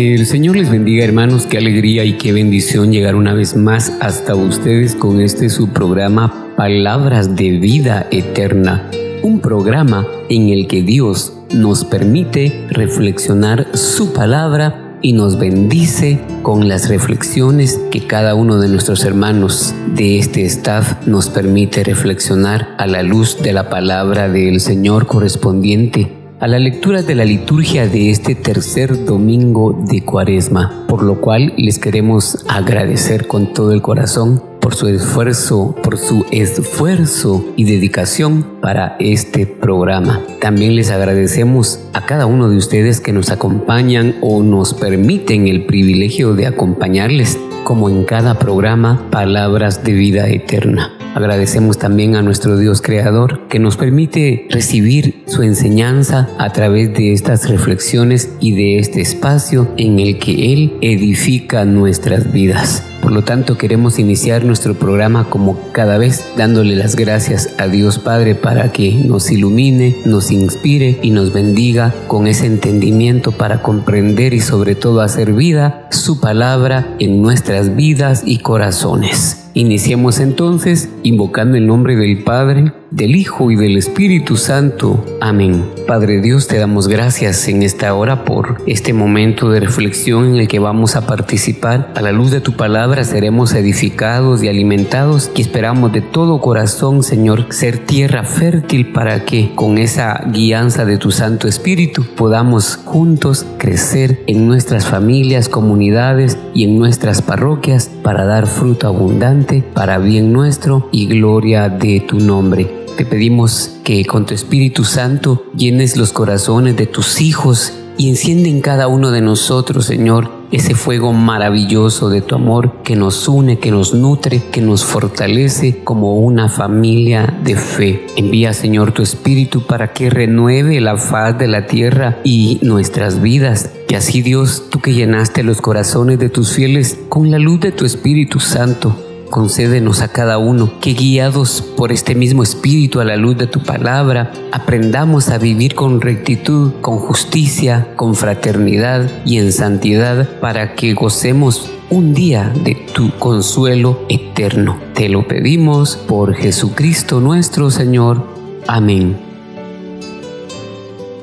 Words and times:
El 0.00 0.24
Señor 0.24 0.56
les 0.56 0.70
bendiga 0.70 1.04
hermanos, 1.04 1.44
qué 1.44 1.58
alegría 1.58 2.06
y 2.06 2.14
qué 2.14 2.32
bendición 2.32 2.90
llegar 2.90 3.16
una 3.16 3.34
vez 3.34 3.54
más 3.54 3.92
hasta 4.00 4.34
ustedes 4.34 4.94
con 4.94 5.20
este 5.20 5.50
su 5.50 5.74
programa 5.74 6.54
Palabras 6.56 7.36
de 7.36 7.50
Vida 7.58 8.06
Eterna, 8.10 8.90
un 9.22 9.40
programa 9.40 10.06
en 10.30 10.48
el 10.48 10.68
que 10.68 10.82
Dios 10.82 11.34
nos 11.54 11.84
permite 11.84 12.64
reflexionar 12.70 13.76
su 13.76 14.14
palabra 14.14 14.96
y 15.02 15.12
nos 15.12 15.38
bendice 15.38 16.18
con 16.40 16.66
las 16.66 16.88
reflexiones 16.88 17.78
que 17.90 18.06
cada 18.06 18.34
uno 18.34 18.58
de 18.58 18.68
nuestros 18.68 19.04
hermanos 19.04 19.74
de 19.94 20.18
este 20.18 20.46
staff 20.46 21.06
nos 21.06 21.28
permite 21.28 21.84
reflexionar 21.84 22.74
a 22.78 22.86
la 22.86 23.02
luz 23.02 23.42
de 23.42 23.52
la 23.52 23.68
palabra 23.68 24.30
del 24.30 24.60
Señor 24.60 25.06
correspondiente 25.06 26.19
a 26.40 26.48
la 26.48 26.58
lectura 26.58 27.02
de 27.02 27.14
la 27.14 27.26
liturgia 27.26 27.86
de 27.86 28.10
este 28.10 28.34
tercer 28.34 29.04
domingo 29.04 29.78
de 29.86 30.02
Cuaresma, 30.02 30.86
por 30.88 31.02
lo 31.02 31.20
cual 31.20 31.52
les 31.58 31.78
queremos 31.78 32.44
agradecer 32.48 33.26
con 33.26 33.52
todo 33.52 33.72
el 33.72 33.82
corazón 33.82 34.49
por 34.60 34.74
su 34.74 34.88
esfuerzo, 34.88 35.74
por 35.82 35.98
su 35.98 36.24
esfuerzo 36.30 37.44
y 37.56 37.64
dedicación 37.64 38.44
para 38.60 38.96
este 39.00 39.46
programa. 39.46 40.20
También 40.40 40.76
les 40.76 40.90
agradecemos 40.90 41.80
a 41.92 42.06
cada 42.06 42.26
uno 42.26 42.48
de 42.48 42.56
ustedes 42.56 43.00
que 43.00 43.12
nos 43.12 43.30
acompañan 43.30 44.16
o 44.20 44.42
nos 44.42 44.74
permiten 44.74 45.48
el 45.48 45.64
privilegio 45.64 46.34
de 46.34 46.46
acompañarles 46.46 47.38
como 47.64 47.88
en 47.88 48.04
cada 48.04 48.38
programa 48.38 49.08
Palabras 49.10 49.84
de 49.84 49.92
Vida 49.92 50.28
Eterna. 50.28 50.92
Agradecemos 51.14 51.78
también 51.78 52.14
a 52.14 52.22
nuestro 52.22 52.56
Dios 52.56 52.82
Creador 52.82 53.48
que 53.48 53.58
nos 53.58 53.76
permite 53.76 54.46
recibir 54.48 55.24
su 55.26 55.42
enseñanza 55.42 56.28
a 56.38 56.52
través 56.52 56.94
de 56.94 57.12
estas 57.12 57.48
reflexiones 57.48 58.30
y 58.38 58.54
de 58.54 58.78
este 58.78 59.00
espacio 59.00 59.68
en 59.76 59.98
el 59.98 60.18
que 60.18 60.52
Él 60.52 60.78
edifica 60.80 61.64
nuestras 61.64 62.32
vidas. 62.32 62.84
Por 63.10 63.16
lo 63.16 63.24
tanto, 63.24 63.58
queremos 63.58 63.98
iniciar 63.98 64.44
nuestro 64.44 64.74
programa 64.74 65.24
como 65.28 65.58
cada 65.72 65.98
vez 65.98 66.24
dándole 66.36 66.76
las 66.76 66.94
gracias 66.94 67.48
a 67.58 67.66
Dios 67.66 67.98
Padre 67.98 68.36
para 68.36 68.70
que 68.70 68.92
nos 68.92 69.32
ilumine, 69.32 69.96
nos 70.04 70.30
inspire 70.30 71.00
y 71.02 71.10
nos 71.10 71.32
bendiga 71.32 71.92
con 72.06 72.28
ese 72.28 72.46
entendimiento 72.46 73.32
para 73.32 73.62
comprender 73.62 74.32
y 74.32 74.40
sobre 74.40 74.76
todo 74.76 75.00
hacer 75.00 75.32
vida 75.32 75.88
su 75.90 76.20
palabra 76.20 76.94
en 77.00 77.20
nuestras 77.20 77.74
vidas 77.74 78.22
y 78.24 78.38
corazones. 78.38 79.49
Iniciemos 79.54 80.20
entonces 80.20 80.88
invocando 81.02 81.56
el 81.56 81.66
nombre 81.66 81.96
del 81.96 82.22
Padre, 82.22 82.72
del 82.92 83.16
Hijo 83.16 83.50
y 83.50 83.56
del 83.56 83.76
Espíritu 83.76 84.36
Santo. 84.36 85.04
Amén. 85.20 85.64
Padre 85.88 86.20
Dios, 86.20 86.46
te 86.46 86.58
damos 86.58 86.86
gracias 86.86 87.48
en 87.48 87.64
esta 87.64 87.92
hora 87.94 88.24
por 88.24 88.62
este 88.66 88.92
momento 88.92 89.50
de 89.50 89.58
reflexión 89.58 90.26
en 90.26 90.36
el 90.36 90.48
que 90.48 90.60
vamos 90.60 90.94
a 90.94 91.06
participar. 91.06 91.92
A 91.96 92.00
la 92.00 92.12
luz 92.12 92.30
de 92.30 92.40
tu 92.40 92.52
palabra 92.52 93.02
seremos 93.02 93.52
edificados 93.54 94.42
y 94.44 94.48
alimentados 94.48 95.32
y 95.34 95.42
esperamos 95.42 95.92
de 95.92 96.00
todo 96.00 96.40
corazón, 96.40 97.02
Señor, 97.02 97.46
ser 97.50 97.78
tierra 97.78 98.22
fértil 98.22 98.92
para 98.92 99.24
que 99.24 99.52
con 99.56 99.78
esa 99.78 100.24
guianza 100.32 100.84
de 100.84 100.96
tu 100.96 101.10
Santo 101.10 101.48
Espíritu 101.48 102.04
podamos 102.16 102.76
juntos 102.84 103.46
crecer 103.58 104.22
en 104.28 104.46
nuestras 104.46 104.86
familias, 104.86 105.48
comunidades 105.48 106.38
y 106.54 106.64
en 106.64 106.78
nuestras 106.78 107.20
parroquias 107.20 107.90
para 108.02 108.24
dar 108.24 108.46
fruto 108.46 108.86
abundante 108.86 109.39
para 109.74 109.98
bien 109.98 110.32
nuestro 110.32 110.88
y 110.92 111.06
gloria 111.06 111.68
de 111.68 112.00
tu 112.00 112.18
nombre. 112.18 112.86
Te 112.96 113.04
pedimos 113.04 113.70
que 113.84 114.04
con 114.04 114.26
tu 114.26 114.34
Espíritu 114.34 114.84
Santo 114.84 115.44
llenes 115.56 115.96
los 115.96 116.12
corazones 116.12 116.76
de 116.76 116.86
tus 116.86 117.20
hijos 117.20 117.72
y 117.96 118.08
enciende 118.08 118.48
en 118.48 118.60
cada 118.60 118.88
uno 118.88 119.10
de 119.10 119.20
nosotros, 119.20 119.86
Señor, 119.86 120.30
ese 120.52 120.74
fuego 120.74 121.12
maravilloso 121.12 122.08
de 122.08 122.22
tu 122.22 122.34
amor 122.34 122.82
que 122.82 122.96
nos 122.96 123.28
une, 123.28 123.58
que 123.58 123.70
nos 123.70 123.94
nutre, 123.94 124.42
que 124.50 124.60
nos 124.60 124.84
fortalece 124.84 125.84
como 125.84 126.16
una 126.16 126.48
familia 126.48 127.38
de 127.44 127.56
fe. 127.56 128.06
Envía, 128.16 128.52
Señor, 128.52 128.92
tu 128.92 129.02
Espíritu 129.02 129.66
para 129.66 129.92
que 129.92 130.10
renueve 130.10 130.80
la 130.80 130.96
faz 130.96 131.38
de 131.38 131.46
la 131.46 131.66
tierra 131.66 132.18
y 132.24 132.58
nuestras 132.62 133.20
vidas. 133.20 133.70
Y 133.88 133.94
así, 133.94 134.22
Dios, 134.22 134.64
tú 134.70 134.80
que 134.80 134.94
llenaste 134.94 135.42
los 135.42 135.60
corazones 135.60 136.18
de 136.18 136.30
tus 136.30 136.52
fieles 136.52 136.98
con 137.08 137.30
la 137.30 137.38
luz 137.38 137.60
de 137.60 137.72
tu 137.72 137.84
Espíritu 137.84 138.40
Santo, 138.40 138.96
Concédenos 139.30 140.02
a 140.02 140.08
cada 140.08 140.38
uno 140.38 140.80
que 140.80 140.92
guiados 140.92 141.62
por 141.62 141.92
este 141.92 142.16
mismo 142.16 142.42
espíritu 142.42 142.98
a 142.98 143.04
la 143.04 143.16
luz 143.16 143.38
de 143.38 143.46
tu 143.46 143.62
palabra, 143.62 144.32
aprendamos 144.50 145.28
a 145.28 145.38
vivir 145.38 145.76
con 145.76 146.00
rectitud, 146.00 146.72
con 146.80 146.98
justicia, 146.98 147.92
con 147.94 148.16
fraternidad 148.16 149.08
y 149.24 149.38
en 149.38 149.52
santidad 149.52 150.28
para 150.40 150.74
que 150.74 150.94
gocemos 150.94 151.70
un 151.90 152.12
día 152.12 152.52
de 152.64 152.74
tu 152.74 153.16
consuelo 153.20 154.00
eterno. 154.08 154.80
Te 154.94 155.08
lo 155.08 155.28
pedimos 155.28 155.96
por 155.96 156.34
Jesucristo 156.34 157.20
nuestro 157.20 157.70
Señor. 157.70 158.26
Amén. 158.66 159.16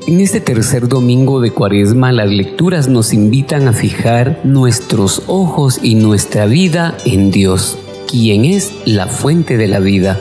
En 0.08 0.22
este 0.22 0.40
tercer 0.40 0.88
domingo 0.88 1.42
de 1.42 1.52
Cuaresma 1.52 2.14
las 2.14 2.30
lecturas 2.30 2.88
nos 2.88 3.12
invitan 3.12 3.68
a 3.68 3.74
fijar 3.74 4.40
nuestros 4.46 5.24
ojos 5.28 5.82
y 5.84 5.96
nuestra 5.96 6.46
vida 6.46 6.96
en 7.04 7.32
Dios 7.32 7.78
quien 8.08 8.46
es 8.46 8.74
la 8.86 9.08
fuente 9.08 9.58
de 9.58 9.68
la 9.68 9.80
vida. 9.80 10.20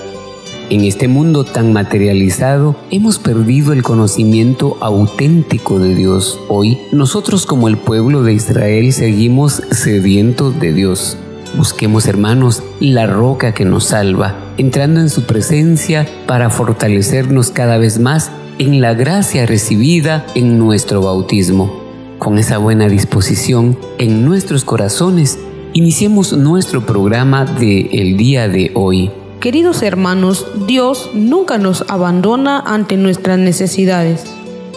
En 0.69 0.85
este 0.85 1.07
mundo 1.07 1.45
tan 1.45 1.73
materializado 1.73 2.75
hemos 2.91 3.21
perdido 3.21 3.73
el 3.73 3.85
conocimiento 3.85 4.77
auténtico 4.81 5.79
de 5.79 5.95
Dios. 5.95 6.41
Hoy 6.49 6.79
nosotros 6.93 7.47
como 7.47 7.69
el 7.69 7.77
pueblo 7.77 8.25
de 8.25 8.33
Israel 8.33 8.93
seguimos 8.93 9.63
sedientos 9.71 10.59
de 10.59 10.73
Dios. 10.73 11.17
Busquemos 11.57 12.07
hermanos 12.07 12.65
la 12.81 13.07
roca 13.07 13.55
que 13.55 13.65
nos 13.65 13.85
salva, 13.85 14.35
entrando 14.59 15.01
en 15.01 15.09
su 15.09 15.23
presencia 15.23 16.07
para 16.27 16.51
fortalecernos 16.51 17.53
cada 17.53 17.79
vez 17.79 18.01
más 18.01 18.33
en 18.59 18.81
la 18.81 18.95
gracia 18.95 19.47
recibida 19.47 20.27
en 20.35 20.59
nuestro 20.59 21.01
bautismo. 21.01 21.87
Con 22.19 22.39
esa 22.39 22.59
buena 22.59 22.89
disposición 22.89 23.79
en 23.99 24.25
nuestros 24.25 24.65
corazones 24.65 25.39
Iniciemos 25.77 26.33
nuestro 26.33 26.87
programa 26.87 27.45
de 27.45 27.91
el 27.93 28.17
día 28.17 28.49
de 28.49 28.71
hoy. 28.73 29.11
Queridos 29.41 29.83
hermanos, 29.83 30.47
Dios 30.67 31.11
nunca 31.13 31.59
nos 31.59 31.85
abandona 31.89 32.61
ante 32.61 32.97
nuestras 32.97 33.39
necesidades. 33.39 34.25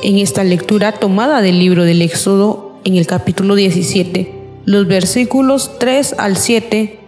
En 0.04 0.18
esta 0.18 0.44
lectura 0.44 0.92
tomada 0.92 1.42
del 1.42 1.58
libro 1.58 1.86
del 1.86 2.02
Éxodo, 2.02 2.74
en 2.84 2.98
el 2.98 3.08
capítulo 3.08 3.56
17, 3.56 4.30
los 4.66 4.88
versículos 4.88 5.80
3 5.80 6.16
al 6.18 6.36
7, 6.36 7.00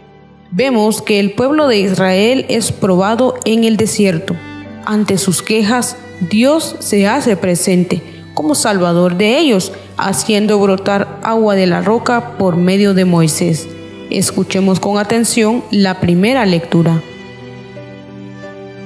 vemos 0.52 1.02
que 1.02 1.20
el 1.20 1.34
pueblo 1.34 1.68
de 1.68 1.80
Israel 1.80 2.46
es 2.48 2.72
probado 2.72 3.36
en 3.44 3.66
el 3.66 3.76
desierto. 3.76 4.38
Ante 4.86 5.18
sus 5.18 5.42
quejas, 5.42 5.98
Dios 6.30 6.78
se 6.80 7.10
hace 7.10 7.36
presente 7.36 8.02
como 8.36 8.56
salvador 8.56 9.18
de 9.18 9.38
ellos, 9.38 9.74
haciendo 9.98 10.58
brotar 10.60 11.20
agua 11.24 11.56
de 11.56 11.68
la 11.68 11.82
roca 11.82 12.38
por 12.38 12.56
medio 12.56 12.94
de 12.94 13.04
Moisés. 13.04 13.68
Escuchemos 14.12 14.82
con 14.82 14.98
atención 14.98 15.64
la 15.72 16.02
primera 16.02 16.46
lectura. 16.46 17.02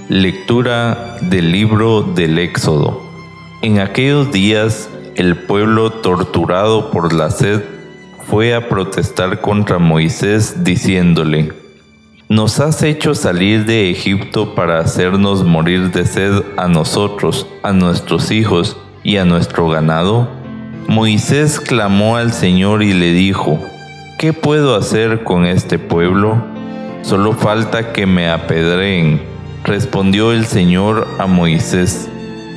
Lectura 0.08 1.18
del 1.20 1.52
libro 1.52 2.04
del 2.04 2.38
Éxodo. 2.38 3.02
En 3.64 3.80
aquellos 3.80 4.32
días 4.32 4.88
el 5.16 5.36
pueblo 5.36 5.90
torturado 5.90 6.92
por 6.92 7.12
la 7.12 7.32
sed 7.32 7.64
fue 8.28 8.54
a 8.54 8.70
protestar 8.70 9.42
contra 9.42 9.80
Moisés 9.80 10.64
diciéndole, 10.64 11.54
Nos 12.30 12.60
has 12.60 12.84
hecho 12.84 13.16
salir 13.16 13.66
de 13.66 13.90
Egipto 13.90 14.54
para 14.54 14.78
hacernos 14.78 15.44
morir 15.44 15.92
de 15.92 16.06
sed 16.06 16.44
a 16.56 16.68
nosotros, 16.68 17.48
a 17.64 17.74
nuestros 17.74 18.30
hijos 18.30 18.78
y 19.04 19.18
a 19.18 19.26
nuestro 19.26 19.70
ganado. 19.70 20.30
Moisés 20.88 21.60
clamó 21.60 22.16
al 22.16 22.32
Señor 22.32 22.84
y 22.84 22.94
le 22.94 23.12
dijo, 23.12 23.60
¿qué 24.20 24.34
puedo 24.34 24.76
hacer 24.76 25.24
con 25.24 25.46
este 25.46 25.80
pueblo? 25.80 26.44
Solo 27.02 27.34
falta 27.34 27.94
que 27.94 28.06
me 28.06 28.30
apedreen 28.30 29.36
Respondió 29.66 30.32
el 30.32 30.46
Señor 30.46 31.08
a 31.18 31.26
Moisés, 31.26 32.08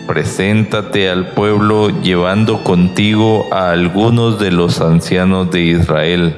Preséntate 0.06 1.08
al 1.08 1.28
pueblo 1.28 1.88
llevando 2.02 2.62
contigo 2.62 3.46
a 3.50 3.70
algunos 3.70 4.38
de 4.38 4.50
los 4.50 4.82
ancianos 4.82 5.50
de 5.50 5.62
Israel. 5.62 6.36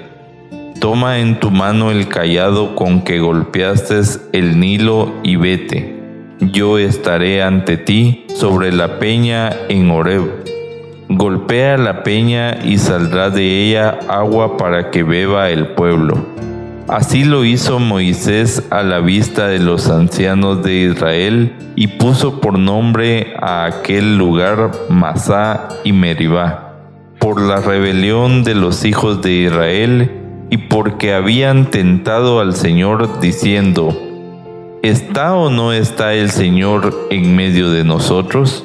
Toma 0.80 1.18
en 1.18 1.40
tu 1.40 1.50
mano 1.50 1.90
el 1.90 2.06
callado 2.06 2.76
con 2.76 3.02
que 3.02 3.18
golpeaste 3.18 4.00
el 4.32 4.60
Nilo 4.60 5.12
y 5.24 5.34
vete. 5.34 6.00
Yo 6.40 6.78
estaré 6.78 7.42
ante 7.42 7.76
ti 7.76 8.26
sobre 8.34 8.70
la 8.70 9.00
peña 9.00 9.50
en 9.68 9.90
Horeb. 9.90 10.59
Golpea 11.12 11.76
la 11.76 12.04
peña 12.04 12.58
y 12.64 12.78
saldrá 12.78 13.30
de 13.30 13.64
ella 13.64 13.98
agua 14.08 14.56
para 14.56 14.92
que 14.92 15.02
beba 15.02 15.50
el 15.50 15.66
pueblo. 15.72 16.24
Así 16.86 17.24
lo 17.24 17.44
hizo 17.44 17.80
Moisés 17.80 18.68
a 18.70 18.84
la 18.84 19.00
vista 19.00 19.48
de 19.48 19.58
los 19.58 19.90
ancianos 19.90 20.62
de 20.62 20.72
Israel 20.72 21.52
y 21.74 21.88
puso 21.88 22.40
por 22.40 22.60
nombre 22.60 23.34
a 23.40 23.64
aquel 23.64 24.18
lugar 24.18 24.70
Masá 24.88 25.66
y 25.82 25.92
Meribá, 25.92 26.76
por 27.18 27.40
la 27.40 27.56
rebelión 27.56 28.44
de 28.44 28.54
los 28.54 28.84
hijos 28.84 29.20
de 29.20 29.32
Israel 29.32 30.12
y 30.48 30.58
porque 30.58 31.12
habían 31.12 31.72
tentado 31.72 32.38
al 32.38 32.54
Señor 32.54 33.18
diciendo, 33.18 33.98
¿está 34.84 35.34
o 35.34 35.50
no 35.50 35.72
está 35.72 36.14
el 36.14 36.30
Señor 36.30 37.08
en 37.10 37.34
medio 37.34 37.72
de 37.72 37.82
nosotros? 37.82 38.64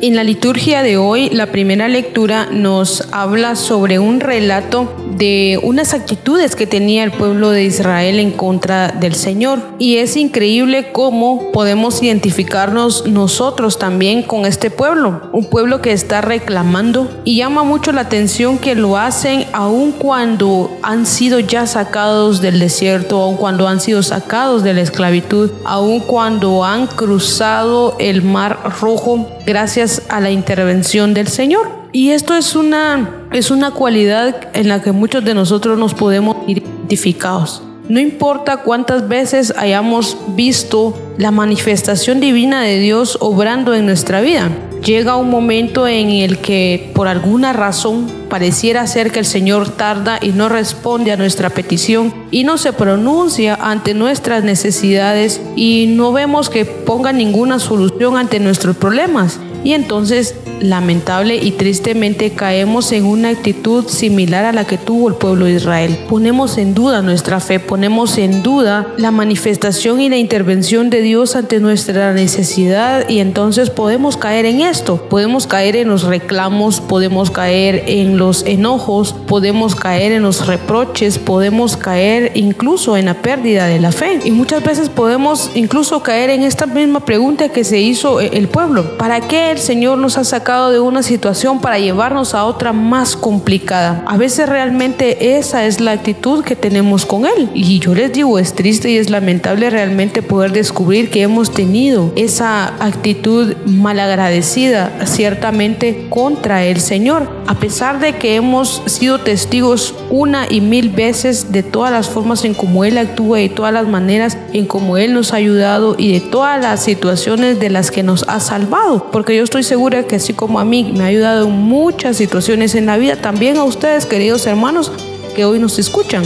En 0.00 0.16
la 0.16 0.24
liturgia 0.24 0.82
de 0.82 0.98
hoy, 0.98 1.30
la 1.30 1.46
primera 1.46 1.88
lectura 1.88 2.48
nos 2.50 3.08
habla 3.12 3.56
sobre 3.56 3.98
un 3.98 4.20
relato 4.20 4.92
de 5.16 5.58
unas 5.62 5.94
actitudes 5.94 6.56
que 6.56 6.66
tenía 6.66 7.04
el 7.04 7.12
pueblo 7.12 7.50
de 7.50 7.64
Israel 7.64 8.18
en 8.18 8.32
contra 8.32 8.88
del 8.88 9.14
Señor. 9.14 9.60
Y 9.78 9.96
es 9.96 10.16
increíble 10.16 10.90
cómo 10.92 11.52
podemos 11.52 12.02
identificarnos 12.02 13.06
nosotros 13.06 13.78
también 13.78 14.22
con 14.22 14.44
este 14.44 14.70
pueblo, 14.70 15.30
un 15.32 15.44
pueblo 15.46 15.80
que 15.80 15.92
está 15.92 16.20
reclamando 16.20 17.08
y 17.24 17.36
llama 17.36 17.62
mucho 17.62 17.92
la 17.92 18.02
atención 18.02 18.58
que 18.58 18.74
lo 18.74 18.96
hacen 18.96 19.46
aun 19.52 19.92
cuando 19.92 20.70
han 20.82 21.06
sido 21.06 21.38
ya 21.38 21.66
sacados 21.66 22.40
del 22.40 22.58
desierto, 22.58 23.20
aun 23.20 23.36
cuando 23.36 23.68
han 23.68 23.80
sido 23.80 24.02
sacados 24.02 24.64
de 24.64 24.74
la 24.74 24.80
esclavitud, 24.80 25.50
aun 25.64 26.00
cuando 26.00 26.64
han 26.64 26.86
cruzado 26.88 27.96
el 27.98 28.22
mar 28.22 28.58
rojo 28.80 29.28
gracias 29.46 29.83
a 30.08 30.20
la 30.20 30.30
intervención 30.30 31.14
del 31.14 31.28
Señor. 31.28 31.68
Y 31.92 32.10
esto 32.10 32.34
es 32.34 32.56
una, 32.56 33.26
es 33.32 33.50
una 33.50 33.70
cualidad 33.70 34.48
en 34.52 34.68
la 34.68 34.82
que 34.82 34.92
muchos 34.92 35.24
de 35.24 35.34
nosotros 35.34 35.78
nos 35.78 35.94
podemos 35.94 36.36
identificados. 36.48 37.62
No 37.88 38.00
importa 38.00 38.58
cuántas 38.58 39.08
veces 39.08 39.52
hayamos 39.58 40.16
visto 40.28 40.98
la 41.18 41.30
manifestación 41.30 42.18
divina 42.18 42.62
de 42.62 42.78
Dios 42.78 43.18
obrando 43.20 43.74
en 43.74 43.84
nuestra 43.84 44.22
vida. 44.22 44.50
Llega 44.82 45.16
un 45.16 45.30
momento 45.30 45.86
en 45.86 46.10
el 46.10 46.38
que 46.38 46.90
por 46.94 47.08
alguna 47.08 47.52
razón 47.52 48.06
pareciera 48.28 48.86
ser 48.86 49.12
que 49.12 49.18
el 49.18 49.24
Señor 49.24 49.68
tarda 49.68 50.18
y 50.20 50.30
no 50.30 50.48
responde 50.48 51.12
a 51.12 51.16
nuestra 51.16 51.50
petición 51.50 52.12
y 52.30 52.44
no 52.44 52.58
se 52.58 52.72
pronuncia 52.72 53.54
ante 53.54 53.94
nuestras 53.94 54.44
necesidades 54.44 55.40
y 55.54 55.86
no 55.88 56.12
vemos 56.12 56.50
que 56.50 56.64
ponga 56.64 57.12
ninguna 57.12 57.58
solución 57.58 58.16
ante 58.16 58.40
nuestros 58.40 58.76
problemas. 58.76 59.38
Y 59.64 59.72
entonces 59.72 60.34
lamentable 60.60 61.36
y 61.36 61.52
tristemente 61.52 62.30
caemos 62.30 62.92
en 62.92 63.04
una 63.04 63.30
actitud 63.30 63.86
similar 63.88 64.44
a 64.44 64.52
la 64.52 64.66
que 64.66 64.78
tuvo 64.78 65.08
el 65.08 65.14
pueblo 65.14 65.46
de 65.46 65.54
Israel. 65.54 65.98
Ponemos 66.08 66.58
en 66.58 66.74
duda 66.74 67.02
nuestra 67.02 67.40
fe, 67.40 67.60
ponemos 67.60 68.18
en 68.18 68.42
duda 68.42 68.86
la 68.96 69.10
manifestación 69.10 70.00
y 70.00 70.08
la 70.08 70.16
intervención 70.16 70.90
de 70.90 71.02
Dios 71.02 71.36
ante 71.36 71.60
nuestra 71.60 72.12
necesidad 72.12 73.08
y 73.08 73.20
entonces 73.20 73.70
podemos 73.70 74.16
caer 74.16 74.46
en 74.46 74.60
esto, 74.60 75.08
podemos 75.08 75.46
caer 75.46 75.76
en 75.76 75.88
los 75.88 76.04
reclamos, 76.04 76.80
podemos 76.80 77.30
caer 77.30 77.84
en 77.86 78.16
los 78.16 78.44
enojos, 78.46 79.12
podemos 79.12 79.74
caer 79.74 80.12
en 80.12 80.22
los 80.22 80.46
reproches, 80.46 81.18
podemos 81.18 81.76
caer 81.76 82.32
incluso 82.34 82.96
en 82.96 83.06
la 83.06 83.14
pérdida 83.14 83.66
de 83.66 83.80
la 83.80 83.92
fe. 83.92 84.20
Y 84.24 84.30
muchas 84.30 84.62
veces 84.62 84.88
podemos 84.88 85.50
incluso 85.54 86.02
caer 86.02 86.30
en 86.30 86.42
esta 86.42 86.66
misma 86.66 87.04
pregunta 87.04 87.48
que 87.48 87.64
se 87.64 87.80
hizo 87.80 88.20
el 88.20 88.48
pueblo, 88.48 88.96
¿para 88.96 89.20
qué 89.20 89.53
el 89.54 89.60
Señor 89.60 89.98
nos 89.98 90.18
ha 90.18 90.24
sacado 90.24 90.72
de 90.72 90.80
una 90.80 91.04
situación 91.04 91.60
para 91.60 91.78
llevarnos 91.78 92.34
a 92.34 92.44
otra 92.44 92.72
más 92.72 93.16
complicada. 93.16 94.02
A 94.04 94.16
veces 94.16 94.48
realmente 94.48 95.36
esa 95.36 95.64
es 95.64 95.80
la 95.80 95.92
actitud 95.92 96.42
que 96.42 96.56
tenemos 96.56 97.06
con 97.06 97.24
Él. 97.24 97.48
Y 97.54 97.78
yo 97.78 97.94
les 97.94 98.12
digo, 98.12 98.40
es 98.40 98.54
triste 98.54 98.90
y 98.90 98.96
es 98.96 99.10
lamentable 99.10 99.70
realmente 99.70 100.22
poder 100.22 100.50
descubrir 100.50 101.08
que 101.08 101.22
hemos 101.22 101.52
tenido 101.52 102.12
esa 102.16 102.74
actitud 102.84 103.54
malagradecida 103.64 105.06
ciertamente 105.06 106.08
contra 106.10 106.64
el 106.64 106.80
Señor. 106.80 107.30
A 107.46 107.54
pesar 107.54 108.00
de 108.00 108.16
que 108.16 108.34
hemos 108.34 108.82
sido 108.86 109.20
testigos 109.20 109.94
una 110.10 110.46
y 110.50 110.60
mil 110.60 110.88
veces 110.90 111.52
de 111.52 111.62
todas 111.62 111.92
las 111.92 112.08
formas 112.08 112.44
en 112.44 112.54
cómo 112.54 112.84
Él 112.84 112.98
actúa 112.98 113.40
y 113.40 113.48
todas 113.48 113.72
las 113.72 113.86
maneras 113.86 114.36
en 114.52 114.66
cómo 114.66 114.96
Él 114.96 115.14
nos 115.14 115.32
ha 115.32 115.36
ayudado 115.36 115.94
y 115.96 116.12
de 116.12 116.20
todas 116.20 116.60
las 116.60 116.82
situaciones 116.82 117.60
de 117.60 117.70
las 117.70 117.92
que 117.92 118.02
nos 118.02 118.24
ha 118.28 118.40
salvado. 118.40 119.10
Porque 119.12 119.36
yo 119.36 119.43
estoy 119.44 119.62
segura 119.62 120.06
que 120.06 120.16
así 120.16 120.32
como 120.32 120.58
a 120.58 120.64
mí 120.64 120.92
me 120.96 121.04
ha 121.04 121.06
ayudado 121.06 121.46
en 121.46 121.52
muchas 121.52 122.16
situaciones 122.16 122.74
en 122.74 122.86
la 122.86 122.96
vida, 122.96 123.16
también 123.16 123.56
a 123.56 123.64
ustedes, 123.64 124.06
queridos 124.06 124.46
hermanos, 124.46 124.90
que 125.36 125.44
hoy 125.44 125.58
nos 125.58 125.78
escuchan. 125.78 126.24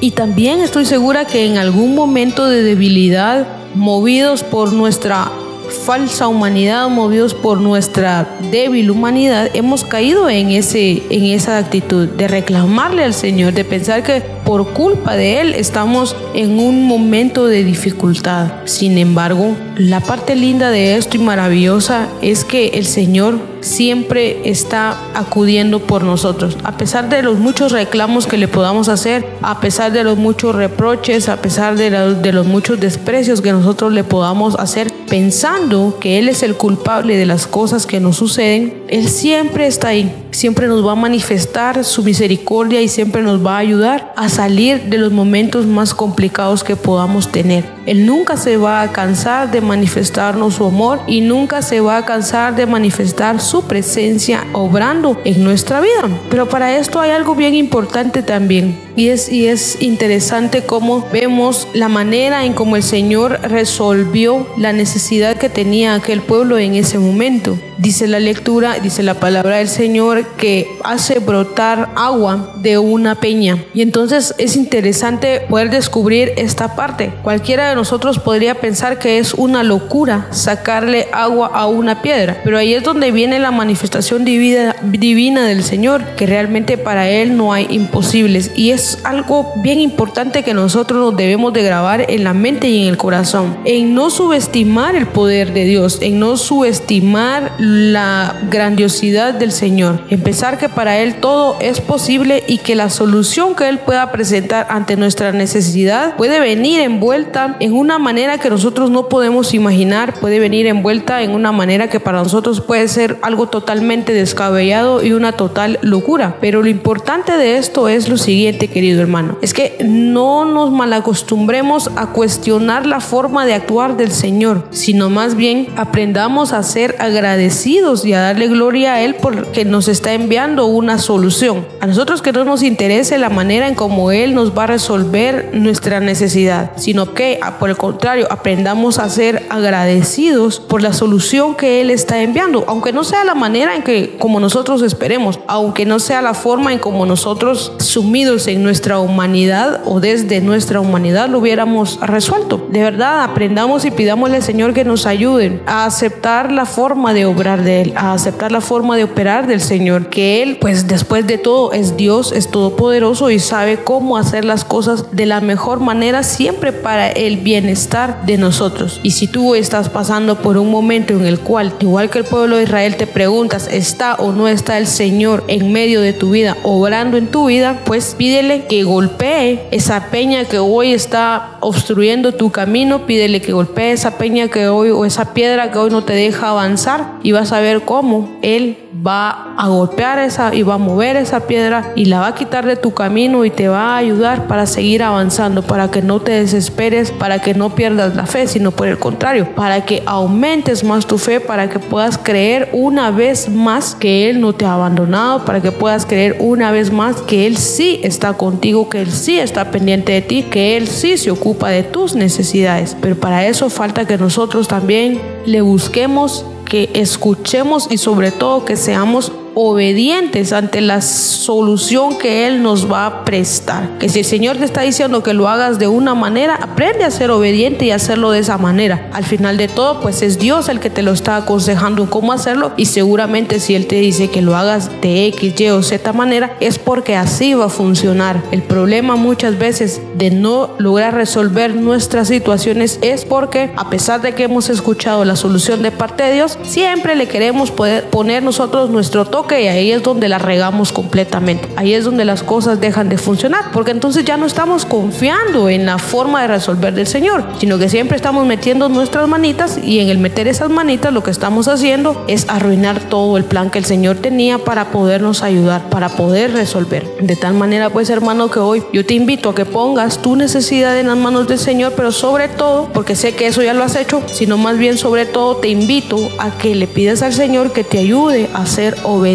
Y 0.00 0.12
también 0.12 0.60
estoy 0.60 0.86
segura 0.86 1.26
que 1.26 1.44
en 1.44 1.58
algún 1.58 1.94
momento 1.94 2.48
de 2.48 2.62
debilidad, 2.62 3.46
movidos 3.74 4.42
por 4.42 4.72
nuestra 4.72 5.30
falsa 5.70 6.28
humanidad, 6.28 6.88
movidos 6.88 7.34
por 7.34 7.60
nuestra 7.60 8.28
débil 8.50 8.90
humanidad, 8.90 9.50
hemos 9.54 9.84
caído 9.84 10.28
en, 10.28 10.50
ese, 10.50 11.02
en 11.10 11.24
esa 11.24 11.58
actitud 11.58 12.08
de 12.08 12.28
reclamarle 12.28 13.04
al 13.04 13.14
Señor, 13.14 13.52
de 13.54 13.64
pensar 13.64 14.02
que 14.02 14.22
por 14.44 14.72
culpa 14.72 15.16
de 15.16 15.40
Él 15.40 15.54
estamos 15.54 16.16
en 16.34 16.58
un 16.58 16.84
momento 16.86 17.46
de 17.46 17.64
dificultad. 17.64 18.52
Sin 18.64 18.98
embargo, 18.98 19.56
la 19.76 20.00
parte 20.00 20.34
linda 20.34 20.70
de 20.70 20.96
esto 20.96 21.16
y 21.16 21.20
maravillosa 21.20 22.08
es 22.20 22.44
que 22.44 22.68
el 22.74 22.86
Señor 22.86 23.38
siempre 23.60 24.40
está 24.44 24.98
acudiendo 25.14 25.80
por 25.80 26.02
nosotros. 26.02 26.56
A 26.64 26.76
pesar 26.76 27.08
de 27.08 27.22
los 27.22 27.38
muchos 27.38 27.72
reclamos 27.72 28.26
que 28.26 28.36
le 28.36 28.48
podamos 28.48 28.88
hacer, 28.88 29.26
a 29.42 29.60
pesar 29.60 29.92
de 29.92 30.04
los 30.04 30.18
muchos 30.18 30.54
reproches, 30.54 31.28
a 31.28 31.36
pesar 31.36 31.76
de, 31.76 31.90
de 31.90 32.32
los 32.32 32.46
muchos 32.46 32.80
desprecios 32.80 33.40
que 33.40 33.52
nosotros 33.52 33.92
le 33.92 34.04
podamos 34.04 34.54
hacer, 34.56 34.89
pensando 35.10 35.98
que 36.00 36.18
Él 36.18 36.28
es 36.28 36.42
el 36.42 36.54
culpable 36.54 37.16
de 37.16 37.26
las 37.26 37.46
cosas 37.46 37.84
que 37.84 38.00
nos 38.00 38.16
suceden, 38.16 38.84
Él 38.88 39.08
siempre 39.08 39.66
está 39.66 39.88
ahí, 39.88 40.10
siempre 40.32 40.66
nos 40.66 40.86
va 40.86 40.92
a 40.92 40.96
manifestar 40.96 41.84
su 41.84 42.02
misericordia 42.02 42.80
y 42.80 42.88
siempre 42.88 43.22
nos 43.22 43.44
va 43.44 43.56
a 43.56 43.58
ayudar 43.58 44.12
a 44.16 44.28
salir 44.28 44.82
de 44.84 44.98
los 44.98 45.12
momentos 45.12 45.66
más 45.66 45.94
complicados 45.94 46.64
que 46.64 46.76
podamos 46.76 47.30
tener. 47.30 47.64
Él 47.86 48.06
nunca 48.06 48.36
se 48.36 48.56
va 48.56 48.82
a 48.82 48.92
cansar 48.92 49.50
de 49.50 49.60
manifestarnos 49.60 50.54
su 50.54 50.64
amor 50.64 51.00
y 51.06 51.20
nunca 51.20 51.62
se 51.62 51.80
va 51.80 51.96
a 51.96 52.04
cansar 52.04 52.54
de 52.54 52.66
manifestar 52.66 53.40
su 53.40 53.62
presencia 53.62 54.46
obrando 54.52 55.20
en 55.24 55.42
nuestra 55.42 55.80
vida. 55.80 56.08
Pero 56.30 56.48
para 56.48 56.76
esto 56.76 57.00
hay 57.00 57.10
algo 57.10 57.34
bien 57.34 57.54
importante 57.54 58.22
también 58.22 58.78
y 58.96 59.08
es, 59.08 59.30
y 59.32 59.46
es 59.46 59.80
interesante 59.80 60.62
cómo 60.62 61.06
vemos 61.12 61.68
la 61.72 61.88
manera 61.88 62.44
en 62.44 62.52
cómo 62.52 62.76
el 62.76 62.82
Señor 62.82 63.40
resolvió 63.42 64.46
la 64.56 64.72
necesidad 64.72 65.36
que 65.36 65.48
tenía 65.48 65.94
aquel 65.94 66.20
pueblo 66.20 66.58
en 66.58 66.74
ese 66.74 66.98
momento. 66.98 67.58
Dice 67.78 68.06
la 68.06 68.20
lectura, 68.20 68.78
dice 68.78 69.02
la 69.02 69.14
palabra 69.14 69.56
del 69.56 69.68
Señor 69.68 70.19
Que 70.36 70.68
hace 70.84 71.18
brotar 71.18 71.90
agua 71.96 72.54
de 72.56 72.78
una 72.78 73.14
peña. 73.14 73.64
Y 73.74 73.82
entonces 73.82 74.34
es 74.38 74.56
interesante 74.56 75.42
poder 75.48 75.70
descubrir 75.70 76.32
esta 76.36 76.76
parte. 76.76 77.12
Cualquiera 77.22 77.68
de 77.68 77.74
nosotros 77.74 78.18
podría 78.18 78.54
pensar 78.54 78.98
que 78.98 79.18
es 79.18 79.34
una 79.34 79.62
locura 79.62 80.28
sacarle 80.30 81.08
agua 81.12 81.50
a 81.52 81.66
una 81.66 82.02
piedra, 82.02 82.40
pero 82.44 82.58
ahí 82.58 82.74
es 82.74 82.82
donde 82.82 83.10
viene 83.10 83.38
la 83.38 83.50
manifestación 83.50 84.24
divina, 84.24 84.76
divina 84.82 85.46
del 85.46 85.62
Señor, 85.62 86.04
que 86.16 86.26
realmente 86.26 86.78
para 86.78 87.08
Él 87.08 87.36
no 87.36 87.52
hay 87.52 87.66
imposibles. 87.70 88.50
Y 88.54 88.70
es 88.70 88.98
algo 89.04 89.52
bien 89.56 89.80
importante 89.80 90.42
que 90.42 90.54
nosotros 90.54 91.00
nos 91.00 91.16
debemos 91.16 91.52
de 91.52 91.62
grabar 91.62 92.06
en 92.08 92.24
la 92.24 92.34
mente 92.34 92.68
y 92.68 92.82
en 92.82 92.88
el 92.88 92.96
corazón, 92.96 93.56
en 93.64 93.94
no 93.94 94.10
subestimar 94.10 94.94
el 94.94 95.06
poder 95.06 95.52
de 95.52 95.64
Dios, 95.64 95.98
en 96.00 96.18
no 96.18 96.36
subestimar 96.36 97.52
la 97.58 98.36
grandiosidad 98.50 99.34
del 99.34 99.52
Señor, 99.52 100.02
en 100.10 100.20
pensar 100.20 100.58
que 100.58 100.68
para 100.68 100.98
Él 100.98 101.14
todo 101.20 101.56
es 101.60 101.80
posible 101.80 102.42
y 102.46 102.58
que 102.58 102.74
la 102.74 102.90
solución 102.90 103.54
que 103.54 103.68
Él 103.68 103.78
pueda 103.78 104.10
presentar 104.10 104.66
ante 104.68 104.96
nuestra 104.96 105.32
necesidad 105.32 106.16
puede 106.16 106.40
venir 106.40 106.80
envuelta 106.80 107.56
en 107.60 107.72
una 107.72 107.98
manera 107.98 108.38
que 108.38 108.50
nosotros 108.50 108.90
no 108.90 109.08
podemos 109.08 109.54
imaginar, 109.54 110.14
puede 110.14 110.40
venir 110.40 110.66
envuelta 110.66 111.22
en 111.22 111.30
una 111.30 111.52
manera 111.52 111.88
que 111.88 112.00
para 112.00 112.18
nosotros 112.18 112.60
puede 112.60 112.88
ser 112.88 113.18
algo 113.22 113.48
totalmente 113.48 114.12
descabellado 114.12 115.02
y 115.04 115.12
una 115.12 115.32
total 115.32 115.78
locura. 115.82 116.36
Pero 116.40 116.62
lo 116.62 116.68
importante 116.68 117.36
de 117.36 117.56
esto 117.56 117.88
es 117.88 118.08
lo 118.08 118.16
siguiente, 118.16 118.68
querido 118.68 119.00
hermano, 119.00 119.38
es 119.42 119.54
que 119.54 119.76
no 119.84 120.44
nos 120.44 120.72
malacostumbremos 120.72 121.90
a 121.94 122.08
cuestionar 122.08 122.84
la 122.84 123.00
forma 123.00 123.46
de 123.46 123.54
actuar 123.54 123.96
del 123.96 124.10
Señor, 124.10 124.66
sino 124.70 125.08
más 125.08 125.36
bien 125.36 125.68
aprendamos 125.76 126.52
a 126.52 126.62
ser 126.64 126.96
agradecidos 126.98 128.04
y 128.04 128.12
a 128.12 128.20
darle 128.20 128.48
gloria 128.48 128.94
a 128.94 129.02
Él 129.02 129.14
porque 129.14 129.64
nos 129.64 129.86
está 129.86 129.99
enviando 130.08 130.66
una 130.66 130.98
solución. 130.98 131.66
A 131.80 131.86
nosotros 131.86 132.22
que 132.22 132.32
no 132.32 132.44
nos 132.44 132.62
interese 132.62 133.18
la 133.18 133.28
manera 133.28 133.68
en 133.68 133.74
cómo 133.74 134.10
Él 134.10 134.34
nos 134.34 134.56
va 134.56 134.64
a 134.64 134.68
resolver 134.68 135.50
nuestra 135.52 136.00
necesidad, 136.00 136.72
sino 136.76 137.14
que 137.14 137.40
por 137.58 137.70
el 137.70 137.76
contrario 137.76 138.26
aprendamos 138.30 138.98
a 138.98 139.08
ser 139.08 139.46
agradecidos 139.50 140.60
por 140.60 140.82
la 140.82 140.92
solución 140.92 141.54
que 141.54 141.80
Él 141.80 141.90
está 141.90 142.22
enviando, 142.22 142.64
aunque 142.66 142.92
no 142.92 143.04
sea 143.04 143.24
la 143.24 143.34
manera 143.34 143.76
en 143.76 143.82
que 143.82 144.16
como 144.18 144.40
nosotros 144.40 144.82
esperemos, 144.82 145.38
aunque 145.46 145.84
no 145.84 145.98
sea 145.98 146.22
la 146.22 146.34
forma 146.34 146.72
en 146.72 146.78
como 146.78 147.06
nosotros 147.06 147.72
sumidos 147.78 148.46
en 148.46 148.62
nuestra 148.62 148.98
humanidad 148.98 149.80
o 149.84 150.00
desde 150.00 150.40
nuestra 150.40 150.80
humanidad 150.80 151.28
lo 151.28 151.38
hubiéramos 151.38 151.98
resuelto. 152.00 152.66
De 152.70 152.82
verdad, 152.82 153.24
aprendamos 153.24 153.84
y 153.84 153.90
pidámosle 153.90 154.36
al 154.36 154.42
Señor 154.42 154.74
que 154.74 154.84
nos 154.84 155.06
ayuden 155.06 155.60
a 155.66 155.84
aceptar 155.84 156.52
la 156.52 156.66
forma 156.66 157.12
de 157.12 157.26
obrar 157.26 157.62
de 157.62 157.82
Él, 157.82 157.92
a 157.96 158.12
aceptar 158.12 158.52
la 158.52 158.60
forma 158.60 158.96
de 158.96 159.04
operar 159.04 159.46
del 159.46 159.60
Señor, 159.60 159.89
que 160.08 160.42
Él, 160.42 160.58
pues 160.60 160.86
después 160.86 161.26
de 161.26 161.38
todo, 161.38 161.72
es 161.72 161.96
Dios, 161.96 162.32
es 162.32 162.50
todopoderoso 162.50 163.30
y 163.30 163.38
sabe 163.38 163.78
cómo 163.82 164.16
hacer 164.16 164.44
las 164.44 164.64
cosas 164.64 165.10
de 165.12 165.26
la 165.26 165.40
mejor 165.40 165.80
manera 165.80 166.22
siempre 166.22 166.72
para 166.72 167.10
el 167.10 167.38
bienestar 167.38 168.24
de 168.26 168.38
nosotros. 168.38 169.00
Y 169.02 169.12
si 169.12 169.26
tú 169.26 169.54
estás 169.54 169.88
pasando 169.88 170.36
por 170.36 170.56
un 170.56 170.70
momento 170.70 171.12
en 171.14 171.26
el 171.26 171.40
cual, 171.40 171.74
igual 171.80 172.10
que 172.10 172.18
el 172.18 172.24
pueblo 172.24 172.56
de 172.56 172.64
Israel, 172.64 172.96
te 172.96 173.06
preguntas, 173.06 173.68
¿está 173.70 174.14
o 174.14 174.32
no 174.32 174.48
está 174.48 174.78
el 174.78 174.86
Señor 174.86 175.44
en 175.48 175.72
medio 175.72 176.00
de 176.00 176.12
tu 176.12 176.30
vida, 176.30 176.56
obrando 176.62 177.16
en 177.16 177.28
tu 177.28 177.46
vida? 177.46 177.80
Pues 177.84 178.14
pídele 178.16 178.66
que 178.66 178.84
golpee 178.84 179.66
esa 179.70 180.10
peña 180.10 180.44
que 180.44 180.58
hoy 180.58 180.92
está 180.92 181.56
obstruyendo 181.60 182.32
tu 182.32 182.50
camino, 182.50 183.06
pídele 183.06 183.40
que 183.40 183.52
golpee 183.52 183.92
esa 183.92 184.18
peña 184.18 184.48
que 184.48 184.68
hoy 184.68 184.90
o 184.90 185.04
esa 185.04 185.34
piedra 185.34 185.70
que 185.70 185.78
hoy 185.78 185.90
no 185.90 186.04
te 186.04 186.12
deja 186.12 186.50
avanzar 186.50 187.14
y 187.22 187.32
vas 187.32 187.52
a 187.52 187.60
ver 187.60 187.82
cómo 187.82 188.38
Él 188.42 188.78
va 189.06 189.54
a 189.56 189.68
golpear 189.80 190.18
esa 190.18 190.54
y 190.54 190.62
va 190.62 190.74
a 190.74 190.78
mover 190.78 191.16
esa 191.16 191.46
piedra 191.46 191.92
y 191.96 192.04
la 192.04 192.20
va 192.20 192.28
a 192.28 192.34
quitar 192.34 192.66
de 192.66 192.76
tu 192.76 192.92
camino 192.92 193.44
y 193.44 193.50
te 193.50 193.68
va 193.68 193.94
a 193.94 193.96
ayudar 193.96 194.46
para 194.46 194.66
seguir 194.66 195.02
avanzando, 195.02 195.62
para 195.62 195.90
que 195.90 196.02
no 196.02 196.20
te 196.20 196.32
desesperes, 196.32 197.10
para 197.10 197.40
que 197.40 197.54
no 197.54 197.74
pierdas 197.74 198.14
la 198.14 198.26
fe, 198.26 198.46
sino 198.46 198.70
por 198.70 198.88
el 198.88 198.98
contrario, 198.98 199.54
para 199.54 199.84
que 199.84 200.02
aumentes 200.04 200.84
más 200.84 201.06
tu 201.06 201.16
fe, 201.16 201.40
para 201.40 201.70
que 201.70 201.78
puedas 201.78 202.18
creer 202.18 202.68
una 202.72 203.10
vez 203.10 203.48
más 203.48 203.94
que 203.94 204.28
Él 204.28 204.40
no 204.40 204.52
te 204.52 204.66
ha 204.66 204.74
abandonado, 204.74 205.44
para 205.44 205.60
que 205.62 205.72
puedas 205.72 206.04
creer 206.04 206.36
una 206.40 206.70
vez 206.70 206.92
más 206.92 207.16
que 207.22 207.46
Él 207.46 207.56
sí 207.56 208.00
está 208.02 208.34
contigo, 208.34 208.90
que 208.90 209.00
Él 209.00 209.10
sí 209.10 209.38
está 209.38 209.70
pendiente 209.70 210.12
de 210.12 210.22
ti, 210.22 210.42
que 210.42 210.76
Él 210.76 210.88
sí 210.88 211.16
se 211.16 211.30
ocupa 211.30 211.70
de 211.70 211.82
tus 211.82 212.14
necesidades. 212.14 212.96
Pero 213.00 213.16
para 213.16 213.46
eso 213.46 213.70
falta 213.70 214.06
que 214.06 214.18
nosotros 214.18 214.68
también 214.68 215.20
le 215.46 215.62
busquemos 215.62 216.44
que 216.70 216.88
escuchemos 216.94 217.88
y 217.90 217.98
sobre 217.98 218.30
todo 218.30 218.64
que 218.64 218.76
seamos 218.76 219.32
obedientes 219.54 220.52
ante 220.52 220.80
la 220.80 221.00
solución 221.00 222.18
que 222.18 222.46
Él 222.46 222.62
nos 222.62 222.90
va 222.90 223.06
a 223.06 223.24
prestar. 223.24 223.98
Que 223.98 224.08
si 224.08 224.20
el 224.20 224.24
Señor 224.24 224.56
te 224.56 224.64
está 224.64 224.82
diciendo 224.82 225.22
que 225.22 225.34
lo 225.34 225.48
hagas 225.48 225.78
de 225.78 225.88
una 225.88 226.14
manera, 226.14 226.54
aprende 226.54 227.04
a 227.04 227.10
ser 227.10 227.30
obediente 227.30 227.86
y 227.86 227.90
hacerlo 227.90 228.30
de 228.30 228.40
esa 228.40 228.58
manera. 228.58 229.08
Al 229.12 229.24
final 229.24 229.56
de 229.56 229.68
todo, 229.68 230.00
pues 230.00 230.22
es 230.22 230.38
Dios 230.38 230.68
el 230.68 230.80
que 230.80 230.90
te 230.90 231.02
lo 231.02 231.12
está 231.12 231.36
aconsejando 231.36 232.08
cómo 232.08 232.32
hacerlo 232.32 232.72
y 232.76 232.86
seguramente 232.86 233.60
si 233.60 233.74
Él 233.74 233.86
te 233.86 233.96
dice 233.96 234.30
que 234.30 234.42
lo 234.42 234.56
hagas 234.56 234.90
de 235.00 235.26
X, 235.26 235.60
Y 235.60 235.68
o 235.70 235.82
Z 235.82 236.12
manera, 236.12 236.56
es 236.60 236.78
porque 236.78 237.16
así 237.16 237.54
va 237.54 237.66
a 237.66 237.70
funcionar. 237.70 238.42
El 238.52 238.62
problema 238.62 239.16
muchas 239.16 239.58
veces 239.58 240.00
de 240.16 240.30
no 240.30 240.70
lograr 240.78 241.14
resolver 241.14 241.74
nuestras 241.74 242.28
situaciones 242.28 242.98
es 243.02 243.24
porque 243.24 243.72
a 243.76 243.90
pesar 243.90 244.20
de 244.22 244.34
que 244.34 244.44
hemos 244.44 244.70
escuchado 244.70 245.24
la 245.24 245.36
solución 245.36 245.82
de 245.82 245.90
parte 245.90 246.22
de 246.22 246.34
Dios, 246.34 246.58
siempre 246.62 247.16
le 247.16 247.26
queremos 247.26 247.70
poder 247.70 248.04
poner 248.04 248.42
nosotros 248.42 248.90
nuestro 248.90 249.24
toque 249.24 249.39
y 249.48 249.68
ahí 249.68 249.92
es 249.92 250.02
donde 250.02 250.28
la 250.28 250.38
regamos 250.38 250.92
completamente. 250.92 251.68
Ahí 251.76 251.94
es 251.94 252.04
donde 252.04 252.24
las 252.24 252.42
cosas 252.42 252.80
dejan 252.80 253.08
de 253.08 253.18
funcionar, 253.18 253.70
porque 253.72 253.90
entonces 253.90 254.24
ya 254.24 254.36
no 254.36 254.46
estamos 254.46 254.84
confiando 254.84 255.68
en 255.68 255.86
la 255.86 255.98
forma 255.98 256.42
de 256.42 256.48
resolver 256.48 256.94
del 256.94 257.06
Señor, 257.06 257.44
sino 257.58 257.78
que 257.78 257.88
siempre 257.88 258.16
estamos 258.16 258.46
metiendo 258.46 258.88
nuestras 258.88 259.26
manitas 259.28 259.78
y 259.82 260.00
en 260.00 260.08
el 260.08 260.18
meter 260.18 260.46
esas 260.46 260.70
manitas 260.70 261.12
lo 261.12 261.22
que 261.22 261.30
estamos 261.30 261.68
haciendo 261.68 262.24
es 262.28 262.48
arruinar 262.48 263.00
todo 263.00 263.36
el 263.36 263.44
plan 263.44 263.70
que 263.70 263.78
el 263.78 263.84
Señor 263.84 264.16
tenía 264.16 264.58
para 264.58 264.90
podernos 264.90 265.42
ayudar, 265.42 265.88
para 265.88 266.10
poder 266.10 266.52
resolver. 266.52 267.06
De 267.20 267.36
tal 267.36 267.54
manera, 267.54 267.90
pues 267.90 268.10
hermano, 268.10 268.50
que 268.50 268.58
hoy 268.58 268.82
yo 268.92 269.04
te 269.04 269.14
invito 269.14 269.50
a 269.50 269.54
que 269.54 269.64
pongas 269.64 270.18
tu 270.18 270.36
necesidad 270.36 270.98
en 270.98 271.08
las 271.08 271.16
manos 271.16 271.48
del 271.48 271.58
Señor, 271.58 271.94
pero 271.96 272.12
sobre 272.12 272.48
todo, 272.48 272.88
porque 272.92 273.16
sé 273.16 273.34
que 273.34 273.46
eso 273.46 273.62
ya 273.62 273.74
lo 273.74 273.84
has 273.84 273.96
hecho, 273.96 274.22
sino 274.26 274.58
más 274.58 274.78
bien 274.78 274.98
sobre 274.98 275.26
todo 275.26 275.56
te 275.56 275.68
invito 275.68 276.30
a 276.38 276.50
que 276.58 276.74
le 276.74 276.86
pidas 276.86 277.22
al 277.22 277.32
Señor 277.32 277.72
que 277.72 277.84
te 277.84 277.98
ayude 277.98 278.48
a 278.54 278.66
ser 278.66 278.96
obediente 279.02 279.29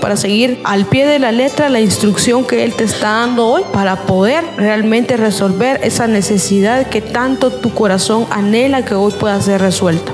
para 0.00 0.16
seguir 0.16 0.58
al 0.64 0.86
pie 0.86 1.06
de 1.06 1.18
la 1.18 1.30
letra 1.30 1.68
la 1.68 1.80
instrucción 1.80 2.46
que 2.46 2.64
Él 2.64 2.72
te 2.72 2.84
está 2.84 3.10
dando 3.10 3.46
hoy 3.46 3.62
para 3.74 4.06
poder 4.06 4.42
realmente 4.56 5.18
resolver 5.18 5.80
esa 5.82 6.06
necesidad 6.06 6.88
que 6.88 7.02
tanto 7.02 7.50
tu 7.50 7.74
corazón 7.74 8.26
anhela 8.30 8.86
que 8.86 8.94
hoy 8.94 9.12
pueda 9.12 9.38
ser 9.42 9.60
resuelta. 9.60 10.12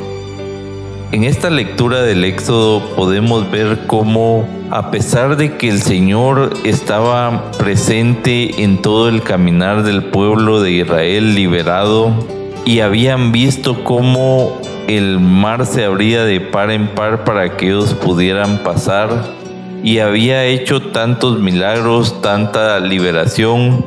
En 1.13 1.23
esta 1.23 1.49
lectura 1.49 2.03
del 2.03 2.25
Éxodo 2.25 2.81
podemos 2.97 3.49
ver 3.53 3.87
cómo 3.87 4.49
a 4.71 4.91
pesar 4.91 5.37
de 5.37 5.57
que 5.57 5.69
el 5.69 5.81
Señor 5.81 6.53
estaba 6.65 7.53
presente 7.53 8.65
en 8.65 8.83
todo 8.83 9.09
el 9.09 9.23
caminar 9.23 9.85
del 9.85 10.05
pueblo 10.05 10.61
de 10.61 10.73
Israel 10.73 11.37
liberado 11.37 12.13
y 12.65 12.81
habían 12.81 13.31
visto 13.31 13.85
cómo 13.85 14.61
el 14.97 15.21
mar 15.21 15.67
se 15.67 15.85
abría 15.85 16.25
de 16.25 16.41
par 16.41 16.71
en 16.71 16.89
par 16.89 17.25
para 17.25 17.57
que 17.57 17.67
ellos 17.67 17.95
pudieran 17.95 18.59
pasar 18.59 19.09
y 19.83 19.99
había 19.99 20.45
hecho 20.45 20.81
tantos 20.83 21.39
milagros, 21.39 22.21
tanta 22.23 22.81
liberación, 22.81 23.85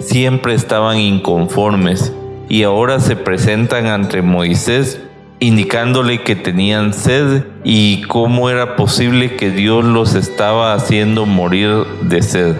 siempre 0.00 0.54
estaban 0.54 0.98
inconformes 0.98 2.12
y 2.48 2.64
ahora 2.64 3.00
se 3.00 3.16
presentan 3.16 3.86
ante 3.86 4.20
Moisés 4.22 5.00
indicándole 5.40 6.22
que 6.22 6.36
tenían 6.36 6.92
sed 6.92 7.44
y 7.64 8.02
cómo 8.02 8.48
era 8.48 8.76
posible 8.76 9.34
que 9.36 9.50
Dios 9.50 9.84
los 9.84 10.14
estaba 10.14 10.74
haciendo 10.74 11.26
morir 11.26 11.84
de 12.02 12.22
sed. 12.22 12.56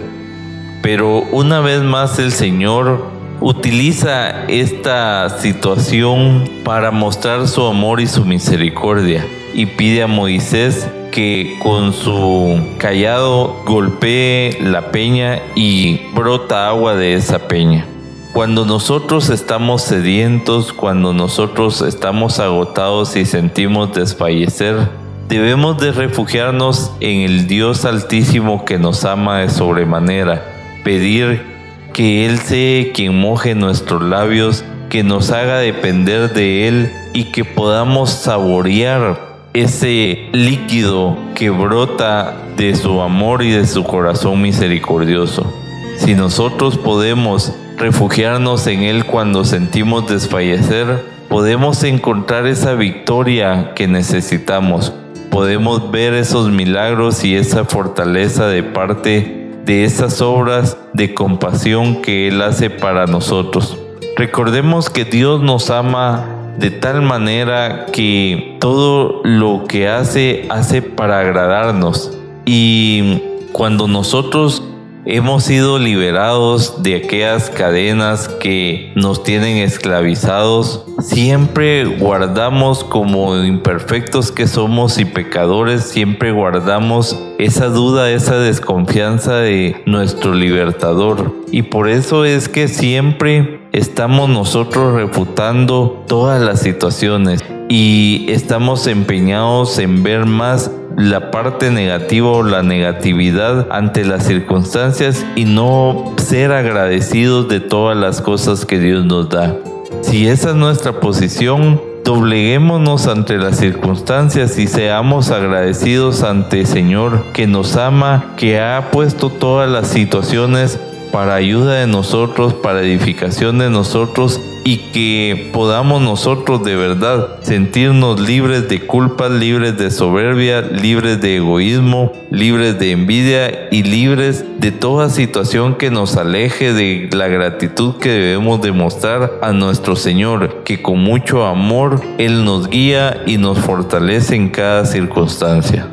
Pero 0.81 1.19
una 1.31 1.61
vez 1.61 1.81
más 1.81 2.19
el 2.19 2.33
Señor 2.33 3.12
utiliza 3.43 4.45
esta 4.47 5.29
situación 5.39 6.49
para 6.63 6.91
mostrar 6.91 7.45
su 7.49 7.65
amor 7.65 7.99
y 7.99 8.07
su 8.07 8.23
misericordia 8.23 9.27
y 9.53 9.65
pide 9.65 10.01
a 10.01 10.07
Moisés 10.07 10.87
que 11.11 11.59
con 11.61 11.91
su 11.91 12.57
callado 12.77 13.61
golpee 13.65 14.57
la 14.61 14.91
peña 14.91 15.41
y 15.55 15.99
brota 16.15 16.69
agua 16.69 16.95
de 16.95 17.15
esa 17.15 17.49
peña. 17.49 17.85
Cuando 18.31 18.65
nosotros 18.65 19.29
estamos 19.29 19.81
sedientos, 19.81 20.71
cuando 20.71 21.11
nosotros 21.11 21.81
estamos 21.81 22.39
agotados 22.39 23.17
y 23.17 23.25
sentimos 23.25 23.93
desfallecer, 23.93 24.87
debemos 25.27 25.77
de 25.79 25.91
refugiarnos 25.91 26.93
en 27.01 27.21
el 27.21 27.47
Dios 27.47 27.83
altísimo 27.83 28.63
que 28.63 28.79
nos 28.79 29.03
ama 29.03 29.39
de 29.39 29.49
sobremanera, 29.49 30.45
pedir 30.85 31.52
que 31.93 32.25
Él 32.25 32.39
sea 32.39 32.91
quien 32.91 33.17
moje 33.17 33.55
nuestros 33.55 34.01
labios, 34.01 34.65
que 34.89 35.03
nos 35.03 35.31
haga 35.31 35.59
depender 35.59 36.33
de 36.33 36.67
Él 36.67 36.91
y 37.13 37.25
que 37.25 37.45
podamos 37.45 38.09
saborear 38.09 39.33
ese 39.53 40.27
líquido 40.33 41.15
que 41.35 41.51
brota 41.51 42.35
de 42.57 42.75
su 42.75 43.01
amor 43.01 43.43
y 43.43 43.51
de 43.51 43.67
su 43.67 43.83
corazón 43.83 44.41
misericordioso. 44.41 45.53
Si 45.97 46.15
nosotros 46.15 46.77
podemos 46.77 47.53
refugiarnos 47.77 48.65
en 48.65 48.81
Él 48.81 49.05
cuando 49.05 49.45
sentimos 49.45 50.07
desfallecer, 50.07 51.03
podemos 51.29 51.83
encontrar 51.83 52.47
esa 52.47 52.73
victoria 52.73 53.73
que 53.75 53.87
necesitamos. 53.87 54.93
Podemos 55.29 55.91
ver 55.91 56.15
esos 56.15 56.51
milagros 56.51 57.23
y 57.23 57.35
esa 57.35 57.65
fortaleza 57.65 58.47
de 58.47 58.63
parte 58.63 59.42
de 59.65 59.85
esas 59.85 60.21
obras 60.21 60.77
de 60.93 61.13
compasión 61.13 62.01
que 62.01 62.27
Él 62.27 62.41
hace 62.41 62.69
para 62.69 63.05
nosotros. 63.07 63.77
Recordemos 64.15 64.89
que 64.89 65.05
Dios 65.05 65.41
nos 65.41 65.69
ama 65.69 66.25
de 66.57 66.69
tal 66.69 67.01
manera 67.01 67.87
que 67.91 68.57
todo 68.59 69.21
lo 69.23 69.65
que 69.67 69.87
hace 69.87 70.45
hace 70.49 70.81
para 70.81 71.19
agradarnos. 71.19 72.17
Y 72.45 73.21
cuando 73.51 73.87
nosotros 73.87 74.63
hemos 75.05 75.43
sido 75.43 75.79
liberados 75.79 76.81
de 76.81 76.95
aquellas 76.95 77.49
cadenas 77.49 78.27
que 78.27 78.91
nos 78.95 79.23
tienen 79.23 79.57
esclavizados, 79.57 80.85
siempre 80.99 81.85
guardamos 81.85 82.83
como 82.83 83.35
imperfectos 83.43 84.31
que 84.31 84.47
somos 84.47 84.97
y 84.97 85.05
pecadores, 85.05 85.83
siempre 85.83 86.31
guardamos 86.31 87.19
esa 87.37 87.67
duda, 87.67 88.11
esa 88.11 88.37
desconfianza 88.37 89.35
de 89.35 89.81
nuestro 89.85 90.33
libertador. 90.33 91.33
Y 91.51 91.63
por 91.63 91.89
eso 91.89 92.25
es 92.25 92.47
que 92.47 92.67
siempre 92.67 93.61
estamos 93.73 94.29
nosotros 94.29 94.95
refutando 94.95 96.03
todas 96.07 96.41
las 96.41 96.61
situaciones. 96.61 97.43
Y 97.69 98.25
estamos 98.29 98.87
empeñados 98.87 99.79
en 99.79 100.03
ver 100.03 100.25
más 100.25 100.71
la 100.97 101.31
parte 101.31 101.71
negativa 101.71 102.29
o 102.29 102.43
la 102.43 102.63
negatividad 102.63 103.67
ante 103.71 104.05
las 104.05 104.25
circunstancias 104.25 105.25
y 105.35 105.45
no 105.45 106.13
ser 106.17 106.51
agradecidos 106.51 107.47
de 107.49 107.59
todas 107.59 107.97
las 107.97 108.21
cosas 108.21 108.65
que 108.65 108.79
Dios 108.79 109.05
nos 109.05 109.29
da. 109.29 109.55
Si 110.01 110.27
esa 110.27 110.49
es 110.49 110.55
nuestra 110.55 110.99
posición, 110.99 111.81
dobleguémonos 112.03 113.07
ante 113.07 113.37
las 113.37 113.57
circunstancias 113.57 114.57
y 114.59 114.67
seamos 114.67 115.31
agradecidos 115.31 116.23
ante 116.23 116.61
el 116.61 116.67
Señor 116.67 117.23
que 117.33 117.47
nos 117.47 117.77
ama, 117.77 118.33
que 118.37 118.59
ha 118.59 118.91
puesto 118.91 119.29
todas 119.29 119.69
las 119.69 119.87
situaciones 119.87 120.79
para 121.11 121.35
ayuda 121.35 121.75
de 121.75 121.87
nosotros, 121.87 122.53
para 122.53 122.81
edificación 122.81 123.59
de 123.59 123.69
nosotros 123.69 124.41
y 124.63 124.77
que 124.77 125.49
podamos 125.51 126.01
nosotros 126.01 126.63
de 126.63 126.75
verdad 126.75 127.39
sentirnos 127.41 128.19
libres 128.19 128.69
de 128.69 128.85
culpas, 128.85 129.31
libres 129.31 129.77
de 129.77 129.91
soberbia, 129.91 130.61
libres 130.61 131.19
de 131.19 131.37
egoísmo, 131.37 132.13
libres 132.31 132.79
de 132.79 132.91
envidia 132.91 133.69
y 133.71 133.83
libres 133.83 134.45
de 134.59 134.71
toda 134.71 135.09
situación 135.09 135.75
que 135.75 135.91
nos 135.91 136.15
aleje 136.15 136.73
de 136.73 137.09
la 137.11 137.27
gratitud 137.27 137.95
que 137.95 138.09
debemos 138.09 138.61
demostrar 138.61 139.39
a 139.41 139.51
nuestro 139.51 139.95
Señor, 139.95 140.63
que 140.63 140.81
con 140.81 140.99
mucho 140.99 141.45
amor 141.45 142.01
Él 142.17 142.45
nos 142.45 142.69
guía 142.69 143.21
y 143.25 143.37
nos 143.37 143.59
fortalece 143.59 144.35
en 144.35 144.49
cada 144.49 144.85
circunstancia. 144.85 145.87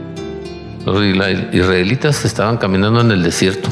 Los 0.86 1.02
israelitas 1.52 2.24
estaban 2.24 2.56
caminando 2.56 3.00
en 3.00 3.10
el 3.10 3.22
desierto 3.22 3.68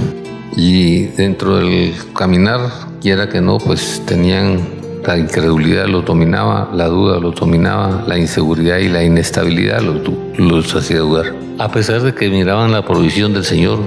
y 0.56 1.04
dentro 1.06 1.56
del 1.56 1.94
caminar, 2.14 2.60
quiera 3.00 3.28
que 3.28 3.40
no, 3.40 3.58
pues 3.58 4.02
tenían 4.04 4.77
la 5.08 5.16
incredulidad 5.16 5.86
los 5.86 6.04
dominaba, 6.04 6.68
la 6.74 6.86
duda 6.88 7.18
los 7.18 7.34
dominaba, 7.34 8.04
la 8.06 8.18
inseguridad 8.18 8.76
y 8.76 8.90
la 8.90 9.02
inestabilidad 9.02 9.80
los, 9.80 10.02
los 10.36 10.74
hacía 10.74 10.98
dudar. 10.98 11.34
A 11.58 11.70
pesar 11.70 12.02
de 12.02 12.14
que 12.14 12.28
miraban 12.28 12.72
la 12.72 12.84
provisión 12.84 13.32
del 13.32 13.46
Señor 13.46 13.78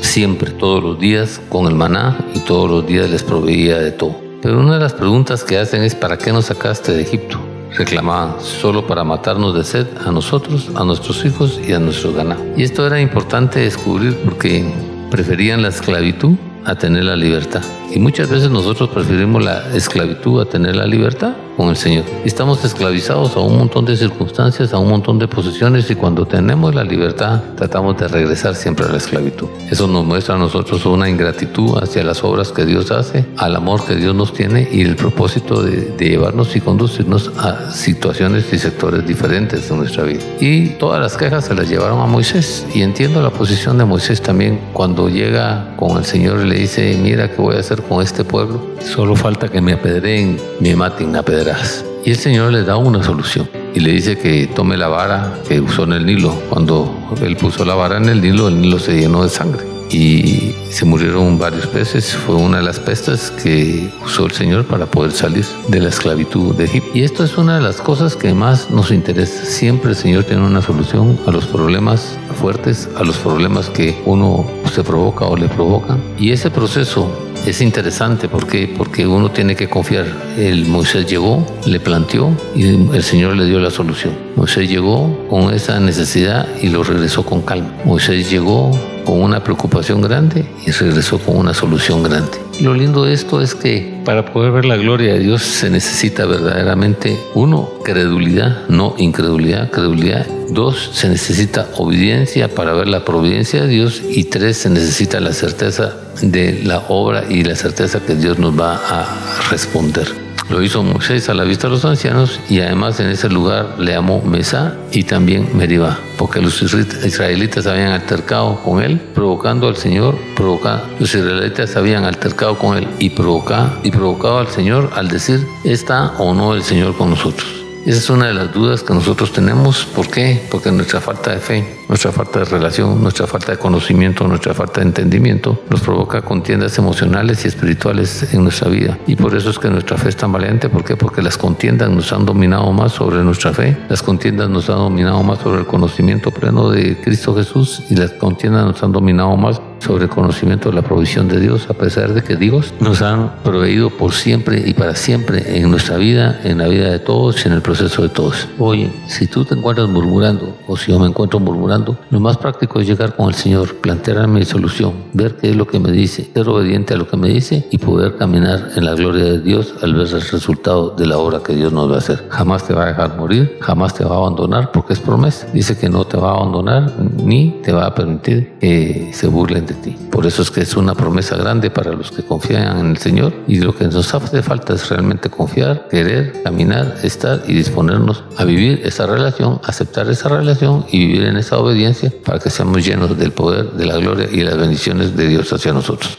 siempre, 0.00 0.50
todos 0.50 0.82
los 0.82 0.98
días, 0.98 1.40
con 1.48 1.68
el 1.68 1.76
maná 1.76 2.18
y 2.34 2.40
todos 2.40 2.68
los 2.68 2.84
días 2.88 3.08
les 3.08 3.22
proveía 3.22 3.78
de 3.78 3.92
todo. 3.92 4.16
Pero 4.42 4.58
una 4.58 4.74
de 4.74 4.80
las 4.80 4.94
preguntas 4.94 5.44
que 5.44 5.58
hacen 5.58 5.84
es, 5.84 5.94
¿para 5.94 6.18
qué 6.18 6.32
nos 6.32 6.46
sacaste 6.46 6.92
de 6.92 7.02
Egipto? 7.02 7.38
reclamaban, 7.76 8.40
solo 8.40 8.86
para 8.86 9.02
matarnos 9.02 9.52
de 9.52 9.64
sed 9.64 9.86
a 10.06 10.12
nosotros, 10.12 10.70
a 10.76 10.84
nuestros 10.84 11.24
hijos 11.24 11.60
y 11.66 11.72
a 11.72 11.80
nuestro 11.80 12.12
ganado. 12.12 12.40
Y 12.56 12.62
esto 12.62 12.86
era 12.86 13.00
importante 13.00 13.60
descubrir 13.60 14.16
porque 14.24 14.64
preferían 15.10 15.62
la 15.62 15.68
esclavitud 15.68 16.34
a 16.64 16.76
tener 16.76 17.04
la 17.04 17.16
libertad. 17.16 17.62
Y 17.94 18.00
muchas 18.00 18.28
veces 18.28 18.50
nosotros 18.50 18.90
preferimos 18.90 19.44
la 19.44 19.72
esclavitud 19.72 20.40
a 20.40 20.46
tener 20.46 20.74
la 20.74 20.84
libertad 20.84 21.34
con 21.56 21.68
el 21.68 21.76
Señor. 21.76 22.04
Estamos 22.24 22.64
esclavizados 22.64 23.36
a 23.36 23.40
un 23.40 23.56
montón 23.56 23.84
de 23.84 23.96
circunstancias, 23.96 24.72
a 24.72 24.78
un 24.78 24.88
montón 24.88 25.20
de 25.20 25.28
posiciones 25.28 25.88
y 25.90 25.94
cuando 25.94 26.26
tenemos 26.26 26.74
la 26.74 26.82
libertad 26.82 27.40
tratamos 27.56 27.96
de 27.96 28.08
regresar 28.08 28.56
siempre 28.56 28.86
a 28.86 28.88
la 28.88 28.96
esclavitud. 28.96 29.46
Eso 29.70 29.86
nos 29.86 30.04
muestra 30.04 30.34
a 30.34 30.38
nosotros 30.38 30.84
una 30.86 31.08
ingratitud 31.08 31.78
hacia 31.80 32.02
las 32.02 32.24
obras 32.24 32.50
que 32.50 32.66
Dios 32.66 32.90
hace, 32.90 33.26
al 33.36 33.54
amor 33.54 33.86
que 33.86 33.94
Dios 33.94 34.14
nos 34.14 34.32
tiene 34.32 34.68
y 34.72 34.80
el 34.80 34.96
propósito 34.96 35.62
de, 35.62 35.94
llevarnos 36.04 36.54
y 36.54 36.60
conducirnos 36.60 37.30
a 37.38 37.70
situaciones 37.70 38.52
y 38.52 38.58
sectores 38.58 39.06
diferentes 39.06 39.68
de 39.68 39.76
nuestra 39.76 40.02
vida. 40.02 40.22
Y 40.40 40.70
todas 40.70 41.00
las 41.00 41.16
quejas 41.16 41.44
se 41.46 41.54
las 41.54 41.68
llevaron 41.68 42.00
a 42.00 42.06
Moisés 42.06 42.66
y 42.74 42.82
entiendo 42.82 43.22
la 43.22 43.30
posición 43.30 43.78
de 43.78 43.84
Moisés 43.84 44.20
también 44.20 44.60
cuando 44.72 45.08
llega 45.08 45.74
con 45.76 45.96
el 45.96 46.04
Señor 46.04 46.44
y 46.44 46.48
le 46.48 46.56
dice, 46.56 46.98
mira 47.00 47.30
qué 47.30 47.40
voy 47.40 47.56
a 47.56 47.60
hacer 47.60 47.83
con 47.88 48.02
este 48.02 48.24
pueblo, 48.24 48.60
solo 48.80 49.16
falta 49.16 49.48
que 49.48 49.60
me 49.60 49.72
apedreen, 49.72 50.38
me 50.60 50.76
maten 50.76 51.14
a 51.16 51.22
pedras. 51.22 51.84
Y 52.04 52.10
el 52.10 52.16
Señor 52.16 52.52
le 52.52 52.64
da 52.64 52.76
una 52.76 53.02
solución 53.02 53.48
y 53.74 53.80
le 53.80 53.92
dice 53.92 54.18
que 54.18 54.46
tome 54.46 54.76
la 54.76 54.88
vara 54.88 55.40
que 55.48 55.60
usó 55.60 55.84
en 55.84 55.94
el 55.94 56.06
Nilo. 56.06 56.34
Cuando 56.50 56.94
él 57.22 57.36
puso 57.36 57.64
la 57.64 57.74
vara 57.74 57.96
en 57.96 58.08
el 58.08 58.20
Nilo, 58.20 58.48
el 58.48 58.60
Nilo 58.60 58.78
se 58.78 58.98
llenó 58.98 59.22
de 59.22 59.30
sangre 59.30 59.74
y 59.90 60.54
se 60.70 60.84
murieron 60.84 61.38
varios 61.38 61.66
peces. 61.66 62.14
Fue 62.14 62.34
una 62.34 62.58
de 62.58 62.64
las 62.64 62.78
pestes 62.80 63.30
que 63.30 63.90
usó 64.04 64.26
el 64.26 64.32
Señor 64.32 64.64
para 64.64 64.86
poder 64.86 65.12
salir 65.12 65.44
de 65.68 65.80
la 65.80 65.88
esclavitud 65.88 66.54
de 66.54 66.64
Egipto. 66.64 66.90
Y 66.94 67.02
esto 67.02 67.24
es 67.24 67.38
una 67.38 67.56
de 67.56 67.62
las 67.62 67.80
cosas 67.80 68.16
que 68.16 68.34
más 68.34 68.70
nos 68.70 68.90
interesa. 68.90 69.44
Siempre 69.44 69.90
el 69.90 69.96
Señor 69.96 70.24
tiene 70.24 70.44
una 70.44 70.62
solución 70.62 71.18
a 71.26 71.30
los 71.30 71.46
problemas 71.46 72.18
fuertes, 72.40 72.88
a 72.96 73.04
los 73.04 73.16
problemas 73.16 73.70
que 73.70 74.00
uno 74.04 74.44
se 74.72 74.82
provoca 74.82 75.26
o 75.26 75.36
le 75.36 75.48
provoca. 75.48 75.96
Y 76.18 76.32
ese 76.32 76.50
proceso 76.50 77.10
es 77.46 77.60
interesante 77.60 78.28
porque, 78.28 78.72
porque 78.76 79.06
uno 79.06 79.30
tiene 79.30 79.54
que 79.54 79.68
confiar. 79.68 80.06
El 80.38 80.66
Moisés 80.66 81.06
llegó, 81.06 81.46
le 81.66 81.78
planteó 81.80 82.30
y 82.54 82.68
el 82.94 83.02
Señor 83.02 83.36
le 83.36 83.46
dio 83.46 83.58
la 83.60 83.70
solución. 83.70 84.14
Moisés 84.36 84.68
llegó 84.68 85.26
con 85.28 85.52
esa 85.52 85.78
necesidad 85.80 86.48
y 86.60 86.68
lo 86.68 86.82
regresó 86.82 87.24
con 87.24 87.42
calma. 87.42 87.72
Moisés 87.84 88.30
llegó 88.30 88.70
con 89.04 89.20
una 89.20 89.44
preocupación 89.44 90.00
grande 90.00 90.46
y 90.66 90.70
regresó 90.70 91.18
con 91.18 91.36
una 91.36 91.54
solución 91.54 92.02
grande. 92.02 92.38
Lo 92.60 92.74
lindo 92.74 93.04
de 93.04 93.12
esto 93.12 93.40
es 93.40 93.54
que 93.54 93.93
para 94.04 94.32
poder 94.32 94.52
ver 94.52 94.64
la 94.64 94.76
gloria 94.76 95.14
de 95.14 95.20
Dios 95.20 95.42
se 95.42 95.70
necesita 95.70 96.26
verdaderamente, 96.26 97.18
uno, 97.34 97.72
credulidad, 97.82 98.68
no 98.68 98.94
incredulidad, 98.98 99.70
credulidad. 99.70 100.26
Dos, 100.50 100.90
se 100.92 101.08
necesita 101.08 101.68
obediencia 101.76 102.48
para 102.48 102.74
ver 102.74 102.88
la 102.88 103.04
providencia 103.04 103.62
de 103.62 103.68
Dios. 103.68 104.02
Y 104.08 104.24
tres, 104.24 104.58
se 104.58 104.70
necesita 104.70 105.20
la 105.20 105.32
certeza 105.32 105.96
de 106.22 106.62
la 106.64 106.84
obra 106.88 107.24
y 107.28 107.44
la 107.44 107.56
certeza 107.56 108.00
que 108.00 108.14
Dios 108.14 108.38
nos 108.38 108.58
va 108.58 108.76
a 108.76 109.50
responder. 109.50 110.23
Lo 110.50 110.62
hizo 110.62 110.82
Moisés 110.82 111.28
a 111.28 111.34
la 111.34 111.44
vista 111.44 111.68
de 111.68 111.74
los 111.74 111.84
ancianos 111.84 112.38
y 112.48 112.60
además 112.60 113.00
en 113.00 113.08
ese 113.08 113.28
lugar 113.28 113.76
le 113.78 113.92
llamó 113.92 114.20
Mesá 114.22 114.76
y 114.92 115.04
también 115.04 115.56
Meribá, 115.56 115.98
porque 116.18 116.40
los 116.40 116.60
israelitas 116.62 117.66
habían 117.66 117.92
altercado 117.92 118.60
con 118.62 118.82
él, 118.82 119.00
provocando 119.14 119.68
al 119.68 119.76
Señor, 119.76 120.16
provoca, 120.36 120.82
los 120.98 121.14
israelitas 121.14 121.76
habían 121.76 122.04
altercado 122.04 122.58
con 122.58 122.76
él 122.76 122.88
y 122.98 123.06
y 123.06 123.90
provocado 123.90 124.38
al 124.38 124.48
Señor 124.48 124.90
al 124.94 125.08
decir, 125.08 125.46
¿está 125.64 126.12
o 126.18 126.34
no 126.34 126.54
el 126.54 126.62
Señor 126.62 126.96
con 126.96 127.10
nosotros? 127.10 127.64
Esa 127.86 127.98
es 127.98 128.08
una 128.08 128.28
de 128.28 128.34
las 128.34 128.50
dudas 128.50 128.82
que 128.82 128.94
nosotros 128.94 129.30
tenemos. 129.32 129.84
¿Por 129.84 130.08
qué? 130.08 130.42
Porque 130.50 130.72
nuestra 130.72 131.02
falta 131.02 131.32
de 131.32 131.38
fe, 131.38 131.83
nuestra 131.88 132.12
falta 132.12 132.40
de 132.40 132.44
relación, 132.46 133.02
nuestra 133.02 133.26
falta 133.26 133.52
de 133.52 133.58
conocimiento, 133.58 134.26
nuestra 134.26 134.54
falta 134.54 134.80
de 134.80 134.86
entendimiento 134.86 135.62
nos 135.70 135.80
provoca 135.80 136.22
contiendas 136.22 136.78
emocionales 136.78 137.44
y 137.44 137.48
espirituales 137.48 138.32
en 138.32 138.42
nuestra 138.42 138.68
vida. 138.68 138.98
Y 139.06 139.16
por 139.16 139.34
eso 139.34 139.50
es 139.50 139.58
que 139.58 139.68
nuestra 139.68 139.96
fe 139.96 140.08
es 140.08 140.16
tan 140.16 140.32
valiente. 140.32 140.68
¿Por 140.68 140.84
qué? 140.84 140.96
Porque 140.96 141.22
las 141.22 141.36
contiendas 141.36 141.90
nos 141.90 142.12
han 142.12 142.24
dominado 142.24 142.72
más 142.72 142.92
sobre 142.92 143.22
nuestra 143.22 143.52
fe, 143.52 143.76
las 143.88 144.02
contiendas 144.02 144.48
nos 144.48 144.68
han 144.70 144.76
dominado 144.76 145.22
más 145.22 145.38
sobre 145.40 145.60
el 145.60 145.66
conocimiento 145.66 146.30
pleno 146.30 146.70
de 146.70 147.00
Cristo 147.00 147.34
Jesús 147.34 147.82
y 147.90 147.96
las 147.96 148.12
contiendas 148.12 148.64
nos 148.64 148.82
han 148.82 148.92
dominado 148.92 149.36
más 149.36 149.60
sobre 149.84 150.04
el 150.04 150.10
conocimiento 150.10 150.70
de 150.70 150.76
la 150.76 150.82
provisión 150.82 151.28
de 151.28 151.40
Dios, 151.40 151.68
a 151.68 151.74
pesar 151.74 152.14
de 152.14 152.22
que 152.22 152.36
Dios 152.36 152.72
nos 152.80 153.02
ha 153.02 153.36
proveído 153.42 153.90
por 153.90 154.12
siempre 154.12 154.62
y 154.64 154.72
para 154.72 154.94
siempre 154.94 155.58
en 155.58 155.70
nuestra 155.70 155.96
vida, 155.96 156.40
en 156.44 156.58
la 156.58 156.68
vida 156.68 156.90
de 156.90 156.98
todos 156.98 157.44
y 157.44 157.48
en 157.48 157.54
el 157.54 157.62
proceso 157.62 158.02
de 158.02 158.08
todos. 158.08 158.48
Oye, 158.58 158.90
si 159.06 159.26
tú 159.26 159.44
te 159.44 159.54
encuentras 159.54 159.88
murmurando 159.88 160.56
o 160.66 160.76
si 160.76 160.90
yo 160.90 160.98
me 160.98 161.06
encuentro 161.06 161.38
murmurando, 161.38 161.73
lo 162.10 162.20
más 162.20 162.36
práctico 162.36 162.80
es 162.80 162.86
llegar 162.86 163.16
con 163.16 163.28
el 163.28 163.34
Señor, 163.34 163.76
plantear 163.76 164.28
mi 164.28 164.44
solución, 164.44 164.92
ver 165.12 165.36
qué 165.36 165.50
es 165.50 165.56
lo 165.56 165.66
que 165.66 165.80
me 165.80 165.90
dice, 165.90 166.30
ser 166.32 166.48
obediente 166.48 166.94
a 166.94 166.96
lo 166.96 167.08
que 167.08 167.16
me 167.16 167.28
dice 167.28 167.66
y 167.70 167.78
poder 167.78 168.16
caminar 168.16 168.70
en 168.76 168.84
la 168.84 168.94
gloria 168.94 169.24
de 169.24 169.40
Dios 169.40 169.74
al 169.82 169.94
ver 169.94 170.06
el 170.08 170.20
resultado 170.22 170.90
de 170.90 171.06
la 171.06 171.18
obra 171.18 171.40
que 171.42 171.54
Dios 171.54 171.72
nos 171.72 171.90
va 171.90 171.96
a 171.96 171.98
hacer. 171.98 172.26
Jamás 172.30 172.66
te 172.66 172.74
va 172.74 172.84
a 172.84 172.86
dejar 172.86 173.16
morir, 173.16 173.58
jamás 173.60 173.94
te 173.94 174.04
va 174.04 174.14
a 174.14 174.18
abandonar 174.18 174.70
porque 174.72 174.92
es 174.92 175.00
promesa. 175.00 175.46
Dice 175.52 175.76
que 175.76 175.88
no 175.88 176.04
te 176.04 176.16
va 176.16 176.30
a 176.30 176.34
abandonar 176.34 176.92
ni 177.22 177.60
te 177.62 177.72
va 177.72 177.86
a 177.86 177.94
permitir 177.94 178.58
que 178.60 179.10
se 179.12 179.26
burlen 179.26 179.66
de 179.66 179.74
ti. 179.74 179.96
Por 180.10 180.26
eso 180.26 180.42
es 180.42 180.50
que 180.50 180.60
es 180.60 180.76
una 180.76 180.94
promesa 180.94 181.36
grande 181.36 181.70
para 181.70 181.92
los 181.92 182.10
que 182.10 182.22
confían 182.22 182.78
en 182.78 182.90
el 182.90 182.98
Señor 182.98 183.32
y 183.48 183.60
lo 183.60 183.74
que 183.74 183.86
nos 183.86 184.14
hace 184.14 184.42
falta 184.42 184.74
es 184.74 184.88
realmente 184.88 185.30
confiar, 185.30 185.88
querer, 185.88 186.42
caminar, 186.42 186.96
estar 187.02 187.42
y 187.46 187.54
disponernos 187.54 188.24
a 188.36 188.44
vivir 188.44 188.82
esa 188.84 189.06
relación, 189.06 189.60
aceptar 189.64 190.08
esa 190.08 190.28
relación 190.28 190.84
y 190.90 190.98
vivir 191.06 191.24
en 191.24 191.36
esa 191.36 191.58
obediencia 191.64 192.12
para 192.24 192.38
que 192.38 192.50
seamos 192.50 192.84
llenos 192.84 193.16
del 193.18 193.32
poder, 193.32 193.72
de 193.72 193.86
la 193.86 193.96
gloria 193.96 194.28
y 194.30 194.42
las 194.42 194.56
bendiciones 194.56 195.16
de 195.16 195.28
Dios 195.28 195.52
hacia 195.52 195.72
nosotros. 195.72 196.18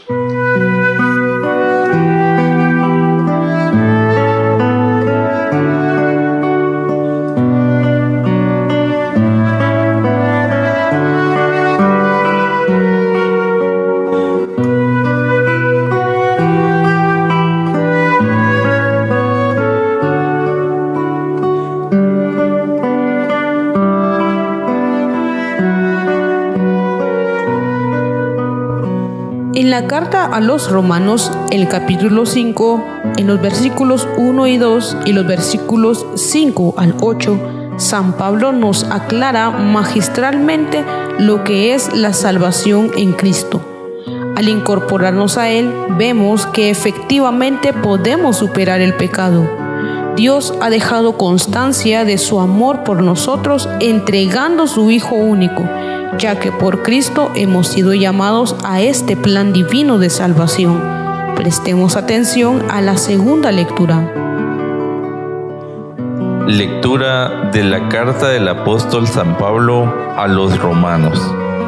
Carta 29.96 30.26
a 30.26 30.42
los 30.42 30.70
romanos, 30.70 31.32
el 31.50 31.68
capítulo 31.68 32.26
5, 32.26 32.84
en 33.16 33.26
los 33.26 33.40
versículos 33.40 34.06
1 34.18 34.46
y 34.46 34.58
2 34.58 34.96
y 35.06 35.14
los 35.14 35.26
versículos 35.26 36.04
5 36.14 36.74
al 36.76 36.94
8, 37.00 37.38
San 37.78 38.12
Pablo 38.12 38.52
nos 38.52 38.84
aclara 38.90 39.48
magistralmente 39.48 40.84
lo 41.18 41.44
que 41.44 41.72
es 41.72 41.96
la 41.96 42.12
salvación 42.12 42.90
en 42.98 43.14
Cristo. 43.14 43.62
Al 44.36 44.50
incorporarnos 44.50 45.38
a 45.38 45.48
Él, 45.48 45.72
vemos 45.96 46.44
que 46.44 46.68
efectivamente 46.68 47.72
podemos 47.72 48.36
superar 48.36 48.82
el 48.82 48.92
pecado. 48.92 49.48
Dios 50.14 50.52
ha 50.60 50.68
dejado 50.68 51.16
constancia 51.16 52.04
de 52.04 52.18
su 52.18 52.38
amor 52.38 52.84
por 52.84 53.02
nosotros 53.02 53.66
entregando 53.80 54.66
su 54.66 54.90
Hijo 54.90 55.14
único 55.14 55.66
ya 56.18 56.38
que 56.38 56.52
por 56.52 56.82
Cristo 56.82 57.30
hemos 57.34 57.68
sido 57.68 57.94
llamados 57.94 58.56
a 58.64 58.80
este 58.80 59.16
plan 59.16 59.52
divino 59.52 59.98
de 59.98 60.10
salvación. 60.10 60.80
Prestemos 61.36 61.96
atención 61.96 62.62
a 62.70 62.80
la 62.80 62.96
segunda 62.96 63.52
lectura. 63.52 64.12
Lectura 66.46 67.50
de 67.52 67.64
la 67.64 67.88
carta 67.88 68.28
del 68.28 68.48
apóstol 68.48 69.06
San 69.06 69.36
Pablo 69.36 69.92
a 70.16 70.26
los 70.28 70.58
romanos. 70.58 71.20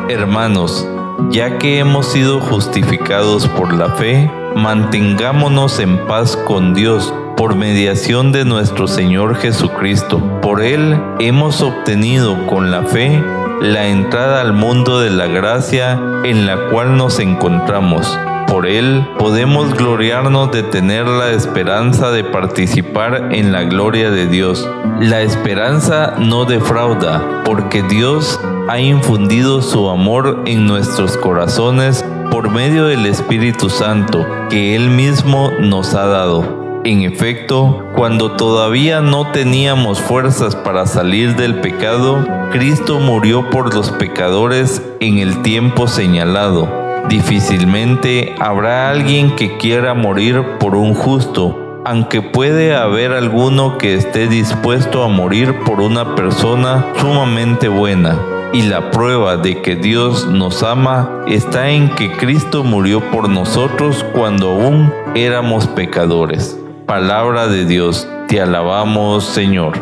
Hermanos, 0.08 0.88
ya 1.30 1.58
que 1.58 1.80
hemos 1.80 2.06
sido 2.06 2.40
justificados 2.40 3.48
por 3.48 3.74
la 3.74 3.90
fe, 3.96 4.30
mantengámonos 4.54 5.80
en 5.80 5.98
paz 6.06 6.36
con 6.36 6.74
Dios 6.74 7.12
por 7.36 7.54
mediación 7.54 8.32
de 8.32 8.44
nuestro 8.44 8.88
Señor 8.88 9.36
Jesucristo. 9.36 10.20
Por 10.40 10.62
Él 10.62 11.00
hemos 11.18 11.60
obtenido 11.60 12.46
con 12.46 12.70
la 12.70 12.82
fe 12.82 13.22
la 13.60 13.88
entrada 13.88 14.40
al 14.40 14.52
mundo 14.52 15.00
de 15.00 15.10
la 15.10 15.26
gracia 15.26 16.00
en 16.24 16.46
la 16.46 16.68
cual 16.70 16.96
nos 16.96 17.18
encontramos. 17.18 18.18
Por 18.46 18.66
Él 18.66 19.06
podemos 19.18 19.74
gloriarnos 19.74 20.50
de 20.52 20.62
tener 20.62 21.06
la 21.06 21.30
esperanza 21.30 22.10
de 22.10 22.24
participar 22.24 23.28
en 23.32 23.52
la 23.52 23.64
gloria 23.64 24.10
de 24.10 24.26
Dios. 24.26 24.68
La 25.00 25.20
esperanza 25.20 26.14
no 26.18 26.44
defrauda, 26.44 27.42
porque 27.44 27.82
Dios 27.82 28.40
ha 28.68 28.80
infundido 28.80 29.60
su 29.60 29.90
amor 29.90 30.42
en 30.46 30.66
nuestros 30.66 31.16
corazones 31.18 32.04
por 32.30 32.50
medio 32.50 32.86
del 32.86 33.06
Espíritu 33.06 33.68
Santo 33.68 34.26
que 34.50 34.74
Él 34.74 34.88
mismo 34.90 35.52
nos 35.60 35.94
ha 35.94 36.06
dado. 36.06 36.57
En 36.84 37.02
efecto, 37.02 37.84
cuando 37.96 38.32
todavía 38.32 39.00
no 39.00 39.32
teníamos 39.32 40.00
fuerzas 40.00 40.54
para 40.54 40.86
salir 40.86 41.34
del 41.34 41.56
pecado, 41.56 42.24
Cristo 42.52 43.00
murió 43.00 43.50
por 43.50 43.74
los 43.74 43.90
pecadores 43.90 44.80
en 45.00 45.18
el 45.18 45.42
tiempo 45.42 45.88
señalado. 45.88 46.68
Difícilmente 47.08 48.34
habrá 48.38 48.90
alguien 48.90 49.34
que 49.34 49.56
quiera 49.58 49.94
morir 49.94 50.42
por 50.60 50.76
un 50.76 50.94
justo, 50.94 51.82
aunque 51.84 52.22
puede 52.22 52.74
haber 52.74 53.12
alguno 53.12 53.76
que 53.76 53.94
esté 53.94 54.28
dispuesto 54.28 55.02
a 55.02 55.08
morir 55.08 55.56
por 55.66 55.80
una 55.80 56.14
persona 56.14 56.86
sumamente 57.00 57.68
buena. 57.68 58.18
Y 58.52 58.62
la 58.62 58.90
prueba 58.90 59.36
de 59.36 59.60
que 59.60 59.76
Dios 59.76 60.26
nos 60.26 60.62
ama 60.62 61.24
está 61.26 61.68
en 61.70 61.90
que 61.94 62.12
Cristo 62.12 62.64
murió 62.64 63.00
por 63.10 63.28
nosotros 63.28 64.06
cuando 64.14 64.52
aún 64.52 64.92
éramos 65.14 65.66
pecadores. 65.66 66.58
Palabra 66.88 67.48
de 67.48 67.66
Dios, 67.66 68.08
te 68.28 68.40
alabamos 68.40 69.22
Señor. 69.22 69.74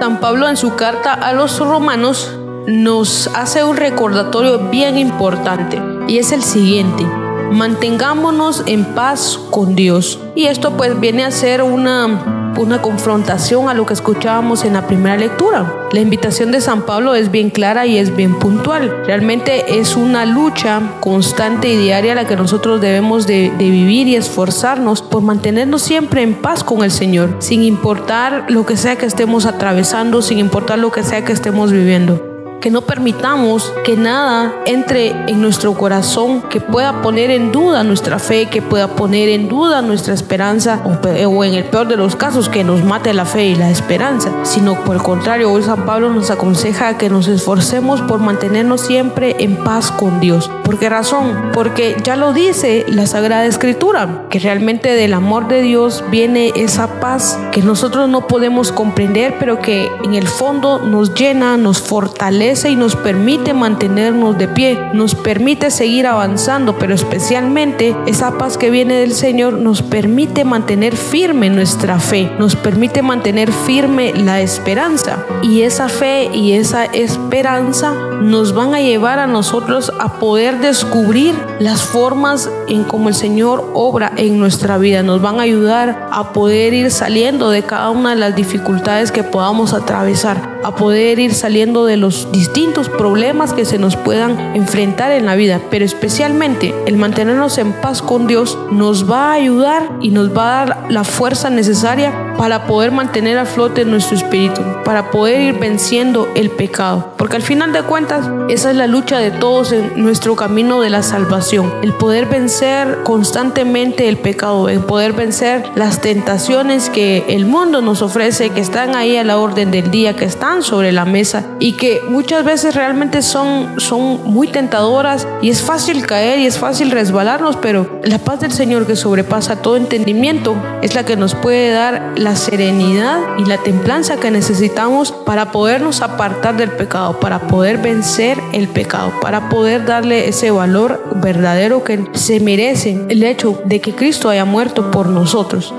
San 0.00 0.18
Pablo 0.20 0.48
en 0.48 0.56
su 0.56 0.74
carta 0.74 1.12
a 1.14 1.32
los 1.32 1.60
romanos 1.60 2.36
nos 2.66 3.28
hace 3.36 3.62
un 3.62 3.76
recordatorio 3.76 4.58
bien 4.70 4.98
importante 4.98 5.80
y 6.08 6.18
es 6.18 6.32
el 6.32 6.42
siguiente. 6.42 7.04
Mantengámonos 7.52 8.64
en 8.66 8.84
paz 8.96 9.38
con 9.52 9.76
Dios. 9.76 10.18
Y 10.34 10.46
esto 10.46 10.72
pues 10.76 10.98
viene 10.98 11.24
a 11.24 11.30
ser 11.30 11.62
una 11.62 12.33
una 12.62 12.82
confrontación 12.82 13.68
a 13.68 13.74
lo 13.74 13.86
que 13.86 13.94
escuchábamos 13.94 14.64
en 14.64 14.74
la 14.74 14.86
primera 14.86 15.16
lectura. 15.16 15.72
La 15.92 16.00
invitación 16.00 16.50
de 16.50 16.60
San 16.60 16.82
Pablo 16.82 17.14
es 17.14 17.30
bien 17.30 17.50
clara 17.50 17.86
y 17.86 17.98
es 17.98 18.14
bien 18.14 18.38
puntual. 18.38 19.04
Realmente 19.06 19.78
es 19.78 19.96
una 19.96 20.26
lucha 20.26 20.80
constante 21.00 21.68
y 21.68 21.76
diaria 21.76 22.14
la 22.14 22.26
que 22.26 22.36
nosotros 22.36 22.80
debemos 22.80 23.26
de, 23.26 23.52
vivir 23.58 24.08
y 24.08 24.16
esforzarnos 24.16 25.02
por 25.02 25.22
mantenernos 25.22 25.82
siempre 25.82 26.22
en 26.22 26.34
paz 26.34 26.64
con 26.64 26.84
el 26.84 26.90
Señor, 26.90 27.36
sin 27.38 27.62
importar 27.62 28.46
lo 28.48 28.66
que 28.66 28.76
sea 28.76 28.96
que 28.96 29.06
estemos 29.06 29.46
atravesando, 29.46 30.22
sin 30.22 30.38
importar 30.38 30.78
lo 30.78 30.90
que 30.92 31.02
sea 31.02 31.24
que 31.24 31.32
estemos 31.32 31.72
viviendo 31.72 32.33
que 32.60 32.70
no 32.70 32.82
permitamos 32.82 33.72
que 33.84 33.96
nada 33.96 34.54
entre 34.64 35.08
en 35.28 35.40
nuestro 35.40 35.74
corazón 35.74 36.42
que 36.48 36.60
pueda 36.60 37.02
poner 37.02 37.30
en 37.30 37.52
duda 37.52 37.84
nuestra 37.84 38.18
fe, 38.18 38.46
que 38.46 38.62
pueda 38.62 38.88
poner 38.88 39.28
en 39.28 39.48
duda 39.48 39.82
nuestra 39.82 40.14
esperanza 40.14 40.80
o, 40.84 41.44
en 41.44 41.54
el 41.54 41.64
peor 41.64 41.88
de 41.88 41.96
los 41.96 42.16
casos 42.16 42.48
que 42.48 42.64
nos 42.64 42.82
mate 42.84 43.12
la 43.12 43.24
fe 43.24 43.46
y 43.46 43.54
la 43.54 43.70
esperanza, 43.70 44.30
sino 44.44 44.82
por 44.84 44.96
el 44.96 45.02
contrario, 45.02 45.52
hoy 45.52 45.62
San 45.62 45.84
Pablo 45.84 46.10
nos 46.10 46.30
aconseja 46.30 46.96
que 46.96 47.10
nos 47.10 47.28
esforcemos 47.28 48.00
por 48.02 48.20
mantenernos 48.20 48.80
siempre 48.80 49.36
en 49.40 49.56
paz 49.56 49.90
con 49.90 50.20
Dios. 50.20 50.50
¿Por 50.64 50.78
qué 50.78 50.88
razón? 50.88 51.50
Porque 51.52 51.96
ya 52.02 52.16
lo 52.16 52.32
dice 52.32 52.84
la 52.88 53.06
Sagrada 53.06 53.44
Escritura, 53.46 54.24
que 54.30 54.38
realmente 54.38 54.90
del 54.90 55.14
amor 55.14 55.48
de 55.48 55.62
Dios 55.62 56.02
viene 56.10 56.52
esa 56.56 57.00
paz 57.00 57.38
que 57.52 57.62
nosotros 57.62 58.08
no 58.08 58.26
podemos 58.26 58.72
comprender, 58.72 59.36
pero 59.38 59.60
que 59.60 59.90
en 60.02 60.14
el 60.14 60.28
fondo 60.28 60.78
nos 60.78 61.14
llena, 61.14 61.56
nos 61.56 61.82
fortalece 61.82 62.43
y 62.44 62.76
nos 62.76 62.94
permite 62.94 63.54
mantenernos 63.54 64.36
de 64.36 64.48
pie, 64.48 64.78
nos 64.92 65.14
permite 65.14 65.70
seguir 65.70 66.06
avanzando, 66.06 66.76
pero 66.76 66.94
especialmente 66.94 67.96
esa 68.06 68.36
paz 68.36 68.58
que 68.58 68.68
viene 68.68 68.96
del 68.96 69.14
Señor 69.14 69.54
nos 69.54 69.80
permite 69.80 70.44
mantener 70.44 70.94
firme 70.94 71.48
nuestra 71.48 71.98
fe, 71.98 72.30
nos 72.38 72.54
permite 72.54 73.00
mantener 73.00 73.50
firme 73.50 74.12
la 74.14 74.42
esperanza. 74.42 75.24
Y 75.42 75.62
esa 75.62 75.88
fe 75.88 76.28
y 76.34 76.52
esa 76.52 76.84
esperanza 76.84 77.94
nos 78.20 78.52
van 78.52 78.74
a 78.74 78.80
llevar 78.80 79.20
a 79.20 79.26
nosotros 79.26 79.90
a 79.98 80.18
poder 80.18 80.58
descubrir 80.58 81.34
las 81.60 81.82
formas 81.82 82.50
en 82.68 82.84
cómo 82.84 83.08
el 83.08 83.14
Señor 83.14 83.70
obra 83.72 84.12
en 84.16 84.38
nuestra 84.38 84.76
vida, 84.76 85.02
nos 85.02 85.22
van 85.22 85.40
a 85.40 85.44
ayudar 85.44 86.08
a 86.12 86.32
poder 86.34 86.74
ir 86.74 86.90
saliendo 86.90 87.48
de 87.48 87.62
cada 87.62 87.88
una 87.88 88.10
de 88.10 88.16
las 88.16 88.36
dificultades 88.36 89.10
que 89.12 89.22
podamos 89.22 89.72
atravesar, 89.72 90.60
a 90.62 90.74
poder 90.74 91.18
ir 91.18 91.32
saliendo 91.32 91.86
de 91.86 91.96
los 91.96 92.28
distintos 92.34 92.88
problemas 92.88 93.52
que 93.52 93.64
se 93.64 93.78
nos 93.78 93.96
puedan 93.96 94.56
enfrentar 94.56 95.12
en 95.12 95.24
la 95.24 95.36
vida, 95.36 95.60
pero 95.70 95.84
especialmente 95.84 96.74
el 96.86 96.96
mantenernos 96.96 97.58
en 97.58 97.72
paz 97.72 98.02
con 98.02 98.26
Dios 98.26 98.58
nos 98.72 99.08
va 99.08 99.30
a 99.30 99.34
ayudar 99.34 99.88
y 100.00 100.10
nos 100.10 100.36
va 100.36 100.62
a 100.62 100.66
dar 100.66 100.86
la 100.90 101.04
fuerza 101.04 101.48
necesaria 101.48 102.23
para 102.36 102.66
poder 102.66 102.92
mantener 102.92 103.38
a 103.38 103.46
flote 103.46 103.84
nuestro 103.84 104.16
espíritu, 104.16 104.62
para 104.84 105.10
poder 105.10 105.40
ir 105.40 105.58
venciendo 105.58 106.28
el 106.34 106.50
pecado. 106.50 107.12
Porque 107.16 107.36
al 107.36 107.42
final 107.42 107.72
de 107.72 107.82
cuentas, 107.82 108.28
esa 108.48 108.70
es 108.70 108.76
la 108.76 108.86
lucha 108.86 109.18
de 109.18 109.30
todos 109.30 109.72
en 109.72 110.02
nuestro 110.02 110.36
camino 110.36 110.80
de 110.80 110.90
la 110.90 111.02
salvación. 111.02 111.72
El 111.82 111.92
poder 111.92 112.26
vencer 112.26 112.98
constantemente 113.04 114.08
el 114.08 114.16
pecado, 114.16 114.68
el 114.68 114.80
poder 114.80 115.12
vencer 115.12 115.64
las 115.74 116.00
tentaciones 116.00 116.90
que 116.90 117.24
el 117.28 117.46
mundo 117.46 117.80
nos 117.80 118.02
ofrece, 118.02 118.50
que 118.50 118.60
están 118.60 118.94
ahí 118.94 119.16
a 119.16 119.24
la 119.24 119.38
orden 119.38 119.70
del 119.70 119.90
día, 119.90 120.16
que 120.16 120.24
están 120.24 120.62
sobre 120.62 120.92
la 120.92 121.04
mesa 121.04 121.44
y 121.60 121.72
que 121.72 122.00
muchas 122.08 122.44
veces 122.44 122.74
realmente 122.74 123.22
son, 123.22 123.80
son 123.80 124.20
muy 124.24 124.48
tentadoras 124.48 125.26
y 125.42 125.50
es 125.50 125.62
fácil 125.62 126.06
caer 126.06 126.38
y 126.38 126.46
es 126.46 126.58
fácil 126.58 126.90
resbalarnos, 126.90 127.56
pero 127.56 128.00
la 128.02 128.18
paz 128.18 128.40
del 128.40 128.52
Señor 128.52 128.86
que 128.86 128.96
sobrepasa 128.96 129.62
todo 129.62 129.76
entendimiento 129.76 130.56
es 130.82 130.94
la 130.94 131.04
que 131.04 131.16
nos 131.16 131.34
puede 131.34 131.70
dar 131.70 132.12
la 132.24 132.36
serenidad 132.36 133.20
y 133.38 133.44
la 133.44 133.58
templanza 133.58 134.16
que 134.16 134.30
necesitamos 134.30 135.12
para 135.12 135.52
podernos 135.52 136.00
apartar 136.00 136.56
del 136.56 136.70
pecado, 136.70 137.20
para 137.20 137.40
poder 137.40 137.78
vencer 137.78 138.40
el 138.52 138.66
pecado, 138.66 139.12
para 139.20 139.50
poder 139.50 139.84
darle 139.84 140.26
ese 140.28 140.50
valor 140.50 141.04
verdadero 141.16 141.84
que 141.84 142.02
se 142.14 142.40
merece 142.40 142.98
el 143.10 143.22
hecho 143.22 143.60
de 143.66 143.80
que 143.80 143.94
Cristo 143.94 144.30
haya 144.30 144.46
muerto 144.46 144.90
por 144.90 145.08
nosotros, 145.08 145.74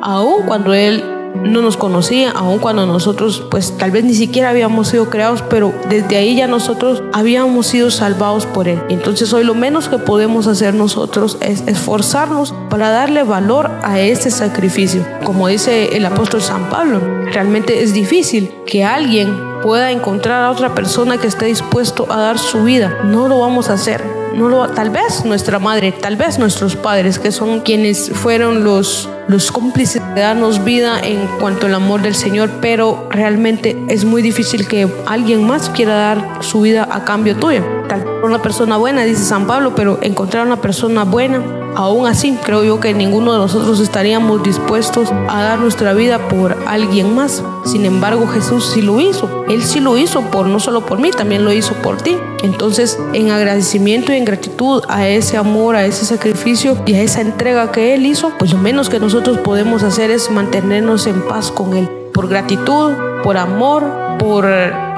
aun 0.00 0.44
cuando 0.46 0.72
Él 0.72 1.19
no 1.34 1.62
nos 1.62 1.76
conocía, 1.76 2.30
aun 2.30 2.58
cuando 2.58 2.86
nosotros 2.86 3.44
pues 3.50 3.76
tal 3.78 3.90
vez 3.90 4.04
ni 4.04 4.14
siquiera 4.14 4.50
habíamos 4.50 4.88
sido 4.88 5.10
creados, 5.10 5.42
pero 5.42 5.72
desde 5.88 6.16
ahí 6.16 6.36
ya 6.36 6.46
nosotros 6.46 7.02
habíamos 7.12 7.66
sido 7.66 7.90
salvados 7.90 8.46
por 8.46 8.68
Él. 8.68 8.82
Entonces 8.88 9.32
hoy 9.32 9.44
lo 9.44 9.54
menos 9.54 9.88
que 9.88 9.98
podemos 9.98 10.46
hacer 10.46 10.74
nosotros 10.74 11.38
es 11.40 11.62
esforzarnos 11.66 12.54
para 12.68 12.90
darle 12.90 13.22
valor 13.22 13.70
a 13.82 14.00
este 14.00 14.30
sacrificio. 14.30 15.04
Como 15.24 15.48
dice 15.48 15.96
el 15.96 16.04
apóstol 16.06 16.42
San 16.42 16.68
Pablo, 16.68 17.00
realmente 17.32 17.82
es 17.82 17.92
difícil 17.92 18.50
que 18.66 18.84
alguien 18.84 19.50
pueda 19.62 19.90
encontrar 19.90 20.44
a 20.44 20.50
otra 20.50 20.74
persona 20.74 21.18
que 21.18 21.26
esté 21.26 21.46
dispuesto 21.46 22.06
a 22.10 22.16
dar 22.16 22.38
su 22.38 22.64
vida. 22.64 22.98
No 23.04 23.28
lo 23.28 23.40
vamos 23.40 23.70
a 23.70 23.74
hacer 23.74 24.20
no 24.34 24.48
lo, 24.48 24.68
tal 24.68 24.90
vez 24.90 25.24
nuestra 25.24 25.58
madre, 25.58 25.92
tal 25.92 26.16
vez 26.16 26.38
nuestros 26.38 26.76
padres, 26.76 27.18
que 27.18 27.32
son 27.32 27.60
quienes 27.60 28.10
fueron 28.10 28.64
los, 28.64 29.08
los 29.28 29.50
cómplices 29.50 30.02
de 30.14 30.20
darnos 30.20 30.64
vida 30.64 31.00
en 31.02 31.26
cuanto 31.40 31.66
al 31.66 31.74
amor 31.74 32.02
del 32.02 32.14
Señor, 32.14 32.50
pero 32.60 33.08
realmente 33.10 33.76
es 33.88 34.04
muy 34.04 34.22
difícil 34.22 34.68
que 34.68 34.88
alguien 35.06 35.46
más 35.46 35.70
quiera 35.70 35.94
dar 35.94 36.38
su 36.42 36.60
vida 36.60 36.88
a 36.90 37.04
cambio 37.04 37.36
tuyo. 37.36 37.62
Tal 37.88 38.06
una 38.22 38.42
persona 38.42 38.76
buena, 38.76 39.02
dice 39.02 39.24
San 39.24 39.46
Pablo, 39.46 39.74
pero 39.74 39.98
encontrar 40.02 40.46
una 40.46 40.60
persona 40.60 41.04
buena 41.04 41.59
Aún 41.76 42.06
así, 42.06 42.36
creo 42.44 42.64
yo 42.64 42.80
que 42.80 42.92
ninguno 42.94 43.32
de 43.32 43.38
nosotros 43.38 43.80
estaríamos 43.80 44.42
dispuestos 44.42 45.10
a 45.28 45.42
dar 45.42 45.58
nuestra 45.60 45.92
vida 45.94 46.28
por 46.28 46.56
alguien 46.66 47.14
más. 47.14 47.42
Sin 47.64 47.84
embargo, 47.84 48.26
Jesús 48.26 48.70
sí 48.72 48.82
lo 48.82 49.00
hizo. 49.00 49.44
Él 49.48 49.62
sí 49.62 49.80
lo 49.80 49.96
hizo 49.96 50.22
por 50.22 50.46
no 50.46 50.60
solo 50.60 50.84
por 50.84 50.98
mí, 50.98 51.10
también 51.10 51.44
lo 51.44 51.52
hizo 51.52 51.74
por 51.74 51.98
ti. 51.98 52.16
Entonces, 52.42 52.98
en 53.12 53.30
agradecimiento 53.30 54.12
y 54.12 54.16
en 54.16 54.24
gratitud 54.24 54.82
a 54.88 55.06
ese 55.08 55.36
amor, 55.36 55.76
a 55.76 55.84
ese 55.84 56.04
sacrificio 56.04 56.76
y 56.86 56.94
a 56.94 57.02
esa 57.02 57.20
entrega 57.20 57.70
que 57.70 57.94
Él 57.94 58.06
hizo, 58.06 58.32
pues 58.38 58.52
lo 58.52 58.58
menos 58.58 58.88
que 58.88 58.98
nosotros 58.98 59.38
podemos 59.38 59.82
hacer 59.82 60.10
es 60.10 60.30
mantenernos 60.30 61.06
en 61.06 61.22
paz 61.22 61.50
con 61.50 61.76
Él. 61.76 61.88
Por 62.12 62.28
gratitud, 62.28 62.92
por 63.22 63.36
amor, 63.36 64.09
por, 64.20 64.46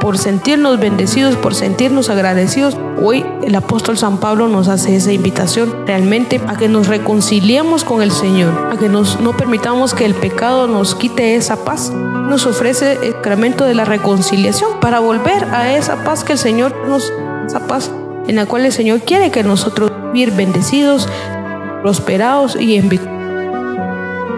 por 0.00 0.18
sentirnos 0.18 0.80
bendecidos, 0.80 1.36
por 1.36 1.54
sentirnos 1.54 2.10
agradecidos. 2.10 2.76
Hoy 3.00 3.24
el 3.44 3.54
apóstol 3.54 3.96
San 3.96 4.18
Pablo 4.18 4.48
nos 4.48 4.66
hace 4.66 4.96
esa 4.96 5.12
invitación 5.12 5.86
realmente 5.86 6.40
a 6.48 6.56
que 6.56 6.68
nos 6.68 6.88
reconciliemos 6.88 7.84
con 7.84 8.02
el 8.02 8.10
Señor, 8.10 8.52
a 8.72 8.76
que 8.76 8.88
nos, 8.88 9.20
no 9.20 9.32
permitamos 9.36 9.94
que 9.94 10.04
el 10.04 10.14
pecado 10.14 10.66
nos 10.66 10.96
quite 10.96 11.36
esa 11.36 11.64
paz. 11.64 11.90
Nos 11.92 12.46
ofrece 12.46 12.98
el 13.00 13.12
sacramento 13.12 13.64
de 13.64 13.74
la 13.74 13.84
reconciliación 13.84 14.80
para 14.80 14.98
volver 14.98 15.44
a 15.52 15.72
esa 15.72 16.02
paz 16.02 16.24
que 16.24 16.32
el 16.32 16.38
Señor 16.38 16.74
nos, 16.88 17.12
esa 17.46 17.66
paz 17.68 17.92
en 18.26 18.36
la 18.36 18.46
cual 18.46 18.66
el 18.66 18.72
Señor 18.72 19.00
quiere 19.02 19.30
que 19.30 19.44
nosotros 19.44 19.92
vivir 20.12 20.32
bendecidos, 20.32 21.08
prosperados 21.82 22.56
y 22.60 22.76
en 22.76 22.88
victoria. 22.88 23.21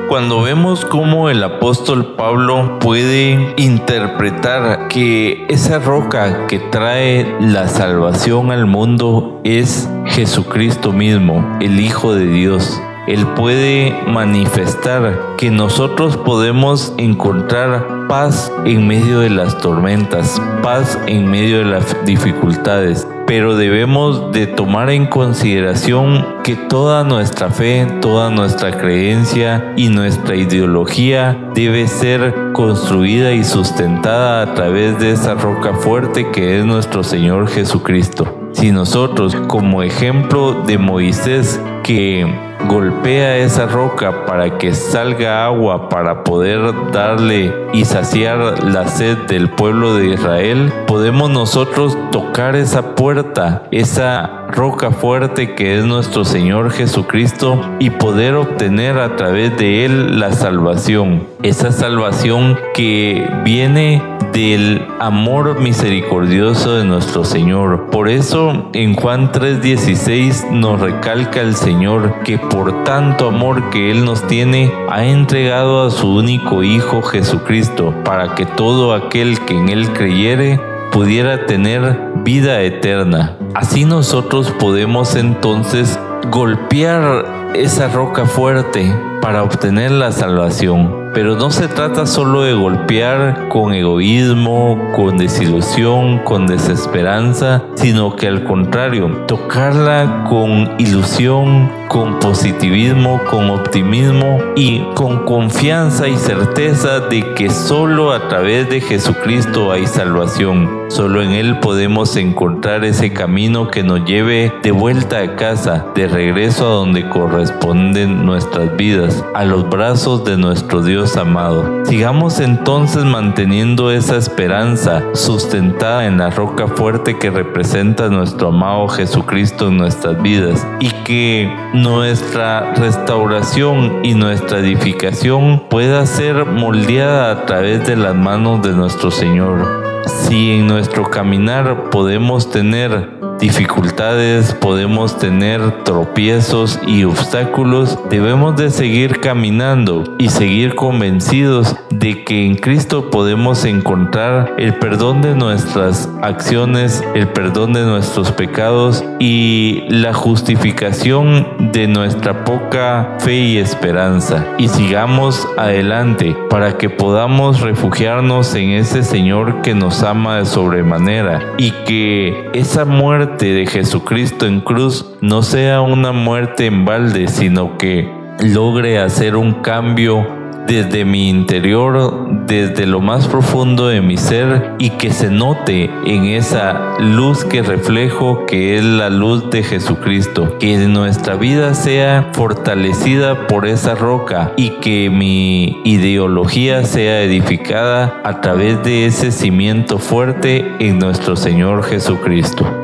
Cuando 0.08 0.42
vemos 0.42 0.84
cómo 0.84 1.30
el 1.30 1.42
apóstol 1.42 2.14
Pablo 2.14 2.78
puede 2.78 3.54
interpretar 3.56 4.88
que 4.88 5.46
esa 5.48 5.78
roca 5.78 6.46
que 6.46 6.58
trae 6.58 7.34
la 7.40 7.68
salvación 7.68 8.52
al 8.52 8.66
mundo 8.66 9.40
es 9.44 9.88
Jesucristo 10.04 10.92
mismo, 10.92 11.58
el 11.60 11.80
Hijo 11.80 12.14
de 12.14 12.26
Dios. 12.26 12.80
Él 13.06 13.26
puede 13.36 13.94
manifestar 14.06 15.34
que 15.36 15.50
nosotros 15.50 16.16
podemos 16.16 16.94
encontrar 16.96 18.06
paz 18.08 18.50
en 18.64 18.86
medio 18.86 19.20
de 19.20 19.28
las 19.28 19.58
tormentas, 19.58 20.40
paz 20.62 20.98
en 21.06 21.30
medio 21.30 21.58
de 21.58 21.66
las 21.66 21.96
dificultades, 22.06 23.06
pero 23.26 23.56
debemos 23.56 24.32
de 24.32 24.46
tomar 24.46 24.88
en 24.88 25.06
consideración 25.06 26.26
que 26.42 26.56
toda 26.56 27.04
nuestra 27.04 27.50
fe, 27.50 27.86
toda 28.00 28.30
nuestra 28.30 28.72
creencia 28.72 29.74
y 29.76 29.88
nuestra 29.88 30.36
ideología 30.36 31.50
debe 31.54 31.86
ser 31.88 32.52
construida 32.54 33.32
y 33.32 33.44
sustentada 33.44 34.42
a 34.42 34.54
través 34.54 34.98
de 34.98 35.12
esa 35.12 35.34
roca 35.34 35.74
fuerte 35.74 36.30
que 36.30 36.58
es 36.58 36.64
nuestro 36.64 37.02
Señor 37.04 37.48
Jesucristo. 37.48 38.26
Si 38.52 38.70
nosotros, 38.70 39.34
como 39.48 39.82
ejemplo 39.82 40.62
de 40.66 40.78
Moisés, 40.78 41.60
que 41.82 42.53
golpea 42.68 43.36
esa 43.38 43.66
roca 43.66 44.26
para 44.26 44.58
que 44.58 44.74
salga 44.74 45.44
agua 45.44 45.88
para 45.88 46.24
poder 46.24 46.60
darle 46.92 47.52
y 47.72 47.84
saciar 47.84 48.64
la 48.64 48.88
sed 48.88 49.18
del 49.28 49.50
pueblo 49.50 49.94
de 49.94 50.08
Israel, 50.08 50.72
podemos 50.86 51.30
nosotros 51.30 51.96
tocar 52.10 52.56
esa 52.56 52.94
puerta, 52.94 53.64
esa 53.70 54.46
roca 54.48 54.90
fuerte 54.90 55.54
que 55.54 55.78
es 55.78 55.84
nuestro 55.84 56.24
Señor 56.24 56.70
Jesucristo 56.70 57.60
y 57.80 57.90
poder 57.90 58.34
obtener 58.34 58.98
a 58.98 59.16
través 59.16 59.56
de 59.56 59.84
Él 59.84 60.20
la 60.20 60.32
salvación. 60.32 61.26
Esa 61.42 61.72
salvación 61.72 62.58
que 62.72 63.28
viene 63.44 64.02
del 64.34 64.84
amor 64.98 65.60
misericordioso 65.60 66.74
de 66.74 66.84
nuestro 66.84 67.24
Señor. 67.24 67.86
Por 67.90 68.08
eso 68.08 68.68
en 68.72 68.96
Juan 68.96 69.30
3:16 69.30 70.50
nos 70.50 70.80
recalca 70.80 71.40
el 71.40 71.54
Señor 71.54 72.22
que 72.24 72.36
por 72.36 72.82
tanto 72.82 73.28
amor 73.28 73.70
que 73.70 73.92
Él 73.92 74.04
nos 74.04 74.26
tiene, 74.26 74.72
ha 74.90 75.04
entregado 75.04 75.86
a 75.86 75.90
su 75.90 76.16
único 76.16 76.64
Hijo 76.64 77.00
Jesucristo, 77.02 77.94
para 78.04 78.34
que 78.34 78.44
todo 78.44 78.92
aquel 78.92 79.38
que 79.40 79.54
en 79.54 79.68
Él 79.68 79.92
creyere 79.92 80.60
pudiera 80.90 81.46
tener 81.46 81.96
vida 82.24 82.60
eterna. 82.62 83.36
Así 83.54 83.84
nosotros 83.84 84.50
podemos 84.58 85.14
entonces 85.14 85.98
golpear 86.30 87.52
esa 87.54 87.88
roca 87.88 88.26
fuerte 88.26 88.92
para 89.20 89.44
obtener 89.44 89.92
la 89.92 90.10
salvación. 90.10 91.03
Pero 91.14 91.36
no 91.36 91.52
se 91.52 91.68
trata 91.68 92.06
solo 92.06 92.42
de 92.42 92.54
golpear 92.54 93.48
con 93.48 93.72
egoísmo, 93.72 94.90
con 94.96 95.16
desilusión, 95.16 96.18
con 96.18 96.48
desesperanza, 96.48 97.62
sino 97.76 98.16
que 98.16 98.26
al 98.26 98.42
contrario, 98.42 99.22
tocarla 99.28 100.24
con 100.28 100.74
ilusión, 100.78 101.70
con 101.86 102.18
positivismo, 102.18 103.20
con 103.30 103.50
optimismo 103.50 104.40
y 104.56 104.80
con 104.94 105.24
confianza 105.24 106.08
y 106.08 106.16
certeza 106.16 106.98
de 106.98 107.34
que 107.34 107.48
solo 107.48 108.12
a 108.12 108.26
través 108.26 108.68
de 108.68 108.80
Jesucristo 108.80 109.70
hay 109.70 109.86
salvación. 109.86 110.86
Solo 110.88 111.22
en 111.22 111.30
Él 111.30 111.60
podemos 111.60 112.16
encontrar 112.16 112.84
ese 112.84 113.12
camino 113.12 113.68
que 113.68 113.84
nos 113.84 114.04
lleve 114.04 114.52
de 114.64 114.72
vuelta 114.72 115.20
a 115.20 115.36
casa, 115.36 115.86
de 115.94 116.08
regreso 116.08 116.66
a 116.66 116.74
donde 116.74 117.08
corresponden 117.08 118.26
nuestras 118.26 118.76
vidas, 118.76 119.24
a 119.34 119.44
los 119.44 119.68
brazos 119.68 120.24
de 120.24 120.36
nuestro 120.36 120.82
Dios 120.82 121.03
amado. 121.16 121.84
Sigamos 121.84 122.40
entonces 122.40 123.04
manteniendo 123.04 123.90
esa 123.90 124.16
esperanza 124.16 125.02
sustentada 125.12 126.06
en 126.06 126.18
la 126.18 126.30
roca 126.30 126.66
fuerte 126.66 127.18
que 127.18 127.30
representa 127.30 128.08
nuestro 128.08 128.48
amado 128.48 128.88
Jesucristo 128.88 129.68
en 129.68 129.76
nuestras 129.76 130.20
vidas 130.22 130.66
y 130.80 130.90
que 131.04 131.54
nuestra 131.74 132.72
restauración 132.74 134.00
y 134.02 134.14
nuestra 134.14 134.58
edificación 134.58 135.62
pueda 135.68 136.06
ser 136.06 136.46
moldeada 136.46 137.30
a 137.30 137.46
través 137.46 137.86
de 137.86 137.96
las 137.96 138.14
manos 138.14 138.62
de 138.62 138.72
nuestro 138.72 139.10
Señor. 139.10 139.84
Si 140.06 140.52
en 140.52 140.66
nuestro 140.66 141.10
caminar 141.10 141.90
podemos 141.90 142.50
tener 142.50 143.13
dificultades, 143.40 144.54
podemos 144.54 145.18
tener 145.18 145.84
tropiezos 145.84 146.78
y 146.86 147.04
obstáculos, 147.04 147.98
debemos 148.10 148.56
de 148.56 148.70
seguir 148.70 149.20
caminando 149.20 150.04
y 150.18 150.28
seguir 150.28 150.74
convencidos 150.74 151.76
de 151.90 152.24
que 152.24 152.46
en 152.46 152.56
Cristo 152.56 153.10
podemos 153.10 153.64
encontrar 153.64 154.54
el 154.58 154.74
perdón 154.74 155.22
de 155.22 155.34
nuestras 155.34 156.08
acciones, 156.22 157.02
el 157.14 157.28
perdón 157.28 157.72
de 157.72 157.84
nuestros 157.84 158.32
pecados 158.32 159.04
y 159.18 159.84
la 159.88 160.12
justificación 160.12 161.72
de 161.72 161.86
nuestra 161.86 162.44
poca 162.44 163.16
fe 163.18 163.36
y 163.36 163.58
esperanza. 163.58 164.44
Y 164.58 164.68
sigamos 164.68 165.46
adelante 165.56 166.36
para 166.50 166.76
que 166.78 166.90
podamos 166.90 167.60
refugiarnos 167.60 168.54
en 168.54 168.70
ese 168.70 169.02
Señor 169.02 169.62
que 169.62 169.74
nos 169.74 170.02
ama 170.02 170.38
de 170.38 170.46
sobremanera 170.46 171.54
y 171.58 171.70
que 171.70 172.50
esa 172.54 172.84
muerte 172.84 173.23
de 173.26 173.66
Jesucristo 173.66 174.46
en 174.46 174.60
cruz 174.60 175.06
no 175.20 175.42
sea 175.42 175.80
una 175.80 176.12
muerte 176.12 176.66
en 176.66 176.84
balde, 176.84 177.28
sino 177.28 177.78
que 177.78 178.08
logre 178.40 178.98
hacer 178.98 179.36
un 179.36 179.54
cambio 179.62 180.26
desde 180.66 181.04
mi 181.04 181.28
interior, 181.28 182.46
desde 182.46 182.86
lo 182.86 183.00
más 183.00 183.28
profundo 183.28 183.88
de 183.88 184.00
mi 184.00 184.16
ser 184.16 184.72
y 184.78 184.90
que 184.90 185.12
se 185.12 185.30
note 185.30 185.90
en 186.06 186.24
esa 186.24 186.94
luz 186.98 187.44
que 187.44 187.62
reflejo 187.62 188.46
que 188.46 188.76
es 188.76 188.84
la 188.84 189.10
luz 189.10 189.50
de 189.50 189.62
Jesucristo, 189.62 190.58
que 190.58 190.76
nuestra 190.88 191.36
vida 191.36 191.74
sea 191.74 192.30
fortalecida 192.32 193.46
por 193.46 193.66
esa 193.66 193.94
roca 193.94 194.52
y 194.56 194.70
que 194.80 195.10
mi 195.10 195.80
ideología 195.84 196.84
sea 196.84 197.22
edificada 197.22 198.20
a 198.24 198.40
través 198.40 198.82
de 198.82 199.06
ese 199.06 199.32
cimiento 199.32 199.98
fuerte 199.98 200.64
en 200.78 200.98
nuestro 200.98 201.36
Señor 201.36 201.84
Jesucristo. 201.84 202.83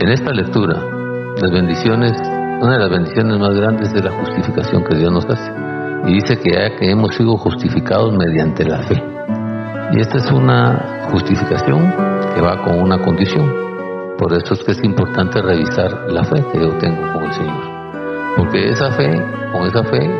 En 0.00 0.08
esta 0.08 0.32
lectura, 0.32 0.74
las 1.40 1.52
bendiciones, 1.52 2.12
una 2.60 2.72
de 2.72 2.78
las 2.80 2.90
bendiciones 2.90 3.38
más 3.38 3.54
grandes 3.54 3.94
de 3.94 4.02
la 4.02 4.10
justificación 4.10 4.82
que 4.84 4.96
Dios 4.96 5.12
nos 5.12 5.24
hace 5.24 5.52
y 6.06 6.14
dice 6.14 6.36
que, 6.36 6.50
ya 6.50 6.76
que 6.76 6.90
hemos 6.90 7.14
sido 7.14 7.36
justificados 7.36 8.12
mediante 8.12 8.64
la 8.64 8.82
fe. 8.82 9.00
Y 9.92 10.00
esta 10.00 10.18
es 10.18 10.30
una 10.32 11.08
justificación 11.12 11.94
que 12.34 12.40
va 12.40 12.60
con 12.64 12.80
una 12.80 12.98
condición. 12.98 13.48
Por 14.18 14.32
eso 14.32 14.54
es 14.54 14.64
que 14.64 14.72
es 14.72 14.82
importante 14.82 15.40
revisar 15.40 16.10
la 16.10 16.24
fe 16.24 16.44
que 16.52 16.60
yo 16.60 16.76
tengo 16.78 17.12
con 17.12 17.24
el 17.24 17.32
Señor. 17.32 18.34
Porque 18.36 18.70
esa 18.70 18.90
fe, 18.92 19.10
con 19.52 19.64
esa 19.66 19.84
fe, 19.84 20.10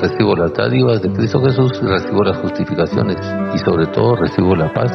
recibo 0.00 0.36
las 0.36 0.54
dádivas 0.54 1.02
de 1.02 1.12
Cristo 1.12 1.42
Jesús, 1.42 1.72
recibo 1.82 2.22
las 2.22 2.38
justificaciones 2.38 3.18
y 3.52 3.58
sobre 3.58 3.86
todo 3.86 4.14
recibo 4.14 4.54
la 4.54 4.72
paz 4.72 4.92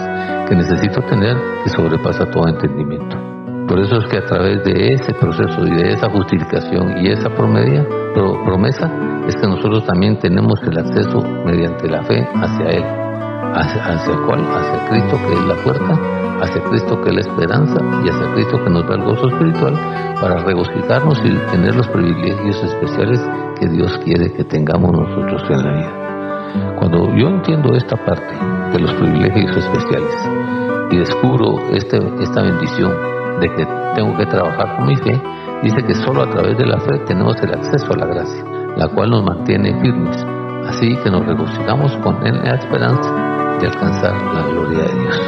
que 0.47 0.55
necesito 0.55 1.01
tener 1.01 1.35
que 1.63 1.69
sobrepasa 1.69 2.25
todo 2.31 2.47
entendimiento. 2.47 3.40
Por 3.71 3.79
eso 3.79 3.99
es 3.99 4.05
que 4.07 4.17
a 4.17 4.25
través 4.25 4.65
de 4.65 4.95
ese 4.95 5.13
proceso 5.13 5.65
y 5.65 5.71
de 5.71 5.93
esa 5.93 6.09
justificación 6.09 6.97
y 6.97 7.07
esa 7.07 7.29
promesa 7.29 8.91
es 9.25 9.33
que 9.37 9.47
nosotros 9.47 9.85
también 9.85 10.19
tenemos 10.19 10.61
el 10.63 10.77
acceso 10.77 11.21
mediante 11.45 11.87
la 11.87 12.03
fe 12.03 12.27
hacia 12.35 12.65
Él. 12.65 12.83
¿Hacia, 13.55 13.85
hacia 13.85 14.13
cuál? 14.27 14.41
Hacia 14.41 14.89
Cristo 14.89 15.17
que 15.25 15.33
es 15.35 15.45
la 15.45 15.55
puerta, 15.63 15.99
hacia 16.41 16.61
Cristo 16.63 17.01
que 17.01 17.09
es 17.11 17.15
la 17.15 17.21
esperanza 17.21 17.79
y 18.03 18.09
hacia 18.09 18.33
Cristo 18.33 18.61
que 18.61 18.69
nos 18.71 18.85
da 18.89 18.95
el 18.95 19.03
gozo 19.03 19.29
espiritual 19.29 19.73
para 20.19 20.43
regocijarnos 20.43 21.21
y 21.23 21.29
tener 21.49 21.73
los 21.73 21.87
privilegios 21.87 22.61
especiales 22.61 23.25
que 23.57 23.69
Dios 23.69 23.97
quiere 24.03 24.33
que 24.33 24.43
tengamos 24.43 24.91
nosotros 24.91 25.43
en 25.49 25.63
la 25.63 25.71
vida. 25.71 26.75
Cuando 26.77 27.15
yo 27.15 27.29
entiendo 27.29 27.73
esta 27.73 27.95
parte 27.95 28.35
de 28.73 28.79
los 28.79 28.93
privilegios 28.95 29.55
especiales 29.55 30.29
y 30.91 30.97
descubro 30.97 31.73
este, 31.73 31.99
esta 32.21 32.41
bendición 32.41 33.20
de 33.39 33.49
que 33.55 33.67
tengo 33.95 34.17
que 34.17 34.25
trabajar 34.25 34.77
con 34.77 34.87
mi 34.87 34.95
fe, 34.95 35.21
dice 35.63 35.83
que 35.83 35.93
solo 35.95 36.23
a 36.23 36.29
través 36.29 36.57
de 36.57 36.65
la 36.65 36.79
fe 36.79 36.99
tenemos 37.05 37.35
el 37.41 37.53
acceso 37.53 37.93
a 37.93 37.97
la 37.97 38.05
gracia 38.05 38.51
la 38.75 38.87
cual 38.87 39.09
nos 39.09 39.23
mantiene 39.23 39.79
firmes, 39.81 40.25
así 40.67 40.95
que 41.03 41.09
nos 41.09 41.25
regocijamos 41.25 41.95
con 41.97 42.17
la 42.23 42.55
esperanza 42.55 43.57
de 43.59 43.67
alcanzar 43.67 44.13
la 44.33 44.47
gloria 44.47 44.83
de 44.83 44.99
Dios. 44.99 45.21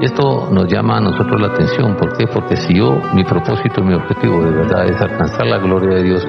Y 0.00 0.04
esto 0.06 0.48
nos 0.50 0.66
llama 0.66 0.98
a 0.98 1.00
nosotros 1.00 1.40
la 1.40 1.48
atención, 1.48 1.96
¿por 1.96 2.16
qué? 2.16 2.26
Porque 2.26 2.56
si 2.56 2.74
yo, 2.74 3.00
mi 3.14 3.24
propósito, 3.24 3.82
mi 3.82 3.94
objetivo 3.94 4.42
de 4.42 4.50
verdad 4.50 4.86
es 4.86 5.00
alcanzar 5.00 5.46
la 5.46 5.58
gloria 5.58 5.96
de 5.96 6.02
Dios 6.02 6.26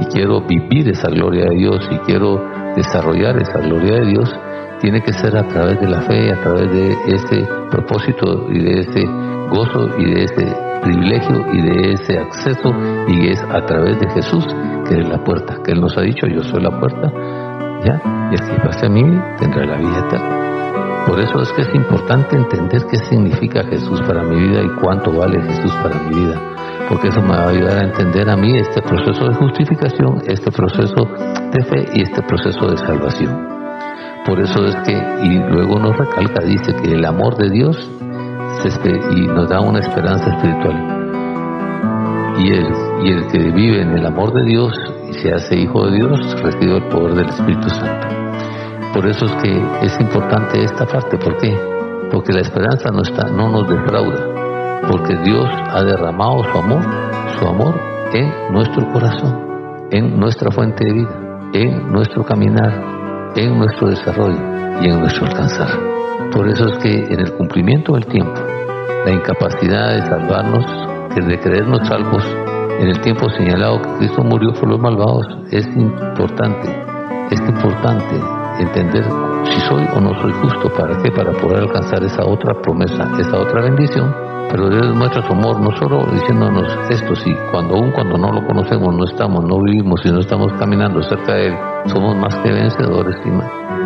y 0.00 0.04
quiero 0.06 0.40
vivir 0.42 0.88
esa 0.88 1.08
gloria 1.08 1.46
de 1.46 1.56
Dios 1.56 1.88
y 1.90 1.98
quiero 1.98 2.40
desarrollar 2.76 3.36
esa 3.40 3.58
gloria 3.58 4.00
de 4.00 4.06
Dios, 4.06 4.34
tiene 4.80 5.02
que 5.02 5.12
ser 5.12 5.36
a 5.36 5.42
través 5.48 5.80
de 5.80 5.88
la 5.88 6.02
fe, 6.02 6.32
a 6.32 6.40
través 6.40 6.70
de 6.70 6.92
ese 7.08 7.48
propósito 7.70 8.46
y 8.50 8.60
de 8.60 8.80
ese 8.80 9.04
gozo 9.50 9.88
y 9.98 10.04
de 10.04 10.24
ese 10.24 10.67
privilegio 10.80 11.44
y 11.52 11.62
de 11.62 11.92
ese 11.92 12.18
acceso 12.18 12.72
y 13.08 13.28
es 13.28 13.40
a 13.42 13.64
través 13.66 13.98
de 14.00 14.08
Jesús 14.10 14.44
que 14.88 15.00
es 15.00 15.08
la 15.08 15.22
puerta, 15.22 15.56
que 15.64 15.72
Él 15.72 15.80
nos 15.80 15.96
ha 15.98 16.00
dicho, 16.00 16.26
yo 16.26 16.42
soy 16.42 16.62
la 16.62 16.78
puerta, 16.78 17.10
¿ya? 17.84 18.30
Y 18.30 18.34
el 18.34 18.40
que 18.40 18.60
pase 18.62 18.86
a 18.86 18.88
mí 18.88 19.02
tendrá 19.38 19.66
la 19.66 19.76
vida 19.76 19.98
eterna. 20.06 21.04
Por 21.06 21.20
eso 21.20 21.40
es 21.40 21.52
que 21.52 21.62
es 21.62 21.74
importante 21.74 22.36
entender 22.36 22.82
qué 22.90 22.98
significa 22.98 23.64
Jesús 23.64 24.00
para 24.02 24.22
mi 24.22 24.36
vida 24.48 24.62
y 24.62 24.68
cuánto 24.80 25.12
vale 25.12 25.40
Jesús 25.40 25.72
para 25.82 25.98
mi 26.02 26.14
vida, 26.14 26.38
porque 26.88 27.08
eso 27.08 27.20
me 27.22 27.28
va 27.28 27.44
a 27.44 27.48
ayudar 27.48 27.78
a 27.78 27.84
entender 27.84 28.28
a 28.28 28.36
mí 28.36 28.56
este 28.58 28.82
proceso 28.82 29.26
de 29.26 29.34
justificación, 29.34 30.22
este 30.26 30.50
proceso 30.50 31.08
de 31.52 31.64
fe 31.64 31.88
y 31.94 32.02
este 32.02 32.22
proceso 32.22 32.66
de 32.66 32.76
salvación. 32.76 33.48
Por 34.26 34.40
eso 34.40 34.66
es 34.66 34.76
que, 34.84 34.92
y 34.92 35.38
luego 35.38 35.78
nos 35.78 35.96
recalca, 35.96 36.44
dice 36.44 36.74
que 36.74 36.92
el 36.92 37.04
amor 37.06 37.36
de 37.36 37.48
Dios 37.48 37.90
y 38.64 39.26
nos 39.26 39.48
da 39.48 39.60
una 39.60 39.78
esperanza 39.78 40.30
espiritual 40.30 40.98
y 42.38 42.52
el, 42.52 42.66
y 43.02 43.12
el 43.12 43.26
que 43.26 43.38
vive 43.50 43.82
en 43.82 43.96
el 43.96 44.06
amor 44.06 44.32
de 44.32 44.44
Dios 44.44 44.72
y 45.08 45.12
se 45.14 45.32
hace 45.32 45.56
hijo 45.56 45.86
de 45.86 45.96
Dios 45.96 46.42
recibe 46.42 46.76
el 46.76 46.88
poder 46.88 47.14
del 47.14 47.28
Espíritu 47.28 47.68
Santo. 47.68 48.08
Por 48.94 49.06
eso 49.06 49.26
es 49.26 49.32
que 49.42 49.62
es 49.82 50.00
importante 50.00 50.62
esta 50.62 50.86
parte. 50.86 51.18
¿Por 51.18 51.36
qué? 51.38 51.54
Porque 52.10 52.32
la 52.32 52.40
esperanza 52.40 52.90
no, 52.92 53.02
está, 53.02 53.28
no 53.28 53.50
nos 53.50 53.68
defrauda. 53.68 54.80
Porque 54.88 55.16
Dios 55.24 55.46
ha 55.70 55.82
derramado 55.82 56.44
su 56.44 56.58
amor, 56.58 56.82
su 57.38 57.46
amor 57.46 57.74
en 58.12 58.52
nuestro 58.52 58.90
corazón, 58.92 59.88
en 59.90 60.18
nuestra 60.18 60.50
fuente 60.50 60.84
de 60.84 60.92
vida, 60.92 61.50
en 61.52 61.92
nuestro 61.92 62.24
caminar, 62.24 63.32
en 63.36 63.58
nuestro 63.58 63.88
desarrollo 63.88 64.40
y 64.80 64.88
en 64.88 65.00
nuestro 65.00 65.26
alcanzar. 65.26 65.68
Por 66.32 66.48
eso 66.48 66.68
es 66.68 66.78
que 66.78 67.04
en 67.12 67.20
el 67.20 67.32
cumplimiento 67.34 67.94
del 67.94 68.06
tiempo, 68.06 68.40
la 69.08 69.14
incapacidad 69.14 69.94
de 69.94 70.02
salvarnos 70.02 70.88
de 71.26 71.40
creernos 71.40 71.88
salvos 71.88 72.24
en 72.78 72.88
el 72.88 73.00
tiempo 73.00 73.28
señalado 73.30 73.80
que 73.80 73.98
Cristo 73.98 74.22
murió 74.22 74.52
por 74.52 74.68
los 74.68 74.78
malvados, 74.78 75.26
es 75.50 75.66
importante, 75.66 76.68
es 77.30 77.40
importante 77.40 78.37
entender 78.62 79.04
si 79.44 79.60
soy 79.60 79.84
o 79.94 80.00
no 80.00 80.14
soy 80.20 80.32
justo, 80.32 80.68
¿para 80.76 81.00
qué? 81.02 81.10
Para 81.10 81.32
poder 81.32 81.60
alcanzar 81.60 82.02
esa 82.02 82.24
otra 82.24 82.54
promesa, 82.60 83.08
esa 83.18 83.38
otra 83.38 83.62
bendición. 83.62 84.14
Pero 84.50 84.70
Dios 84.70 84.96
muestra 84.96 85.22
su 85.26 85.32
amor 85.32 85.60
no 85.60 85.70
solo 85.76 86.06
diciéndonos 86.10 86.66
esto, 86.88 87.14
sí, 87.16 87.34
cuando 87.52 87.74
aún 87.74 87.92
cuando 87.92 88.16
no 88.16 88.32
lo 88.32 88.46
conocemos, 88.46 88.94
no 88.94 89.04
estamos, 89.04 89.44
no 89.44 89.60
vivimos 89.62 90.00
y 90.04 90.10
no 90.10 90.20
estamos 90.20 90.52
caminando 90.58 91.02
cerca 91.02 91.34
de 91.34 91.48
Él, 91.48 91.54
somos 91.86 92.16
más 92.16 92.34
que 92.36 92.50
vencedores 92.50 93.16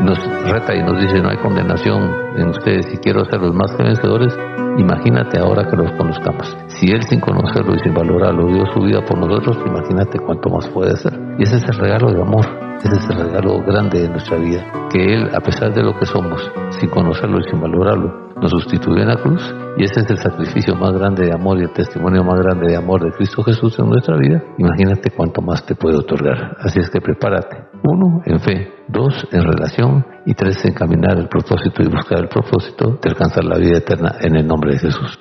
nos 0.02 0.18
reta 0.50 0.74
y 0.74 0.82
nos 0.82 1.00
dice 1.00 1.20
no 1.20 1.30
hay 1.30 1.36
condenación 1.36 2.10
en 2.36 2.48
ustedes 2.48 2.92
y 2.92 2.98
quiero 2.98 3.22
los 3.24 3.54
más 3.54 3.74
que 3.76 3.82
vencedores, 3.84 4.36
imagínate 4.78 5.38
ahora 5.38 5.68
que 5.68 5.76
los 5.76 5.92
conozcamos. 5.92 6.56
Si 6.68 6.90
Él 6.90 7.02
sin 7.04 7.20
conocerlo 7.20 7.74
y 7.74 7.78
sin 7.80 7.94
valorarlo 7.94 8.46
dio 8.46 8.66
su 8.72 8.80
vida 8.80 9.04
por 9.04 9.18
nosotros, 9.18 9.58
imagínate 9.66 10.18
cuánto 10.18 10.50
más 10.50 10.68
puede 10.68 10.96
ser. 10.96 11.12
Y 11.38 11.44
ese 11.44 11.56
es 11.56 11.64
el 11.64 11.78
regalo 11.78 12.12
de 12.12 12.20
amor, 12.20 12.46
ese 12.84 12.96
es 12.96 13.10
el 13.10 13.26
regalo 13.26 13.62
grande 13.62 14.00
de 14.00 14.08
nuestra 14.08 14.36
vida, 14.36 14.88
que 14.90 15.14
Él, 15.14 15.30
a 15.34 15.40
pesar 15.40 15.72
de 15.72 15.82
lo 15.82 15.96
que 15.98 16.06
somos, 16.06 16.40
sin 16.80 16.90
conocerlo 16.90 17.38
y 17.38 17.50
sin 17.50 17.60
valorarlo, 17.60 18.32
nos 18.40 18.50
sustituyó 18.50 19.02
en 19.02 19.08
la 19.08 19.16
cruz 19.16 19.42
y 19.76 19.84
ese 19.84 20.00
es 20.00 20.10
el 20.10 20.18
sacrificio 20.18 20.74
más 20.74 20.92
grande 20.92 21.26
de 21.26 21.32
amor 21.32 21.58
y 21.58 21.62
el 21.62 21.72
testimonio 21.72 22.24
más 22.24 22.40
grande 22.40 22.66
de 22.66 22.76
amor 22.76 23.02
de 23.04 23.12
Cristo 23.12 23.42
Jesús 23.44 23.78
en 23.78 23.88
nuestra 23.88 24.16
vida. 24.16 24.42
Imagínate 24.58 25.10
cuánto 25.10 25.40
más 25.40 25.64
te 25.64 25.76
puede 25.76 25.96
otorgar. 25.96 26.56
Así 26.58 26.80
es 26.80 26.90
que 26.90 27.00
prepárate. 27.00 27.56
Uno, 27.84 28.20
en 28.26 28.40
fe. 28.40 28.72
Dos, 28.88 29.26
en 29.30 29.44
relación. 29.44 30.04
Y 30.26 30.34
tres, 30.34 30.62
en 30.64 30.74
caminar 30.74 31.16
el 31.18 31.28
propósito 31.28 31.82
y 31.82 31.88
buscar 31.88 32.18
el 32.18 32.28
propósito 32.28 32.98
de 33.00 33.10
alcanzar 33.10 33.44
la 33.44 33.58
vida 33.58 33.78
eterna 33.78 34.16
en 34.20 34.36
el 34.36 34.46
nombre 34.46 34.72
de 34.72 34.80
Jesús. 34.80 35.18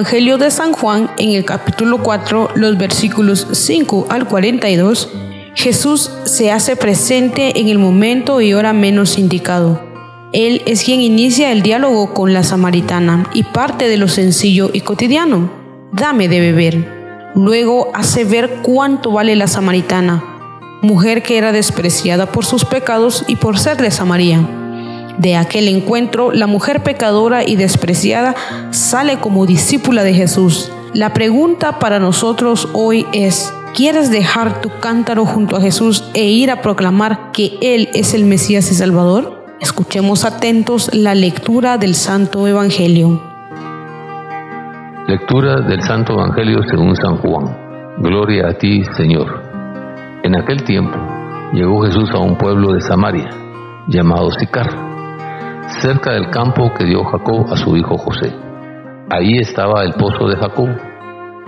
Evangelio 0.00 0.38
de 0.38 0.50
San 0.50 0.72
Juan, 0.72 1.10
en 1.18 1.32
el 1.32 1.44
capítulo 1.44 2.02
4, 2.02 2.52
los 2.54 2.78
versículos 2.78 3.46
5 3.52 4.06
al 4.08 4.26
42, 4.26 5.10
Jesús 5.54 6.10
se 6.24 6.50
hace 6.50 6.74
presente 6.74 7.60
en 7.60 7.68
el 7.68 7.78
momento 7.78 8.40
y 8.40 8.54
hora 8.54 8.72
menos 8.72 9.18
indicado. 9.18 9.78
Él 10.32 10.62
es 10.64 10.84
quien 10.84 11.02
inicia 11.02 11.52
el 11.52 11.60
diálogo 11.60 12.14
con 12.14 12.32
la 12.32 12.44
samaritana 12.44 13.28
y 13.34 13.42
parte 13.42 13.88
de 13.88 13.98
lo 13.98 14.08
sencillo 14.08 14.70
y 14.72 14.80
cotidiano. 14.80 15.52
Dame 15.92 16.28
de 16.28 16.40
beber. 16.40 17.30
Luego 17.34 17.90
hace 17.92 18.24
ver 18.24 18.60
cuánto 18.62 19.12
vale 19.12 19.36
la 19.36 19.48
samaritana, 19.48 20.24
mujer 20.80 21.22
que 21.22 21.36
era 21.36 21.52
despreciada 21.52 22.32
por 22.32 22.46
sus 22.46 22.64
pecados 22.64 23.22
y 23.28 23.36
por 23.36 23.58
ser 23.58 23.76
de 23.76 23.90
Samaria. 23.90 24.59
De 25.20 25.36
aquel 25.36 25.68
encuentro, 25.68 26.32
la 26.32 26.46
mujer 26.46 26.82
pecadora 26.82 27.46
y 27.46 27.56
despreciada 27.56 28.34
sale 28.70 29.18
como 29.18 29.44
discípula 29.44 30.02
de 30.02 30.14
Jesús. 30.14 30.72
La 30.94 31.12
pregunta 31.12 31.78
para 31.78 31.98
nosotros 31.98 32.70
hoy 32.72 33.04
es, 33.12 33.52
¿quieres 33.74 34.10
dejar 34.10 34.62
tu 34.62 34.70
cántaro 34.80 35.26
junto 35.26 35.56
a 35.56 35.60
Jesús 35.60 36.08
e 36.14 36.24
ir 36.24 36.50
a 36.50 36.62
proclamar 36.62 37.32
que 37.32 37.58
Él 37.60 37.90
es 37.92 38.14
el 38.14 38.24
Mesías 38.24 38.72
y 38.72 38.74
Salvador? 38.74 39.44
Escuchemos 39.60 40.24
atentos 40.24 40.88
la 40.94 41.14
lectura 41.14 41.76
del 41.76 41.96
Santo 41.96 42.48
Evangelio. 42.48 43.22
Lectura 45.06 45.60
del 45.60 45.82
Santo 45.82 46.14
Evangelio 46.14 46.62
según 46.70 46.96
San 46.96 47.18
Juan. 47.18 47.98
Gloria 47.98 48.48
a 48.48 48.54
ti, 48.54 48.84
Señor. 48.96 49.42
En 50.22 50.34
aquel 50.34 50.64
tiempo 50.64 50.96
llegó 51.52 51.82
Jesús 51.82 52.08
a 52.14 52.20
un 52.20 52.38
pueblo 52.38 52.72
de 52.72 52.80
Samaria 52.80 53.28
llamado 53.86 54.30
Sicar 54.30 54.89
cerca 55.80 56.12
del 56.12 56.30
campo 56.30 56.72
que 56.74 56.84
dio 56.84 57.04
Jacob 57.04 57.46
a 57.52 57.56
su 57.56 57.76
hijo 57.76 57.96
José. 57.96 58.34
Ahí 59.10 59.38
estaba 59.38 59.82
el 59.82 59.94
pozo 59.94 60.28
de 60.28 60.36
Jacob. 60.36 60.68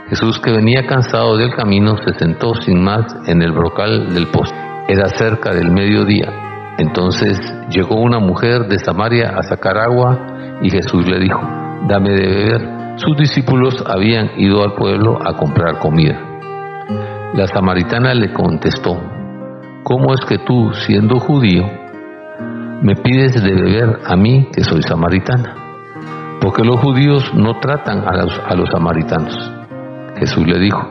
Jesús, 0.09 0.41
que 0.41 0.53
venía 0.53 0.87
cansado 0.87 1.37
del 1.37 1.55
camino, 1.55 1.97
se 1.97 2.19
sentó 2.19 2.55
sin 2.55 2.83
más 2.83 3.05
en 3.27 3.43
el 3.43 3.53
brocal 3.53 4.13
del 4.15 4.29
pozo. 4.29 4.55
Era 4.89 5.09
cerca 5.09 5.53
del 5.53 5.71
mediodía. 5.71 6.75
Entonces 6.79 7.39
llegó 7.71 8.01
una 8.01 8.19
mujer 8.19 8.69
de 8.69 8.79
Samaria 8.79 9.35
a 9.37 9.43
sacar 9.43 9.79
agua 9.79 10.59
y 10.63 10.71
Jesús 10.71 11.07
le 11.09 11.19
dijo, 11.19 11.41
dame 11.89 12.11
de 12.11 12.27
beber. 12.27 12.83
Sus 12.97 13.17
discípulos 13.17 13.83
habían 13.87 14.31
ido 14.39 14.63
al 14.63 14.75
pueblo 14.75 15.19
a 15.25 15.37
comprar 15.37 15.79
comida. 15.79 16.21
La 17.35 17.47
samaritana 17.47 18.13
le 18.15 18.33
contestó, 18.33 19.01
¿cómo 19.83 20.13
es 20.15 20.21
que 20.27 20.39
tú, 20.39 20.73
siendo 20.75 21.19
judío, 21.19 21.82
me 22.83 22.97
pides 22.97 23.41
de 23.41 23.55
beber 23.55 24.01
a 24.05 24.17
mí 24.17 24.49
que 24.53 24.65
soy 24.65 24.83
samaritana, 24.83 25.55
porque 26.41 26.65
los 26.65 26.81
judíos 26.81 27.33
no 27.33 27.61
tratan 27.61 28.03
a 28.05 28.57
los, 28.57 28.69
samaritanos. 28.71 29.53
Jesús 30.19 30.45
le 30.45 30.59
dijo, 30.59 30.91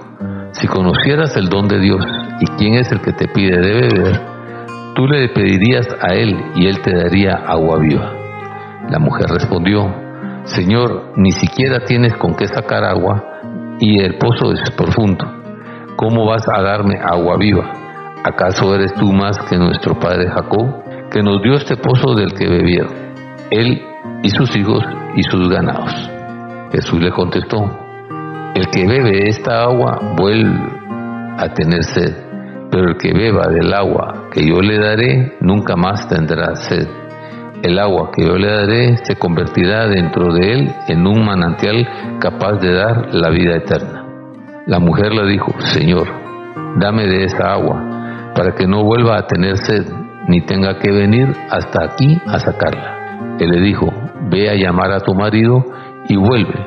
si 0.53 0.67
conocieras 0.67 1.35
el 1.35 1.49
don 1.49 1.67
de 1.67 1.79
Dios 1.79 2.05
y 2.39 2.45
quién 2.57 2.75
es 2.75 2.89
el 2.93 3.01
que 3.01 3.11
te 3.11 3.27
pide 3.27 3.59
de 3.59 3.73
beber, 3.73 4.21
tú 4.95 5.05
le 5.05 5.27
pedirías 5.29 5.85
a 6.01 6.13
él 6.13 6.41
y 6.55 6.67
él 6.67 6.81
te 6.81 6.95
daría 6.95 7.33
agua 7.45 7.77
viva. 7.79 8.13
La 8.89 8.99
mujer 8.99 9.27
respondió, 9.29 9.93
Señor, 10.45 11.11
ni 11.17 11.33
siquiera 11.33 11.83
tienes 11.83 12.15
con 12.15 12.35
qué 12.35 12.47
sacar 12.47 12.85
agua 12.85 13.21
y 13.79 13.99
el 13.99 14.17
pozo 14.17 14.53
es 14.53 14.61
profundo. 14.71 15.25
¿Cómo 15.97 16.25
vas 16.25 16.47
a 16.47 16.61
darme 16.61 16.97
agua 17.03 17.35
viva? 17.37 17.69
¿Acaso 18.23 18.73
eres 18.75 18.93
tú 18.93 19.11
más 19.11 19.37
que 19.49 19.57
nuestro 19.57 19.99
padre 19.99 20.29
Jacob? 20.29 20.80
Que 21.11 21.21
nos 21.21 21.41
dio 21.41 21.55
este 21.55 21.75
pozo 21.75 22.15
del 22.15 22.33
que 22.33 22.47
bebieron, 22.47 22.93
él 23.51 23.81
y 24.23 24.29
sus 24.29 24.55
hijos 24.55 24.81
y 25.15 25.23
sus 25.23 25.49
ganados. 25.49 25.91
Jesús 26.71 27.01
le 27.01 27.11
contestó, 27.11 27.69
el 28.55 28.67
que 28.69 28.87
bebe 28.87 29.27
esta 29.27 29.63
agua 29.63 29.99
vuelve 30.15 30.57
a 31.37 31.53
tener 31.53 31.83
sed, 31.83 32.15
pero 32.71 32.89
el 32.89 32.97
que 32.97 33.13
beba 33.13 33.47
del 33.47 33.73
agua 33.73 34.29
que 34.31 34.47
yo 34.47 34.61
le 34.61 34.79
daré 34.79 35.33
nunca 35.41 35.75
más 35.75 36.07
tendrá 36.07 36.55
sed. 36.55 36.87
El 37.61 37.77
agua 37.77 38.09
que 38.15 38.25
yo 38.25 38.37
le 38.37 38.49
daré 38.49 38.97
se 39.03 39.17
convertirá 39.17 39.87
dentro 39.87 40.33
de 40.33 40.53
él 40.53 40.71
en 40.87 41.05
un 41.05 41.25
manantial 41.25 42.17
capaz 42.19 42.53
de 42.53 42.73
dar 42.73 43.13
la 43.13 43.29
vida 43.29 43.57
eterna. 43.57 44.05
La 44.65 44.79
mujer 44.79 45.11
le 45.13 45.27
dijo, 45.27 45.53
Señor, 45.59 46.07
dame 46.79 47.05
de 47.05 47.25
esa 47.25 47.51
agua, 47.51 48.31
para 48.33 48.55
que 48.55 48.65
no 48.65 48.83
vuelva 48.83 49.17
a 49.17 49.27
tener 49.27 49.57
sed 49.57 50.00
ni 50.27 50.41
tenga 50.41 50.79
que 50.79 50.91
venir 50.91 51.27
hasta 51.49 51.83
aquí 51.83 52.19
a 52.25 52.39
sacarla. 52.39 53.37
Él 53.39 53.49
le 53.49 53.61
dijo, 53.61 53.87
ve 54.29 54.49
a 54.49 54.55
llamar 54.55 54.91
a 54.91 54.99
tu 54.99 55.13
marido 55.13 55.63
y 56.07 56.15
vuelve. 56.15 56.65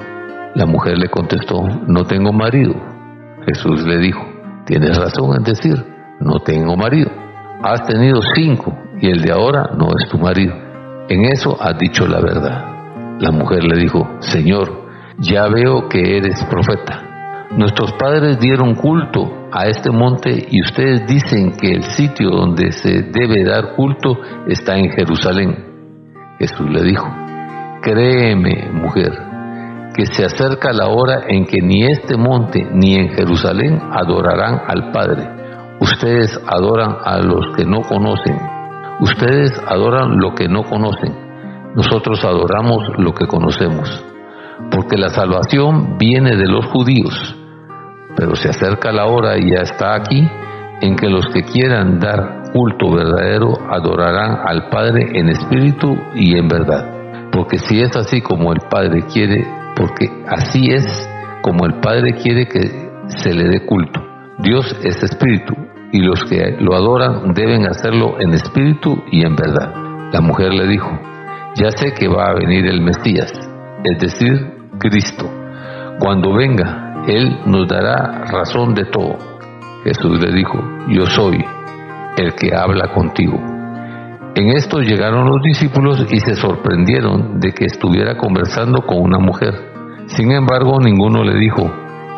La 0.55 0.67
mujer 0.67 0.99
le 0.99 1.09
contestó, 1.09 1.63
no 1.87 2.05
tengo 2.05 2.33
marido. 2.33 2.75
Jesús 3.47 3.85
le 3.85 3.99
dijo, 3.99 4.25
tienes 4.67 4.97
razón 4.97 5.37
en 5.37 5.45
decir, 5.45 5.85
no 6.21 6.41
tengo 6.41 6.77
marido. 6.77 7.11
Has 7.63 7.87
tenido 7.87 8.21
cinco 8.35 8.77
y 9.01 9.11
el 9.11 9.23
de 9.23 9.33
ahora 9.33 9.71
no 9.77 9.89
es 9.99 10.09
tu 10.09 10.19
marido. 10.19 10.55
En 11.09 11.25
eso 11.25 11.57
has 11.61 11.79
dicho 11.79 12.07
la 12.07 12.21
verdad. 12.21 12.65
La 13.21 13.31
mujer 13.31 13.65
le 13.65 13.81
dijo, 13.81 14.17
Señor, 14.21 14.85
ya 15.19 15.47
veo 15.49 15.89
que 15.89 16.17
eres 16.17 16.43
profeta. 16.45 17.04
Nuestros 17.57 17.93
padres 17.93 18.41
dieron 18.41 18.75
culto 18.75 19.47
a 19.53 19.67
este 19.67 19.89
monte 19.93 20.49
y 20.51 20.61
ustedes 20.61 21.07
dicen 21.07 21.53
que 21.57 21.71
el 21.71 21.85
sitio 21.85 22.31
donde 22.31 22.73
se 22.73 23.03
debe 23.03 23.45
dar 23.45 23.77
culto 23.77 24.19
está 24.49 24.77
en 24.77 24.91
Jerusalén. 24.91 25.55
Jesús 26.41 26.69
le 26.69 26.83
dijo, 26.83 27.07
créeme, 27.81 28.71
mujer, 28.73 29.13
que 29.95 30.05
se 30.07 30.25
acerca 30.25 30.73
la 30.73 30.89
hora 30.89 31.27
en 31.29 31.47
que 31.47 31.63
ni 31.63 31.85
este 31.85 32.17
monte 32.17 32.67
ni 32.73 32.97
en 32.97 33.11
Jerusalén 33.11 33.81
adorarán 33.93 34.63
al 34.67 34.91
Padre. 34.91 35.23
Ustedes 35.79 36.37
adoran 36.49 36.97
a 37.05 37.19
los 37.19 37.55
que 37.57 37.65
no 37.65 37.83
conocen. 37.83 38.37
Ustedes 38.99 39.53
adoran 39.69 40.19
lo 40.19 40.35
que 40.35 40.49
no 40.49 40.65
conocen. 40.65 41.15
Nosotros 41.77 42.25
adoramos 42.25 42.83
lo 42.99 43.15
que 43.15 43.29
conocemos. 43.29 44.05
Porque 44.73 44.99
la 44.99 45.11
salvación 45.11 45.99
viene 45.99 46.35
de 46.35 46.49
los 46.49 46.67
judíos 46.67 47.37
pero 48.17 48.37
se 48.37 48.51
acerca 48.51 48.93
la 48.93 49.07
hora 49.07 49.39
y 49.39 49.51
ya 49.51 49.63
está 49.63 49.95
aquí 49.95 50.29
en 50.81 50.97
que 50.97 51.09
los 51.09 51.27
que 51.29 51.43
quieran 51.43 51.99
dar 51.99 52.51
culto 52.53 52.93
verdadero 52.93 53.59
adorarán 53.71 54.39
al 54.47 54.69
Padre 54.69 55.19
en 55.19 55.29
espíritu 55.29 55.97
y 56.15 56.39
en 56.39 56.49
verdad. 56.49 57.31
Porque 57.33 57.59
si 57.59 57.81
es 57.81 57.97
así 57.97 58.21
como 58.21 58.53
el 58.53 58.61
Padre 58.71 59.03
quiere, 59.13 59.45
porque 59.75 60.09
así 60.29 60.71
es 60.71 61.09
como 61.43 61.67
el 61.67 61.81
Padre 61.81 62.15
quiere 62.15 62.47
que 62.47 62.91
se 63.09 63.35
le 63.35 63.49
dé 63.49 63.67
culto. 63.67 64.01
Dios 64.39 64.77
es 64.85 65.03
espíritu 65.03 65.55
y 65.93 66.01
los 66.01 66.25
que 66.25 66.57
lo 66.61 66.75
adoran 66.75 67.35
deben 67.35 67.67
hacerlo 67.67 68.21
en 68.21 68.35
espíritu 68.35 69.03
y 69.11 69.25
en 69.25 69.37
verdad. 69.37 69.73
La 70.13 70.21
mujer 70.21 70.53
le 70.53 70.67
dijo, 70.67 70.91
ya 71.57 71.71
sé 71.71 71.93
que 71.93 72.09
va 72.09 72.27
a 72.27 72.35
venir 72.35 72.67
el 72.67 72.81
Mesías, 72.81 73.33
es 73.85 73.99
decir, 73.99 74.55
Cristo. 74.79 75.31
Cuando 76.01 76.35
venga, 76.35 76.84
él 77.07 77.41
nos 77.47 77.69
dará 77.69 78.25
razón 78.31 78.75
de 78.75 78.85
todo. 78.87 79.19
Jesús 79.85 80.19
le 80.21 80.33
dijo, 80.33 80.59
yo 80.89 81.07
soy 81.07 81.45
el 82.17 82.35
que 82.35 82.55
habla 82.55 82.89
contigo. 82.93 83.39
En 84.35 84.49
esto 84.57 84.81
llegaron 84.81 85.29
los 85.29 85.43
discípulos 85.43 86.05
y 86.11 86.19
se 86.21 86.35
sorprendieron 86.35 87.39
de 87.39 87.53
que 87.53 87.67
estuviera 87.67 88.17
conversando 88.17 88.83
con 88.87 89.01
una 89.01 89.19
mujer. 89.19 89.55
Sin 90.07 90.33
embargo, 90.33 90.81
ninguno 90.81 91.23
le 91.23 91.39
dijo, 91.39 91.71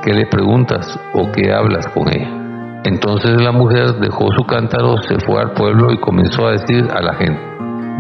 ¿qué 0.03 0.15
le 0.15 0.27
preguntas 0.27 0.99
o 1.13 1.31
qué 1.33 1.53
hablas 1.53 1.87
con 1.89 2.09
ella? 2.09 2.83
Entonces 2.85 3.41
la 3.41 3.53
mujer 3.53 3.95
dejó 4.01 4.33
su 4.33 4.45
cántaro, 4.45 4.97
se 5.03 5.19
fue 5.27 5.43
al 5.43 5.53
pueblo 5.53 5.93
y 5.93 5.99
comenzó 5.99 6.47
a 6.47 6.53
decir 6.53 6.87
a 6.91 7.03
la 7.03 7.15
gente, 7.15 7.41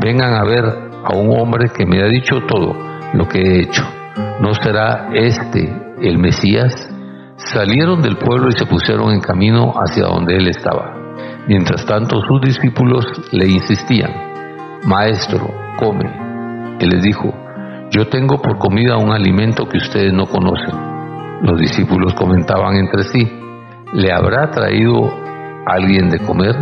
vengan 0.01 0.35
a 0.35 0.45
ver 0.45 0.65
a 0.65 1.17
un 1.17 1.39
hombre 1.39 1.69
que 1.77 1.85
me 1.85 2.01
ha 2.03 2.07
dicho 2.07 2.37
todo 2.47 2.77
lo 3.13 3.29
que 3.29 3.41
he 3.41 3.61
hecho. 3.63 3.83
¿No 4.41 4.55
será 4.55 5.09
este 5.13 5.86
el 6.01 6.19
Mesías, 6.19 6.73
salieron 7.37 8.03
del 8.03 8.17
pueblo 8.17 8.49
y 8.49 8.59
se 8.59 8.67
pusieron 8.67 9.13
en 9.13 9.21
camino 9.21 9.73
hacia 9.75 10.05
donde 10.05 10.37
él 10.37 10.49
estaba. 10.49 10.95
Mientras 11.49 11.85
tanto 11.87 12.21
sus 12.23 12.41
discípulos 12.41 13.05
le 13.33 13.47
insistían, 13.47 14.11
Maestro, 14.85 15.49
come. 15.79 16.11
Él 16.81 16.91
les 16.91 17.03
dijo, 17.03 17.33
yo 17.91 18.09
tengo 18.09 18.43
por 18.43 18.59
comida 18.59 18.97
un 18.97 19.13
alimento 19.13 19.69
que 19.69 19.79
ustedes 19.79 20.13
no 20.13 20.27
conocen. 20.27 20.75
Los 21.43 21.61
discípulos 21.61 22.15
comentaban 22.15 22.77
entre 22.77 23.05
sí, 23.05 23.31
¿le 23.93 24.13
habrá 24.13 24.51
traído 24.51 25.11
alguien 25.67 26.09
de 26.09 26.19
comer? 26.19 26.57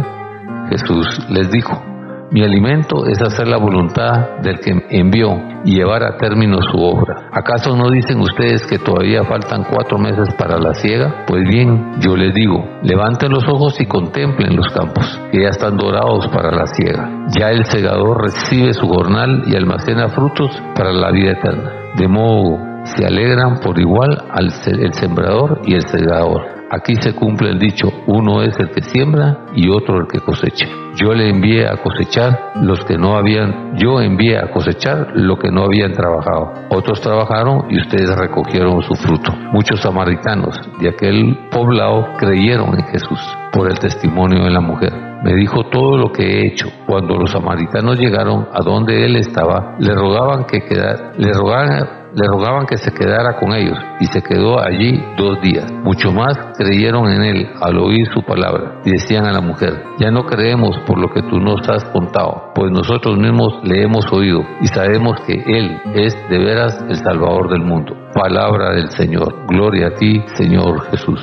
Jesús 0.71 1.07
les 1.31 1.51
dijo, 1.51 1.94
mi 2.31 2.43
alimento 2.43 3.07
es 3.07 3.21
hacer 3.23 3.49
la 3.49 3.59
voluntad 3.59 4.41
del 4.43 4.59
que 4.59 4.73
envió 4.91 5.37
y 5.65 5.77
llevar 5.77 6.03
a 6.03 6.17
término 6.17 6.59
su 6.63 6.79
obra. 6.79 7.29
¿Acaso 7.33 7.77
no 7.77 7.91
dicen 7.91 8.21
ustedes 8.21 8.67
que 8.67 8.79
todavía 8.79 9.23
faltan 9.25 9.65
cuatro 9.65 9.99
meses 9.99 10.35
para 10.35 10.59
la 10.59 10.75
siega? 10.75 11.25
Pues 11.27 11.43
bien, 11.49 12.01
yo 12.01 12.17
les 12.17 12.35
digo, 12.35 12.65
levanten 12.83 13.31
los 13.31 13.47
ojos 13.49 13.81
y 13.81 13.87
contemplen 13.87 14.57
los 14.57 14.69
campos, 14.69 15.21
que 15.31 15.43
ya 15.43 15.49
están 15.49 15.77
dorados 15.77 16.29
para 16.29 16.51
la 16.51 16.67
siega. 16.67 17.09
Ya 17.39 17.51
el 17.51 17.65
segador 17.67 18.23
recibe 18.23 18.73
su 18.73 18.87
jornal 18.89 19.45
y 19.47 19.57
almacena 19.57 20.09
frutos 20.09 20.51
para 20.75 20.93
la 20.93 21.11
vida 21.11 21.33
eterna. 21.33 21.73
De 21.97 22.09
modo 22.09 22.59
se 22.85 23.07
alegran 23.07 23.61
por 23.61 23.79
igual 23.79 24.25
al 24.31 24.53
el 24.67 24.93
sembrador 24.93 25.61
y 25.65 25.75
el 25.75 25.83
segador. 25.83 26.54
Aquí 26.75 26.97
se 26.97 27.15
cumple 27.15 27.51
el 27.51 27.61
dicho, 27.61 27.87
uno 28.09 28.43
es 28.43 28.59
el 28.59 28.69
que 28.71 28.83
siembra 28.83 29.47
y 29.55 29.69
otro 29.69 29.99
el 29.99 30.09
que 30.09 30.19
cosecha. 30.19 30.67
Yo 30.97 31.15
le 31.15 31.31
envié 31.31 31.69
a 31.69 31.77
cosechar 31.77 32.53
los 32.63 32.85
que 32.85 32.99
no 32.99 33.17
habían, 33.17 33.77
yo 33.77 34.01
envié 34.01 34.39
a 34.39 34.51
cosechar 34.51 35.13
lo 35.15 35.37
que 35.37 35.53
no 35.53 35.63
habían 35.67 35.93
trabajado. 35.93 36.53
Otros 36.71 37.01
trabajaron 37.01 37.67
y 37.71 37.81
ustedes 37.81 38.11
recogieron 38.17 38.83
su 38.83 38.95
fruto. 38.97 39.31
Muchos 39.53 39.83
samaritanos 39.83 40.57
de 40.81 40.89
aquel 40.89 41.47
poblado 41.49 42.09
creyeron 42.19 42.77
en 42.77 42.85
Jesús 42.87 43.21
por 43.53 43.71
el 43.71 43.79
testimonio 43.79 44.43
de 44.43 44.51
la 44.51 44.61
mujer. 44.61 44.93
Me 45.23 45.33
dijo 45.35 45.69
todo 45.71 45.97
lo 45.97 46.11
que 46.11 46.25
he 46.25 46.47
hecho. 46.49 46.67
Cuando 46.89 47.17
los 47.17 47.31
samaritanos 47.31 48.01
llegaron 48.01 48.49
a 48.53 48.65
donde 48.65 49.07
él 49.07 49.15
estaba, 49.15 49.77
le 49.79 49.95
rogaban 49.95 50.45
que 50.45 50.61
quedara, 50.65 51.13
le 51.17 51.33
rogaban 51.33 52.04
le 52.15 52.29
rogaban 52.29 52.67
que 52.67 52.77
se 52.79 52.93
quedara 52.93 53.37
con 53.37 53.53
ellos 53.53 53.77
y 54.01 54.07
se 54.07 54.23
quedó 54.23 54.61
allí 54.61 55.03
dos 55.17 55.41
días. 55.43 55.71
Mucho 55.73 56.13
más 56.13 56.39
creyeron 56.57 57.11
en 57.11 57.23
él 57.23 57.51
al 57.61 57.79
oír 57.79 58.07
su 58.13 58.23
palabra 58.23 58.81
y 58.85 58.93
decían 58.93 59.27
a 59.27 59.33
la 59.33 59.41
mujer, 59.41 59.83
ya 59.99 60.11
no 60.11 60.25
creemos 60.25 60.79
por 60.87 60.99
lo 60.99 61.09
que 61.09 61.23
tú 61.23 61.41
nos 61.41 61.69
has 61.69 61.85
contado, 61.87 62.53
pues 62.55 62.71
nosotros 62.71 63.19
mismos 63.19 63.61
le 63.65 63.83
hemos 63.83 64.11
oído 64.13 64.45
y 64.61 64.69
sabemos 64.69 65.21
que 65.23 65.35
él 65.35 65.81
es 65.95 66.17
de 66.29 66.39
veras 66.39 66.85
el 66.89 66.97
Salvador 66.97 67.51
del 67.51 67.63
mundo. 67.63 67.97
Palabra 68.15 68.73
del 68.75 68.91
Señor. 68.91 69.47
Gloria 69.49 69.89
a 69.89 69.95
ti, 69.95 70.23
Señor 70.37 70.83
Jesús. 70.91 71.21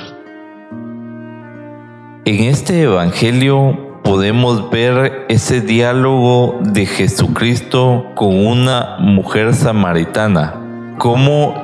En 2.25 2.43
este 2.43 2.83
Evangelio 2.83 3.99
podemos 4.03 4.69
ver 4.69 5.25
ese 5.29 5.61
diálogo 5.61 6.59
de 6.61 6.85
Jesucristo 6.85 8.07
con 8.15 8.45
una 8.45 8.97
mujer 8.99 9.53
samaritana 9.53 10.60
cómo 11.01 11.55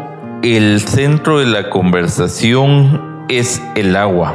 el 0.41 0.81
centro 0.81 1.37
de 1.37 1.45
la 1.45 1.69
conversación 1.69 3.23
es 3.29 3.61
el 3.75 3.95
agua. 3.95 4.33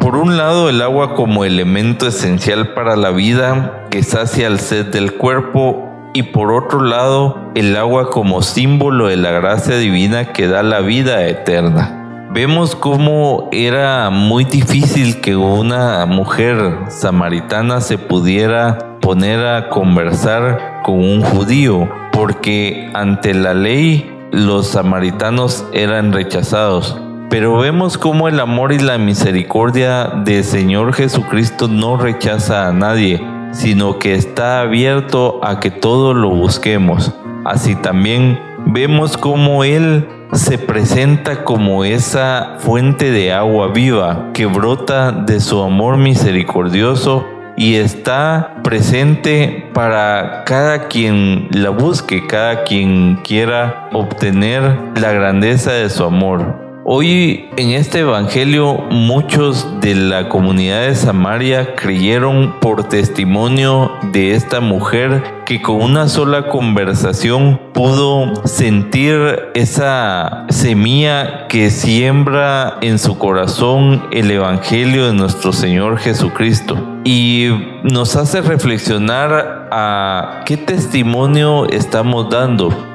Por 0.00 0.16
un 0.16 0.36
lado, 0.36 0.68
el 0.68 0.82
agua 0.82 1.14
como 1.14 1.46
elemento 1.46 2.06
esencial 2.06 2.74
para 2.74 2.94
la 2.94 3.10
vida 3.10 3.86
que 3.90 4.02
sacia 4.02 4.46
el 4.46 4.60
sed 4.60 4.92
del 4.92 5.14
cuerpo 5.14 6.10
y 6.12 6.24
por 6.24 6.52
otro 6.52 6.82
lado, 6.82 7.52
el 7.54 7.74
agua 7.74 8.10
como 8.10 8.42
símbolo 8.42 9.06
de 9.06 9.16
la 9.16 9.30
gracia 9.30 9.78
divina 9.78 10.34
que 10.34 10.46
da 10.46 10.62
la 10.62 10.80
vida 10.80 11.26
eterna. 11.26 12.28
Vemos 12.30 12.76
cómo 12.76 13.48
era 13.50 14.10
muy 14.10 14.44
difícil 14.44 15.22
que 15.22 15.36
una 15.36 16.04
mujer 16.04 16.80
samaritana 16.88 17.80
se 17.80 17.96
pudiera 17.96 18.98
poner 19.00 19.46
a 19.46 19.70
conversar 19.70 20.82
con 20.82 20.96
un 20.96 21.22
judío, 21.22 21.88
porque 22.12 22.90
ante 22.92 23.32
la 23.32 23.54
ley 23.54 24.13
los 24.34 24.68
samaritanos 24.68 25.64
eran 25.72 26.12
rechazados. 26.12 27.00
Pero 27.30 27.56
vemos 27.58 27.96
cómo 27.96 28.28
el 28.28 28.40
amor 28.40 28.72
y 28.72 28.78
la 28.78 28.98
misericordia 28.98 30.06
del 30.24 30.44
Señor 30.44 30.92
Jesucristo 30.92 31.68
no 31.68 31.96
rechaza 31.96 32.68
a 32.68 32.72
nadie, 32.72 33.22
sino 33.52 33.98
que 33.98 34.14
está 34.14 34.60
abierto 34.60 35.40
a 35.42 35.60
que 35.60 35.70
todos 35.70 36.16
lo 36.16 36.30
busquemos. 36.30 37.12
Así 37.44 37.76
también 37.76 38.38
vemos 38.66 39.16
cómo 39.16 39.64
Él 39.64 40.08
se 40.32 40.58
presenta 40.58 41.44
como 41.44 41.84
esa 41.84 42.56
fuente 42.58 43.10
de 43.10 43.32
agua 43.32 43.68
viva 43.68 44.30
que 44.34 44.46
brota 44.46 45.12
de 45.12 45.40
su 45.40 45.62
amor 45.62 45.96
misericordioso 45.96 47.33
y 47.56 47.76
está 47.76 48.56
presente 48.62 49.70
para 49.72 50.44
cada 50.44 50.88
quien 50.88 51.48
la 51.50 51.70
busque, 51.70 52.26
cada 52.26 52.64
quien 52.64 53.16
quiera 53.24 53.88
obtener 53.92 54.62
la 54.96 55.12
grandeza 55.12 55.72
de 55.72 55.88
su 55.90 56.04
amor. 56.04 56.63
Hoy 56.86 57.48
en 57.56 57.70
este 57.70 58.00
Evangelio 58.00 58.74
muchos 58.90 59.80
de 59.80 59.94
la 59.94 60.28
comunidad 60.28 60.82
de 60.82 60.94
Samaria 60.94 61.74
creyeron 61.76 62.60
por 62.60 62.90
testimonio 62.90 63.90
de 64.12 64.34
esta 64.34 64.60
mujer 64.60 65.22
que 65.46 65.62
con 65.62 65.80
una 65.80 66.08
sola 66.08 66.48
conversación 66.48 67.58
pudo 67.72 68.34
sentir 68.44 69.16
esa 69.54 70.44
semilla 70.50 71.48
que 71.48 71.70
siembra 71.70 72.76
en 72.82 72.98
su 72.98 73.16
corazón 73.16 74.06
el 74.12 74.30
Evangelio 74.30 75.06
de 75.06 75.14
nuestro 75.14 75.54
Señor 75.54 75.96
Jesucristo. 75.96 76.76
Y 77.02 77.48
nos 77.82 78.14
hace 78.14 78.42
reflexionar 78.42 79.68
a 79.70 80.42
qué 80.44 80.58
testimonio 80.58 81.66
estamos 81.66 82.28
dando 82.28 82.93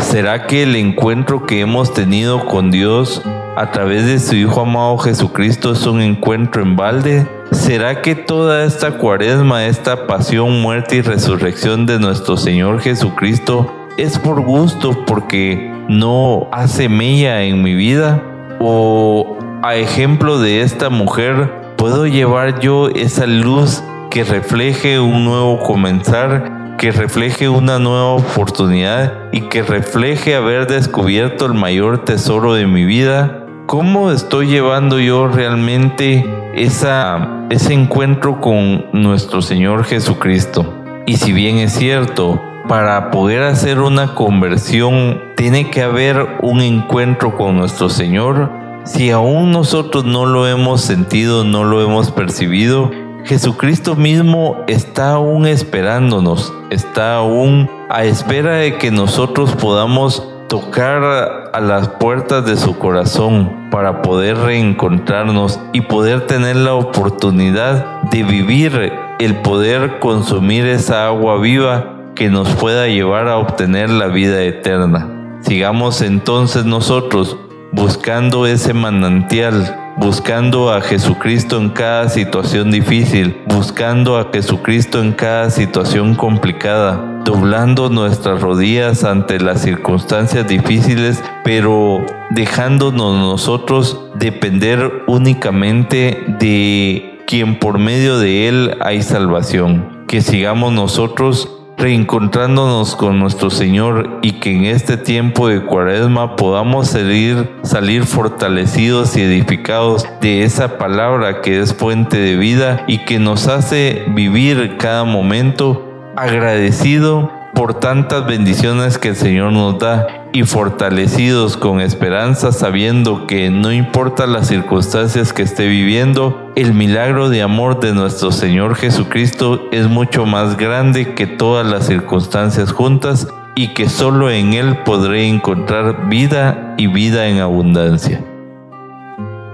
¿Será 0.00 0.46
que 0.46 0.64
el 0.64 0.74
encuentro 0.76 1.46
que 1.46 1.60
hemos 1.60 1.92
tenido 1.92 2.46
con 2.46 2.70
Dios 2.70 3.22
a 3.56 3.70
través 3.70 4.06
de 4.06 4.18
su 4.18 4.34
Hijo 4.34 4.62
amado 4.62 4.98
Jesucristo 4.98 5.72
es 5.72 5.86
un 5.86 6.00
encuentro 6.00 6.62
en 6.62 6.74
balde? 6.74 7.26
¿Será 7.52 8.02
que 8.02 8.14
toda 8.16 8.64
esta 8.64 8.92
cuaresma, 8.92 9.66
esta 9.66 10.06
pasión, 10.06 10.62
muerte 10.62 10.96
y 10.96 11.00
resurrección 11.02 11.86
de 11.86 12.00
nuestro 12.00 12.36
Señor 12.36 12.80
Jesucristo 12.80 13.72
es 13.98 14.18
por 14.18 14.40
gusto 14.40 15.04
porque 15.06 15.70
no 15.88 16.48
hace 16.50 16.88
mella 16.88 17.42
en 17.42 17.62
mi 17.62 17.74
vida? 17.74 18.22
¿O 18.58 19.38
a 19.62 19.76
ejemplo 19.76 20.40
de 20.40 20.62
esta 20.62 20.88
mujer, 20.88 21.52
puedo 21.76 22.06
llevar 22.06 22.58
yo 22.60 22.88
esa 22.88 23.26
luz 23.26 23.82
que 24.10 24.24
refleje 24.24 24.98
un 24.98 25.24
nuevo 25.24 25.60
comenzar 25.60 26.59
que 26.80 26.92
refleje 26.92 27.50
una 27.50 27.78
nueva 27.78 28.12
oportunidad 28.12 29.12
y 29.32 29.42
que 29.42 29.62
refleje 29.62 30.34
haber 30.34 30.66
descubierto 30.66 31.44
el 31.44 31.52
mayor 31.52 32.06
tesoro 32.06 32.54
de 32.54 32.66
mi 32.66 32.86
vida. 32.86 33.44
¿Cómo 33.66 34.10
estoy 34.10 34.46
llevando 34.46 34.98
yo 34.98 35.28
realmente 35.28 36.24
esa, 36.54 37.44
ese 37.50 37.74
encuentro 37.74 38.40
con 38.40 38.86
nuestro 38.94 39.42
Señor 39.42 39.84
Jesucristo? 39.84 40.72
Y 41.04 41.18
si 41.18 41.34
bien 41.34 41.58
es 41.58 41.74
cierto, 41.74 42.40
para 42.66 43.10
poder 43.10 43.42
hacer 43.42 43.80
una 43.80 44.14
conversión 44.14 45.20
tiene 45.36 45.68
que 45.68 45.82
haber 45.82 46.38
un 46.40 46.62
encuentro 46.62 47.36
con 47.36 47.58
nuestro 47.58 47.90
Señor. 47.90 48.50
Si 48.84 49.10
aún 49.10 49.52
nosotros 49.52 50.06
no 50.06 50.24
lo 50.24 50.48
hemos 50.48 50.80
sentido, 50.80 51.44
no 51.44 51.64
lo 51.64 51.82
hemos 51.82 52.10
percibido, 52.10 52.90
Jesucristo 53.24 53.96
mismo 53.96 54.64
está 54.66 55.12
aún 55.12 55.46
esperándonos, 55.46 56.52
está 56.70 57.16
aún 57.16 57.70
a 57.88 58.04
espera 58.04 58.56
de 58.56 58.76
que 58.76 58.90
nosotros 58.90 59.54
podamos 59.56 60.26
tocar 60.48 61.50
a 61.52 61.60
las 61.60 61.88
puertas 61.88 62.44
de 62.44 62.56
su 62.56 62.76
corazón 62.76 63.68
para 63.70 64.02
poder 64.02 64.36
reencontrarnos 64.36 65.60
y 65.72 65.82
poder 65.82 66.26
tener 66.26 66.56
la 66.56 66.74
oportunidad 66.74 68.02
de 68.10 68.24
vivir 68.24 68.92
el 69.20 69.36
poder 69.36 70.00
consumir 70.00 70.66
esa 70.66 71.06
agua 71.06 71.38
viva 71.38 71.96
que 72.16 72.28
nos 72.28 72.48
pueda 72.56 72.88
llevar 72.88 73.28
a 73.28 73.36
obtener 73.36 73.90
la 73.90 74.08
vida 74.08 74.42
eterna. 74.42 75.38
Sigamos 75.42 76.02
entonces 76.02 76.64
nosotros 76.64 77.36
buscando 77.72 78.46
ese 78.46 78.74
manantial 78.74 79.79
buscando 79.96 80.72
a 80.72 80.80
Jesucristo 80.80 81.58
en 81.58 81.70
cada 81.70 82.08
situación 82.08 82.70
difícil, 82.70 83.42
buscando 83.46 84.16
a 84.16 84.28
Jesucristo 84.32 85.00
en 85.00 85.12
cada 85.12 85.50
situación 85.50 86.14
complicada, 86.14 87.20
doblando 87.24 87.88
nuestras 87.90 88.40
rodillas 88.40 89.04
ante 89.04 89.40
las 89.40 89.62
circunstancias 89.62 90.46
difíciles, 90.48 91.22
pero 91.44 92.04
dejándonos 92.30 93.16
nosotros 93.16 94.00
depender 94.14 95.04
únicamente 95.06 96.24
de 96.38 97.18
quien 97.26 97.58
por 97.58 97.78
medio 97.78 98.18
de 98.18 98.48
Él 98.48 98.76
hay 98.80 99.02
salvación. 99.02 100.04
Que 100.08 100.20
sigamos 100.20 100.72
nosotros 100.72 101.59
reencontrándonos 101.80 102.94
con 102.94 103.18
nuestro 103.18 103.48
Señor 103.48 104.18
y 104.20 104.32
que 104.32 104.54
en 104.54 104.64
este 104.66 104.98
tiempo 104.98 105.48
de 105.48 105.62
cuaresma 105.62 106.36
podamos 106.36 106.88
salir, 106.88 107.50
salir 107.62 108.04
fortalecidos 108.04 109.16
y 109.16 109.22
edificados 109.22 110.06
de 110.20 110.42
esa 110.42 110.76
palabra 110.76 111.40
que 111.40 111.58
es 111.58 111.72
fuente 111.72 112.18
de 112.18 112.36
vida 112.36 112.84
y 112.86 112.98
que 112.98 113.18
nos 113.18 113.48
hace 113.48 114.04
vivir 114.08 114.76
cada 114.78 115.04
momento 115.04 116.12
agradecido 116.16 117.32
por 117.54 117.80
tantas 117.80 118.26
bendiciones 118.26 118.98
que 118.98 119.08
el 119.08 119.16
Señor 119.16 119.52
nos 119.52 119.78
da 119.78 120.19
y 120.32 120.44
fortalecidos 120.44 121.56
con 121.56 121.80
esperanza 121.80 122.52
sabiendo 122.52 123.26
que 123.26 123.50
no 123.50 123.72
importa 123.72 124.26
las 124.26 124.48
circunstancias 124.48 125.32
que 125.32 125.42
esté 125.42 125.66
viviendo, 125.66 126.52
el 126.56 126.74
milagro 126.74 127.28
de 127.28 127.42
amor 127.42 127.80
de 127.80 127.92
nuestro 127.92 128.32
Señor 128.32 128.76
Jesucristo 128.76 129.68
es 129.72 129.88
mucho 129.88 130.26
más 130.26 130.56
grande 130.56 131.14
que 131.14 131.26
todas 131.26 131.66
las 131.66 131.86
circunstancias 131.86 132.72
juntas 132.72 133.28
y 133.54 133.68
que 133.68 133.88
solo 133.88 134.30
en 134.30 134.54
Él 134.54 134.78
podré 134.84 135.26
encontrar 135.26 136.08
vida 136.08 136.74
y 136.78 136.86
vida 136.86 137.26
en 137.26 137.38
abundancia. 137.38 138.24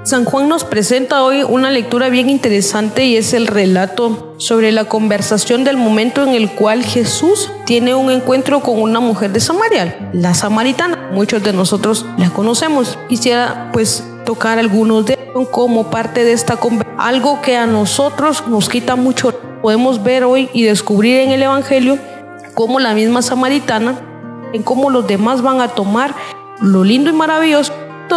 San 0.06 0.24
Juan 0.24 0.48
nos 0.48 0.62
presenta 0.62 1.24
hoy 1.24 1.42
una 1.42 1.68
lectura 1.68 2.08
bien 2.10 2.30
interesante 2.30 3.04
y 3.06 3.16
es 3.16 3.32
el 3.32 3.48
relato 3.48 4.34
sobre 4.36 4.70
la 4.70 4.84
conversación 4.84 5.64
del 5.64 5.76
momento 5.76 6.22
en 6.22 6.28
el 6.28 6.48
cual 6.48 6.84
Jesús 6.84 7.50
tiene 7.64 7.92
un 7.96 8.12
encuentro 8.12 8.60
con 8.60 8.80
una 8.80 9.00
mujer 9.00 9.32
de 9.32 9.40
Samaria, 9.40 10.10
la 10.12 10.32
samaritana. 10.32 11.10
Muchos 11.12 11.42
de 11.42 11.52
nosotros 11.52 12.06
la 12.18 12.30
conocemos. 12.30 12.96
Quisiera 13.08 13.70
pues 13.72 14.04
tocar 14.24 14.60
algunos 14.60 15.06
de 15.06 15.14
ellos 15.14 15.48
como 15.48 15.90
parte 15.90 16.22
de 16.22 16.34
esta 16.34 16.56
conversación. 16.56 17.00
Algo 17.00 17.42
que 17.42 17.56
a 17.56 17.66
nosotros 17.66 18.44
nos 18.46 18.68
quita 18.68 18.94
mucho. 18.94 19.32
Podemos 19.60 20.04
ver 20.04 20.22
hoy 20.22 20.48
y 20.52 20.62
descubrir 20.62 21.18
en 21.18 21.30
el 21.30 21.42
Evangelio 21.42 21.98
cómo 22.54 22.78
la 22.78 22.94
misma 22.94 23.22
samaritana, 23.22 23.98
en 24.52 24.62
cómo 24.62 24.88
los 24.88 25.04
demás 25.08 25.42
van 25.42 25.60
a 25.60 25.66
tomar 25.66 26.14
lo 26.60 26.84
lindo 26.84 27.10
y 27.10 27.12
maravilloso 27.12 27.72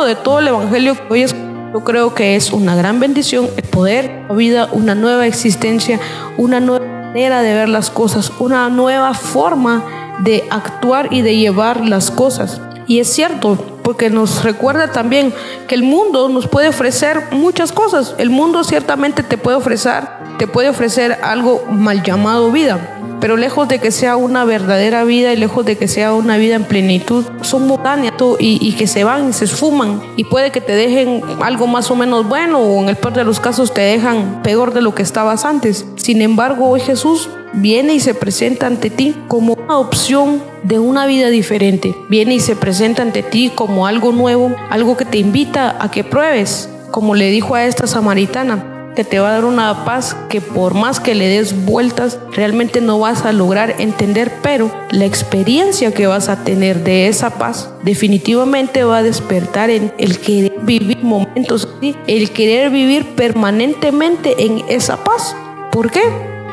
de 0.06 0.16
todo 0.16 0.38
el 0.38 0.50
Evangelio 0.50 0.96
que 0.96 1.14
hoy 1.14 1.24
es 1.24 1.36
yo 1.74 1.84
creo 1.84 2.16
que 2.16 2.36
es 2.36 2.52
una 2.52 2.76
gran 2.76 3.00
bendición 3.00 3.48
el 3.56 3.64
poder, 3.64 4.26
la 4.28 4.36
vida, 4.36 4.70
una 4.72 4.96
nueva 4.96 5.28
existencia, 5.28 6.00
una 6.38 6.60
nueva 6.60 6.86
manera 6.86 7.42
de 7.42 7.54
ver 7.54 7.70
las 7.70 7.90
cosas, 7.90 8.32
una 8.40 8.70
nueva 8.70 9.14
forma 9.14 9.84
de 10.20 10.44
actuar 10.50 11.10
y 11.12 11.22
de 11.22 11.38
llevar 11.38 11.86
las 11.86 12.12
cosas. 12.12 12.60
Y 12.88 13.00
es 13.00 13.08
cierto, 13.08 13.56
porque 13.84 14.10
nos 14.10 14.44
recuerda 14.44 14.92
también 14.92 15.34
que 15.68 15.76
el 15.76 15.84
mundo 15.84 16.28
nos 16.30 16.48
puede 16.48 16.70
ofrecer 16.70 17.28
muchas 17.32 17.72
cosas. 17.72 18.16
El 18.18 18.32
mundo 18.32 18.64
ciertamente 18.64 19.22
te 19.22 19.38
puede 19.38 19.58
ofrecer, 19.58 20.04
te 20.40 20.48
puede 20.48 20.70
ofrecer 20.70 21.20
algo 21.22 21.66
mal 21.70 22.02
llamado 22.02 22.52
vida 22.52 22.99
pero 23.20 23.38
lejos 23.38 23.68
de 23.68 23.80
que 23.80 23.92
sea 23.92 24.18
una 24.18 24.46
verdadera 24.46 25.04
vida 25.04 25.34
y 25.34 25.38
lejos 25.38 25.66
de 25.66 25.78
que 25.78 25.88
sea 25.88 26.14
una 26.14 26.38
vida 26.38 26.56
en 26.56 26.64
plenitud, 26.64 27.26
son 27.42 27.68
momentáneas 27.68 28.14
y, 28.40 28.58
y, 28.62 28.74
que 28.74 28.88
se 28.88 29.04
van 29.04 29.30
y 29.30 29.34
se 29.34 29.46
esfuman 29.46 30.02
y 30.16 30.24
puede 30.24 30.52
que 30.52 30.62
te 30.62 30.74
dejen 30.74 31.22
algo 31.42 31.68
más 31.68 31.90
o 31.92 31.96
menos 31.96 32.28
bueno 32.28 32.60
o 32.60 32.82
en 32.82 32.90
el 32.90 32.96
peor 32.96 33.14
de 33.14 33.24
los 33.24 33.40
casos 33.40 33.74
te 33.74 33.82
dejan 33.82 34.42
peor 34.44 34.74
de 34.74 34.82
lo 34.82 34.96
que 34.96 35.04
estabas 35.04 35.46
antes. 35.46 35.86
Sin 35.96 36.22
embargo, 36.22 36.70
hoy 36.70 36.80
Jesús 36.80 37.30
viene 37.54 37.94
y 37.94 38.00
se 38.00 38.14
presenta 38.14 38.68
ante 38.68 38.90
ti 38.90 39.16
como 39.28 39.54
una 39.54 39.78
opción 39.78 40.42
de 40.64 40.80
una 40.80 41.06
vida 41.06 41.30
diferente. 41.30 41.96
Viene 42.10 42.36
y 42.36 42.40
se 42.40 42.56
presenta 42.56 43.02
ante 43.02 43.24
ti 43.24 43.52
como 43.54 43.88
algo 43.88 44.12
nuevo, 44.12 44.56
algo 44.70 44.98
que 44.98 45.06
te 45.06 45.18
invita 45.18 45.76
a 45.80 45.92
que 45.92 46.04
pruebes, 46.04 46.70
como 46.92 47.16
le 47.16 47.30
dijo 47.30 47.56
a 47.56 47.66
esta 47.66 47.88
samaritana 47.88 48.79
que 48.96 49.04
te 49.04 49.20
va 49.20 49.30
a 49.30 49.34
dar 49.34 49.46
una 49.46 49.86
paz 49.86 50.16
que 50.30 50.42
por 50.42 50.74
más 50.74 51.00
que 51.00 51.16
le 51.16 51.28
des 51.28 51.66
vueltas, 51.66 52.20
realmente 52.32 52.82
no 52.82 53.00
vas 53.00 53.26
a 53.26 53.32
lograr 53.32 53.76
entender, 53.80 54.32
pero 54.42 54.72
la 54.92 55.06
experiencia 55.06 55.94
que 55.94 56.08
vas 56.08 56.30
a 56.30 56.44
tener 56.44 56.84
de 56.84 57.08
esa 57.08 57.32
paz 57.32 57.72
definitivamente 57.84 58.84
va 58.84 58.98
a 58.98 59.04
despertar 59.04 59.70
en 59.70 59.94
el 59.98 60.20
querer 60.20 60.54
vivir 60.62 61.04
momentos 61.04 61.68
así, 61.78 61.96
el 62.08 62.32
querer 62.32 62.70
vivir 62.72 63.16
permanentemente 63.16 64.46
en 64.46 64.64
esa 64.68 65.04
paz. 65.04 65.36
¿Por 65.72 65.92
qué? 65.92 66.02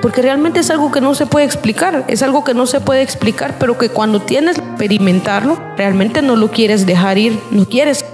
Porque 0.02 0.22
realmente 0.22 0.60
es 0.60 0.70
algo 0.70 0.92
que 0.92 1.00
no 1.00 1.14
se 1.14 1.26
puede 1.26 1.46
explicar, 1.46 2.04
es 2.06 2.22
algo 2.22 2.44
que 2.44 2.54
no 2.54 2.66
se 2.66 2.80
puede 2.80 3.02
explicar, 3.02 3.56
pero 3.58 3.78
que 3.78 3.88
cuando 3.88 4.20
tienes 4.22 4.58
experimentarlo, 4.58 5.58
realmente 5.76 6.22
no 6.22 6.36
lo 6.36 6.50
quieres 6.50 6.86
dejar 6.86 7.18
ir, 7.18 7.40
no 7.50 7.64
quieres 7.64 8.04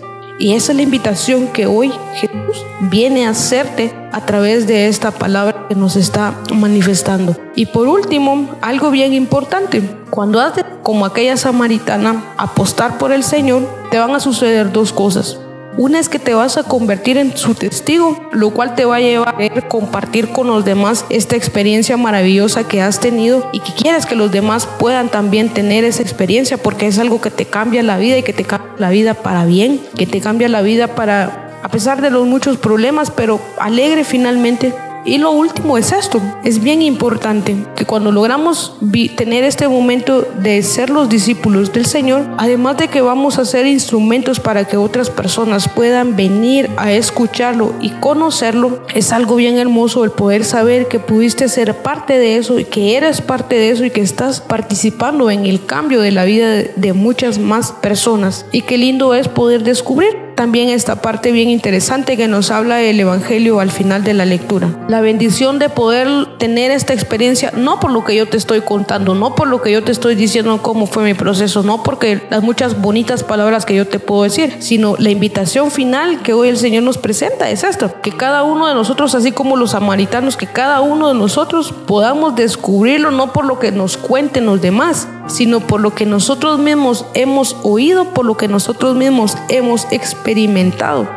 y 0.42 0.54
esa 0.54 0.72
es 0.72 0.76
la 0.76 0.82
invitación 0.82 1.46
que 1.46 1.66
hoy 1.66 1.92
Jesús 2.14 2.66
viene 2.90 3.26
a 3.26 3.30
hacerte 3.30 3.94
a 4.10 4.26
través 4.26 4.66
de 4.66 4.88
esta 4.88 5.12
palabra 5.12 5.66
que 5.68 5.76
nos 5.76 5.94
está 5.94 6.34
manifestando. 6.52 7.36
Y 7.54 7.66
por 7.66 7.86
último, 7.86 8.48
algo 8.60 8.90
bien 8.90 9.12
importante, 9.12 9.80
cuando 10.10 10.40
haces 10.40 10.64
como 10.82 11.06
aquella 11.06 11.36
samaritana 11.36 12.24
apostar 12.38 12.98
por 12.98 13.12
el 13.12 13.22
Señor, 13.22 13.68
te 13.92 14.00
van 14.00 14.16
a 14.16 14.18
suceder 14.18 14.72
dos 14.72 14.92
cosas. 14.92 15.38
Una 15.78 15.98
es 15.98 16.10
que 16.10 16.18
te 16.18 16.34
vas 16.34 16.58
a 16.58 16.64
convertir 16.64 17.16
en 17.16 17.34
su 17.34 17.54
testigo, 17.54 18.28
lo 18.32 18.50
cual 18.50 18.74
te 18.74 18.84
va 18.84 18.96
a 18.96 19.00
llevar 19.00 19.36
a 19.40 19.68
compartir 19.68 20.28
con 20.28 20.46
los 20.46 20.66
demás 20.66 21.06
esta 21.08 21.34
experiencia 21.34 21.96
maravillosa 21.96 22.68
que 22.68 22.82
has 22.82 23.00
tenido 23.00 23.48
y 23.52 23.60
que 23.60 23.72
quieres 23.72 24.04
que 24.04 24.14
los 24.14 24.30
demás 24.30 24.68
puedan 24.78 25.08
también 25.08 25.48
tener 25.48 25.84
esa 25.84 26.02
experiencia 26.02 26.58
porque 26.58 26.86
es 26.86 26.98
algo 26.98 27.22
que 27.22 27.30
te 27.30 27.46
cambia 27.46 27.82
la 27.82 27.96
vida 27.96 28.18
y 28.18 28.22
que 28.22 28.34
te 28.34 28.44
cambia 28.44 28.74
la 28.76 28.90
vida 28.90 29.14
para 29.14 29.46
bien, 29.46 29.80
que 29.96 30.06
te 30.06 30.20
cambia 30.20 30.50
la 30.50 30.60
vida 30.60 30.88
para, 30.88 31.60
a 31.62 31.68
pesar 31.70 32.02
de 32.02 32.10
los 32.10 32.26
muchos 32.26 32.58
problemas, 32.58 33.10
pero 33.10 33.40
alegre 33.58 34.04
finalmente 34.04 34.74
y 35.04 35.18
lo 35.18 35.32
último 35.32 35.78
es 35.78 35.92
esto, 35.92 36.20
es 36.44 36.62
bien 36.62 36.80
importante 36.80 37.56
que 37.74 37.84
cuando 37.84 38.12
logramos 38.12 38.76
tener 39.16 39.42
este 39.44 39.66
momento 39.66 40.22
de 40.22 40.62
ser 40.62 40.90
los 40.90 41.08
discípulos 41.08 41.72
del 41.72 41.86
Señor, 41.86 42.26
además 42.38 42.76
de 42.76 42.88
que 42.88 43.00
vamos 43.00 43.38
a 43.38 43.44
ser 43.44 43.66
instrumentos 43.66 44.38
para 44.38 44.64
que 44.64 44.76
otras 44.76 45.10
personas 45.10 45.68
puedan 45.68 46.14
venir 46.14 46.70
a 46.76 46.92
escucharlo 46.92 47.74
y 47.80 47.90
conocerlo, 47.90 48.80
es 48.94 49.12
algo 49.12 49.36
bien 49.36 49.58
hermoso 49.58 50.04
el 50.04 50.12
poder 50.12 50.44
saber 50.44 50.86
que 50.86 51.00
pudiste 51.00 51.48
ser 51.48 51.76
parte 51.82 52.18
de 52.18 52.36
eso 52.36 52.58
y 52.58 52.64
que 52.64 52.96
eres 52.96 53.20
parte 53.20 53.56
de 53.56 53.70
eso 53.70 53.84
y 53.84 53.90
que 53.90 54.02
estás 54.02 54.40
participando 54.40 55.30
en 55.30 55.46
el 55.46 55.64
cambio 55.66 56.00
de 56.00 56.12
la 56.12 56.24
vida 56.24 56.62
de 56.76 56.92
muchas 56.92 57.38
más 57.38 57.72
personas. 57.72 58.46
Y 58.52 58.62
qué 58.62 58.78
lindo 58.78 59.14
es 59.14 59.28
poder 59.28 59.64
descubrir 59.64 60.31
también 60.42 60.70
esta 60.70 60.96
parte 60.96 61.30
bien 61.30 61.50
interesante 61.50 62.16
que 62.16 62.26
nos 62.26 62.50
habla 62.50 62.82
el 62.82 62.98
Evangelio 62.98 63.60
al 63.60 63.70
final 63.70 64.02
de 64.02 64.12
la 64.12 64.24
lectura. 64.24 64.68
La 64.88 65.00
bendición 65.00 65.60
de 65.60 65.68
poder 65.68 66.08
tener 66.36 66.72
esta 66.72 66.92
experiencia, 66.92 67.52
no 67.56 67.78
por 67.78 67.92
lo 67.92 68.04
que 68.04 68.16
yo 68.16 68.26
te 68.26 68.38
estoy 68.38 68.62
contando, 68.62 69.14
no 69.14 69.36
por 69.36 69.46
lo 69.46 69.62
que 69.62 69.70
yo 69.70 69.84
te 69.84 69.92
estoy 69.92 70.16
diciendo 70.16 70.60
cómo 70.60 70.86
fue 70.86 71.04
mi 71.04 71.14
proceso, 71.14 71.62
no 71.62 71.84
porque 71.84 72.20
las 72.28 72.42
muchas 72.42 72.80
bonitas 72.82 73.22
palabras 73.22 73.64
que 73.64 73.76
yo 73.76 73.86
te 73.86 74.00
puedo 74.00 74.24
decir, 74.24 74.56
sino 74.58 74.96
la 74.98 75.10
invitación 75.10 75.70
final 75.70 76.22
que 76.22 76.32
hoy 76.32 76.48
el 76.48 76.56
Señor 76.56 76.82
nos 76.82 76.98
presenta 76.98 77.48
es 77.48 77.62
esto, 77.62 78.00
que 78.02 78.10
cada 78.10 78.42
uno 78.42 78.66
de 78.66 78.74
nosotros, 78.74 79.14
así 79.14 79.30
como 79.30 79.56
los 79.56 79.70
samaritanos, 79.70 80.36
que 80.36 80.48
cada 80.48 80.80
uno 80.80 81.06
de 81.06 81.14
nosotros 81.14 81.72
podamos 81.86 82.34
descubrirlo 82.34 83.12
no 83.12 83.32
por 83.32 83.44
lo 83.44 83.60
que 83.60 83.70
nos 83.70 83.96
cuenten 83.96 84.46
los 84.46 84.60
demás, 84.60 85.06
sino 85.28 85.60
por 85.60 85.80
lo 85.80 85.94
que 85.94 86.04
nosotros 86.04 86.58
mismos 86.58 87.06
hemos 87.14 87.56
oído, 87.62 88.06
por 88.06 88.24
lo 88.24 88.36
que 88.36 88.48
nosotros 88.48 88.96
mismos 88.96 89.36
hemos 89.48 89.86
experimentado, 89.92 90.31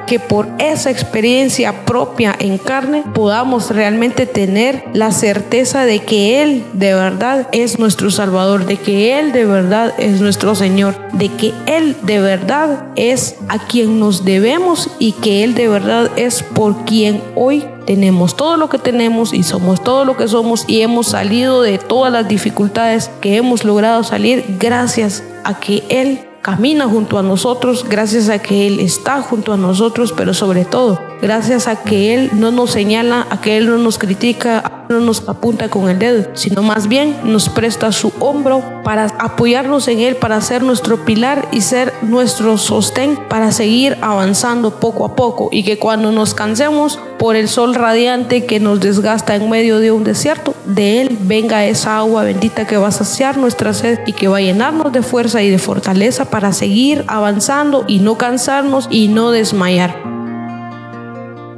que 0.07 0.20
por 0.20 0.47
esa 0.59 0.89
experiencia 0.89 1.86
propia 1.86 2.36
en 2.38 2.57
carne 2.57 3.03
podamos 3.13 3.72
realmente 3.72 4.26
tener 4.26 4.84
la 4.93 5.11
certeza 5.11 5.86
de 5.86 5.99
que 5.99 6.43
Él 6.43 6.63
de 6.74 6.93
verdad 6.93 7.47
es 7.51 7.80
nuestro 7.80 8.11
Salvador, 8.11 8.66
de 8.66 8.78
que 8.78 9.18
Él 9.18 9.32
de 9.32 9.45
verdad 9.45 9.93
es 9.97 10.20
nuestro 10.20 10.53
Señor, 10.55 10.95
de 11.13 11.30
que 11.30 11.53
Él 11.66 11.95
de 12.03 12.20
verdad 12.20 12.88
es 12.95 13.38
a 13.47 13.59
quien 13.59 13.99
nos 13.99 14.26
debemos 14.26 14.89
y 14.99 15.13
que 15.13 15.43
Él 15.43 15.55
de 15.55 15.70
verdad 15.70 16.11
es 16.18 16.43
por 16.43 16.86
quien 16.86 17.22
hoy 17.36 17.63
tenemos 17.86 18.36
todo 18.36 18.57
lo 18.57 18.68
que 18.68 18.80
tenemos 18.80 19.34
y 19.34 19.43
somos 19.43 19.84
todo 19.84 20.05
lo 20.05 20.18
que 20.18 20.28
somos 20.28 20.66
y 20.68 20.82
hemos 20.82 21.07
salido 21.07 21.61
de 21.61 21.78
todas 21.78 22.11
las 22.11 22.28
dificultades 22.28 23.09
que 23.22 23.38
hemos 23.38 23.63
logrado 23.63 24.03
salir 24.03 24.43
gracias 24.59 25.24
a 25.43 25.59
que 25.59 25.84
Él 25.89 26.20
camina 26.45 26.85
junto 26.85 27.17
a 27.17 27.23
nosotros, 27.23 27.87
gracias 27.89 28.29
a 28.29 28.37
que 28.37 28.67
Él 28.67 28.79
está 28.79 29.19
junto 29.23 29.51
a 29.51 29.57
nosotros, 29.57 30.13
pero 30.15 30.35
sobre 30.35 30.63
todo 30.63 31.01
gracias 31.19 31.67
a 31.67 31.81
que 31.81 32.13
Él 32.13 32.29
no 32.35 32.51
nos 32.51 32.69
señala, 32.69 33.25
a 33.31 33.41
que 33.41 33.57
Él 33.57 33.65
no 33.65 33.79
nos 33.79 33.97
critica, 33.97 34.74
no 34.89 34.99
nos 34.99 35.27
apunta 35.27 35.69
con 35.69 35.89
el 35.89 35.99
dedo, 35.99 36.29
sino 36.33 36.61
más 36.61 36.88
bien 36.88 37.15
nos 37.23 37.49
presta 37.49 37.91
su 37.91 38.11
hombro 38.19 38.63
para 38.83 39.05
apoyarnos 39.19 39.88
en 39.88 39.99
Él, 39.99 40.15
para 40.15 40.41
ser 40.41 40.63
nuestro 40.63 41.05
pilar 41.05 41.47
y 41.51 41.61
ser 41.61 41.93
nuestro 42.01 42.57
sostén 42.57 43.17
para 43.29 43.51
seguir 43.51 43.97
avanzando 44.01 44.79
poco 44.79 45.05
a 45.05 45.15
poco 45.15 45.49
y 45.51 45.63
que 45.63 45.79
cuando 45.79 46.11
nos 46.11 46.33
cansemos 46.33 46.99
por 47.17 47.36
el 47.36 47.47
sol 47.47 47.75
radiante 47.75 48.45
que 48.45 48.59
nos 48.59 48.79
desgasta 48.79 49.36
en 49.36 49.49
medio 49.49 49.79
de 49.79 49.91
un 49.91 50.03
desierto, 50.03 50.53
de 50.65 51.01
Él 51.01 51.17
venga 51.21 51.65
esa 51.65 51.97
agua 51.97 52.23
bendita 52.23 52.67
que 52.67 52.77
va 52.77 52.88
a 52.88 52.91
saciar 52.91 53.38
nuestra 53.38 53.73
sed 53.73 53.99
y 54.05 54.13
que 54.13 54.27
va 54.27 54.38
a 54.38 54.41
llenarnos 54.41 54.91
de 54.91 55.01
fuerza 55.01 55.41
y 55.41 55.49
de 55.49 55.57
fortaleza 55.57 56.25
para 56.25 56.53
seguir 56.53 57.03
avanzando 57.07 57.86
y 57.88 57.99
no 57.99 58.17
cansarnos 58.17 58.88
y 58.89 59.07
no 59.07 59.31
desmayar. 59.31 59.95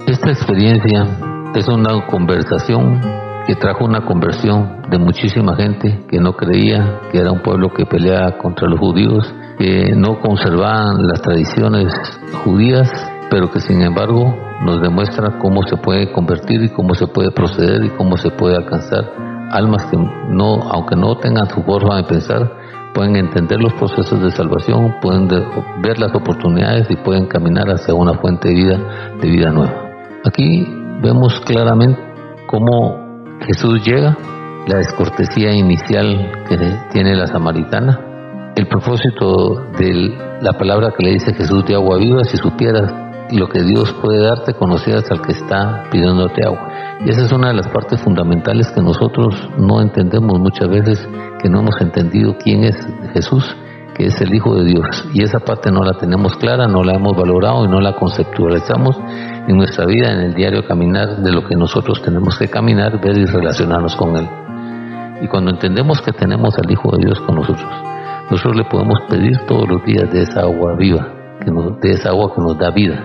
Esta 0.08 0.32
experiencia 0.32 1.27
es 1.56 1.68
una 1.68 2.06
conversación 2.08 3.02
que 3.46 3.56
trajo 3.56 3.86
una 3.86 4.06
conversión 4.06 4.82
de 4.90 4.98
muchísima 4.98 5.56
gente 5.56 6.06
que 6.10 6.20
no 6.20 6.34
creía 6.34 7.00
que 7.12 7.20
era 7.20 7.32
un 7.32 7.42
pueblo 7.42 7.74
que 7.74 7.86
peleaba 7.86 8.38
contra 8.38 8.68
los 8.68 8.80
judíos, 8.80 9.34
que 9.58 9.94
no 9.96 10.20
conservaban 10.20 11.08
las 11.08 11.22
tradiciones 11.22 11.94
judías, 12.44 12.92
pero 13.30 13.50
que 13.50 13.60
sin 13.62 13.82
embargo 13.82 14.36
nos 14.64 14.82
demuestra 14.82 15.40
cómo 15.40 15.64
se 15.64 15.78
puede 15.78 16.12
convertir 16.12 16.62
y 16.64 16.70
cómo 16.70 16.94
se 16.94 17.08
puede 17.08 17.32
proceder 17.32 17.86
y 17.86 17.90
cómo 17.92 18.18
se 18.18 18.30
puede 18.32 18.58
alcanzar 18.58 19.06
almas 19.52 19.86
que 19.86 19.98
no, 19.98 20.62
aunque 20.70 20.96
no 20.96 21.18
tengan 21.18 21.50
su 21.50 21.64
forma 21.64 21.98
de 21.98 22.04
pensar, 22.04 22.52
pueden 22.94 23.16
entender 23.16 23.62
los 23.62 23.74
procesos 23.74 24.22
de 24.22 24.32
salvación, 24.32 24.96
pueden 25.02 25.28
ver 25.28 26.00
las 26.00 26.14
oportunidades 26.14 26.90
y 26.90 26.96
pueden 26.98 27.28
caminar 27.28 27.70
hacia 27.70 27.94
una 27.94 28.16
fuente 28.16 28.50
de 28.50 28.56
vida, 28.56 28.80
de 29.22 29.30
vida 29.30 29.52
nueva. 29.52 29.88
Aquí 30.26 30.68
vemos 31.02 31.40
claramente 31.42 32.00
cómo 32.48 33.08
Jesús 33.46 33.84
llega, 33.86 34.18
la 34.68 34.78
descortesía 34.78 35.54
inicial 35.54 36.44
que 36.48 36.58
tiene 36.92 37.16
la 37.16 37.28
samaritana, 37.28 38.54
el 38.56 38.68
propósito 38.68 39.66
de 39.78 40.40
la 40.42 40.54
palabra 40.54 40.94
que 40.98 41.04
le 41.04 41.14
dice 41.14 41.34
Jesús 41.34 41.66
de 41.66 41.76
agua 41.76 41.98
viva, 41.98 42.24
si 42.24 42.38
supieras 42.38 42.92
lo 43.32 43.48
que 43.48 43.62
Dios 43.62 43.94
puede 44.02 44.22
darte, 44.22 44.54
conocieras 44.54 45.10
al 45.12 45.22
que 45.22 45.34
está 45.34 45.84
pidiéndote 45.92 46.46
agua. 46.46 46.70
Y 47.06 47.10
esa 47.10 47.26
es 47.26 47.32
una 47.32 47.50
de 47.50 47.56
las 47.56 47.68
partes 47.68 48.02
fundamentales 48.02 48.72
que 48.72 48.82
nosotros 48.82 49.36
no 49.58 49.82
entendemos 49.82 50.40
muchas 50.40 50.68
veces, 50.70 51.08
que 51.42 51.50
no 51.50 51.60
hemos 51.60 51.80
entendido 51.80 52.36
quién 52.42 52.64
es 52.64 52.76
Jesús, 53.14 53.56
que 53.98 54.06
es 54.06 54.22
el 54.22 54.34
Hijo 54.34 54.56
de 54.56 54.66
Dios. 54.66 54.86
Y 55.14 55.24
esa 55.24 55.40
parte 55.40 55.72
no 55.72 55.84
la 55.84 55.94
tenemos 55.94 56.36
clara, 56.38 56.68
no 56.68 56.84
la 56.84 56.94
hemos 56.94 57.18
valorado 57.18 57.66
y 57.66 57.68
no 57.68 57.82
la 57.82 57.94
conceptualizamos 57.94 58.96
en 59.48 59.58
nuestra 59.58 59.86
vida, 59.86 60.12
en 60.12 60.20
el 60.20 60.34
diario 60.36 60.66
caminar 60.68 61.18
de 61.18 61.32
lo 61.32 61.46
que 61.48 61.56
nosotros 61.56 62.02
tenemos 62.04 62.38
que 62.38 62.48
caminar, 62.48 63.02
ver 63.02 63.18
y 63.18 63.26
relacionarnos 63.26 63.96
con 63.96 64.16
Él. 64.16 64.30
Y 65.22 65.28
cuando 65.28 65.50
entendemos 65.50 66.00
que 66.02 66.12
tenemos 66.12 66.56
al 66.60 66.72
Hijo 66.72 66.96
de 66.96 67.06
Dios 67.06 67.20
con 67.22 67.36
nosotros, 67.36 67.68
nosotros 68.30 68.56
le 68.56 68.66
podemos 68.66 69.00
pedir 69.10 69.38
todos 69.48 69.68
los 69.68 69.84
días 69.84 70.12
de 70.12 70.22
esa 70.22 70.42
agua 70.42 70.76
viva, 70.78 71.08
de 71.82 71.92
esa 71.92 72.10
agua 72.10 72.34
que 72.36 72.42
nos 72.42 72.58
da 72.58 72.70
vida. 72.70 73.04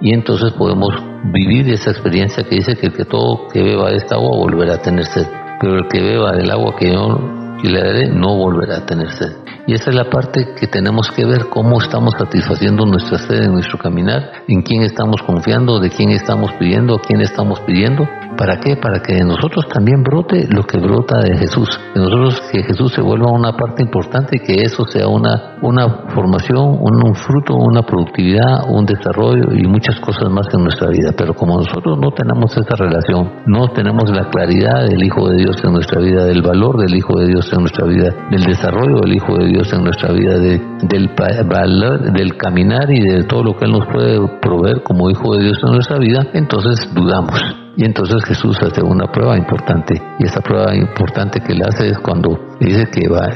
Y 0.00 0.14
entonces 0.14 0.52
podemos 0.52 0.94
vivir 1.24 1.68
esa 1.68 1.90
experiencia 1.90 2.42
que 2.44 2.56
dice 2.56 2.76
que 2.76 2.86
el 2.86 2.94
que 2.94 3.04
todo 3.04 3.48
que 3.52 3.62
beba 3.62 3.90
de 3.90 3.96
esta 3.96 4.14
agua 4.14 4.30
volverá 4.30 4.74
a 4.74 4.82
tener 4.82 5.04
sed, 5.04 5.26
pero 5.60 5.74
el 5.74 5.88
que 5.88 6.00
beba 6.00 6.32
del 6.32 6.50
agua 6.50 6.74
que 6.76 6.90
yo 6.90 7.18
le 7.62 7.80
daré 7.80 8.08
no 8.08 8.36
volverá 8.36 8.78
a 8.78 8.86
tener 8.86 9.10
sed. 9.10 9.32
Y 9.70 9.74
esa 9.74 9.90
es 9.90 9.94
la 9.94 10.10
parte 10.10 10.48
que 10.58 10.66
tenemos 10.66 11.12
que 11.12 11.24
ver 11.24 11.46
cómo 11.48 11.80
estamos 11.80 12.14
satisfaciendo 12.18 12.84
nuestra 12.86 13.18
sed 13.18 13.44
en 13.44 13.52
nuestro 13.52 13.78
caminar, 13.78 14.42
en 14.48 14.62
quién 14.62 14.82
estamos 14.82 15.22
confiando, 15.22 15.78
de 15.78 15.90
quién 15.90 16.10
estamos 16.10 16.50
pidiendo, 16.54 16.96
a 16.96 17.00
quién 17.00 17.20
estamos 17.20 17.60
pidiendo 17.60 18.04
¿Para 18.40 18.58
qué? 18.58 18.76
Para 18.76 19.00
que 19.00 19.16
de 19.16 19.24
nosotros 19.24 19.66
también 19.68 20.02
brote 20.02 20.48
lo 20.48 20.62
que 20.62 20.78
brota 20.78 21.18
de 21.20 21.36
Jesús. 21.36 21.68
De 21.94 22.00
nosotros 22.00 22.40
que 22.50 22.62
Jesús 22.62 22.92
se 22.94 23.02
vuelva 23.02 23.30
una 23.30 23.52
parte 23.52 23.82
importante 23.82 24.36
y 24.36 24.40
que 24.40 24.62
eso 24.62 24.86
sea 24.86 25.08
una, 25.08 25.58
una 25.60 26.06
formación, 26.14 26.78
un, 26.80 27.14
fruto, 27.14 27.54
una 27.54 27.82
productividad, 27.82 28.64
un 28.66 28.86
desarrollo 28.86 29.52
y 29.52 29.66
muchas 29.66 30.00
cosas 30.00 30.30
más 30.30 30.46
en 30.54 30.62
nuestra 30.62 30.88
vida. 30.88 31.10
Pero 31.14 31.34
como 31.34 31.58
nosotros 31.58 31.98
no 32.00 32.12
tenemos 32.12 32.56
esa 32.56 32.76
relación, 32.76 33.42
no 33.46 33.68
tenemos 33.74 34.08
la 34.08 34.30
claridad 34.30 34.88
del 34.88 35.02
Hijo 35.02 35.28
de 35.28 35.36
Dios 35.36 35.56
en 35.62 35.72
nuestra 35.72 36.00
vida, 36.00 36.24
del 36.24 36.40
valor 36.40 36.78
del 36.80 36.96
Hijo 36.96 37.18
de 37.18 37.26
Dios 37.26 37.52
en 37.52 37.60
nuestra 37.60 37.86
vida, 37.86 38.14
del 38.30 38.44
desarrollo 38.44 39.00
del 39.00 39.16
Hijo 39.16 39.36
de 39.36 39.48
Dios 39.48 39.59
en 39.72 39.84
nuestra 39.84 40.12
vida, 40.12 40.38
del 40.38 41.10
valor, 41.48 42.12
del 42.12 42.36
caminar 42.36 42.90
y 42.90 43.00
de 43.00 43.24
todo 43.24 43.44
lo 43.44 43.56
que 43.56 43.66
Él 43.66 43.72
nos 43.72 43.86
puede 43.86 44.18
proveer 44.40 44.82
como 44.82 45.10
Hijo 45.10 45.36
de 45.36 45.44
Dios 45.44 45.58
en 45.62 45.72
nuestra 45.72 45.98
vida, 45.98 46.26
entonces 46.32 46.88
dudamos. 46.94 47.40
Y 47.76 47.84
entonces 47.84 48.24
Jesús 48.24 48.58
hace 48.62 48.82
una 48.82 49.06
prueba 49.06 49.36
importante. 49.36 49.94
Y 50.18 50.26
esa 50.26 50.40
prueba 50.40 50.74
importante 50.74 51.40
que 51.40 51.54
le 51.54 51.64
hace 51.64 51.88
es 51.88 51.98
cuando 51.98 52.49
dice 52.66 52.90
que 52.90 53.08
va, 53.08 53.28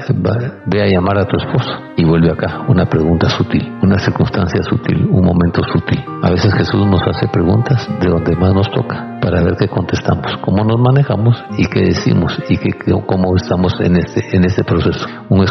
ve 0.67 0.83
a 0.83 0.87
llamar 0.87 1.19
a 1.19 1.27
tu 1.27 1.37
esposo 1.37 1.71
y 1.97 2.05
vuelve 2.05 2.31
acá. 2.31 2.65
Una 2.69 2.87
pregunta 2.87 3.29
sutil, 3.29 3.73
una 3.83 3.99
circunstancia 3.99 4.63
sutil, 4.63 5.07
un 5.11 5.25
momento 5.25 5.63
sutil. 5.73 6.05
A 6.23 6.31
veces 6.31 6.53
Jesús 6.55 6.87
nos 6.87 7.03
hace 7.03 7.29
preguntas 7.29 7.89
de 8.01 8.09
donde 8.09 8.37
más 8.37 8.55
nos 8.55 8.71
toca 8.71 9.15
para 9.21 9.43
ver 9.43 9.57
qué 9.57 9.69
contestamos, 9.69 10.37
cómo 10.43 10.65
nos 10.65 10.79
manejamos 10.79 11.43
y 11.57 11.65
qué 11.67 11.81
decimos 11.81 12.39
y 12.49 12.59
qué, 12.59 12.73
cómo 13.07 13.35
estamos 13.37 13.81
en 13.81 13.97
este, 13.97 14.37
en 14.37 14.45
este 14.45 14.63
proceso. 14.65 15.07
Un, 15.31 15.47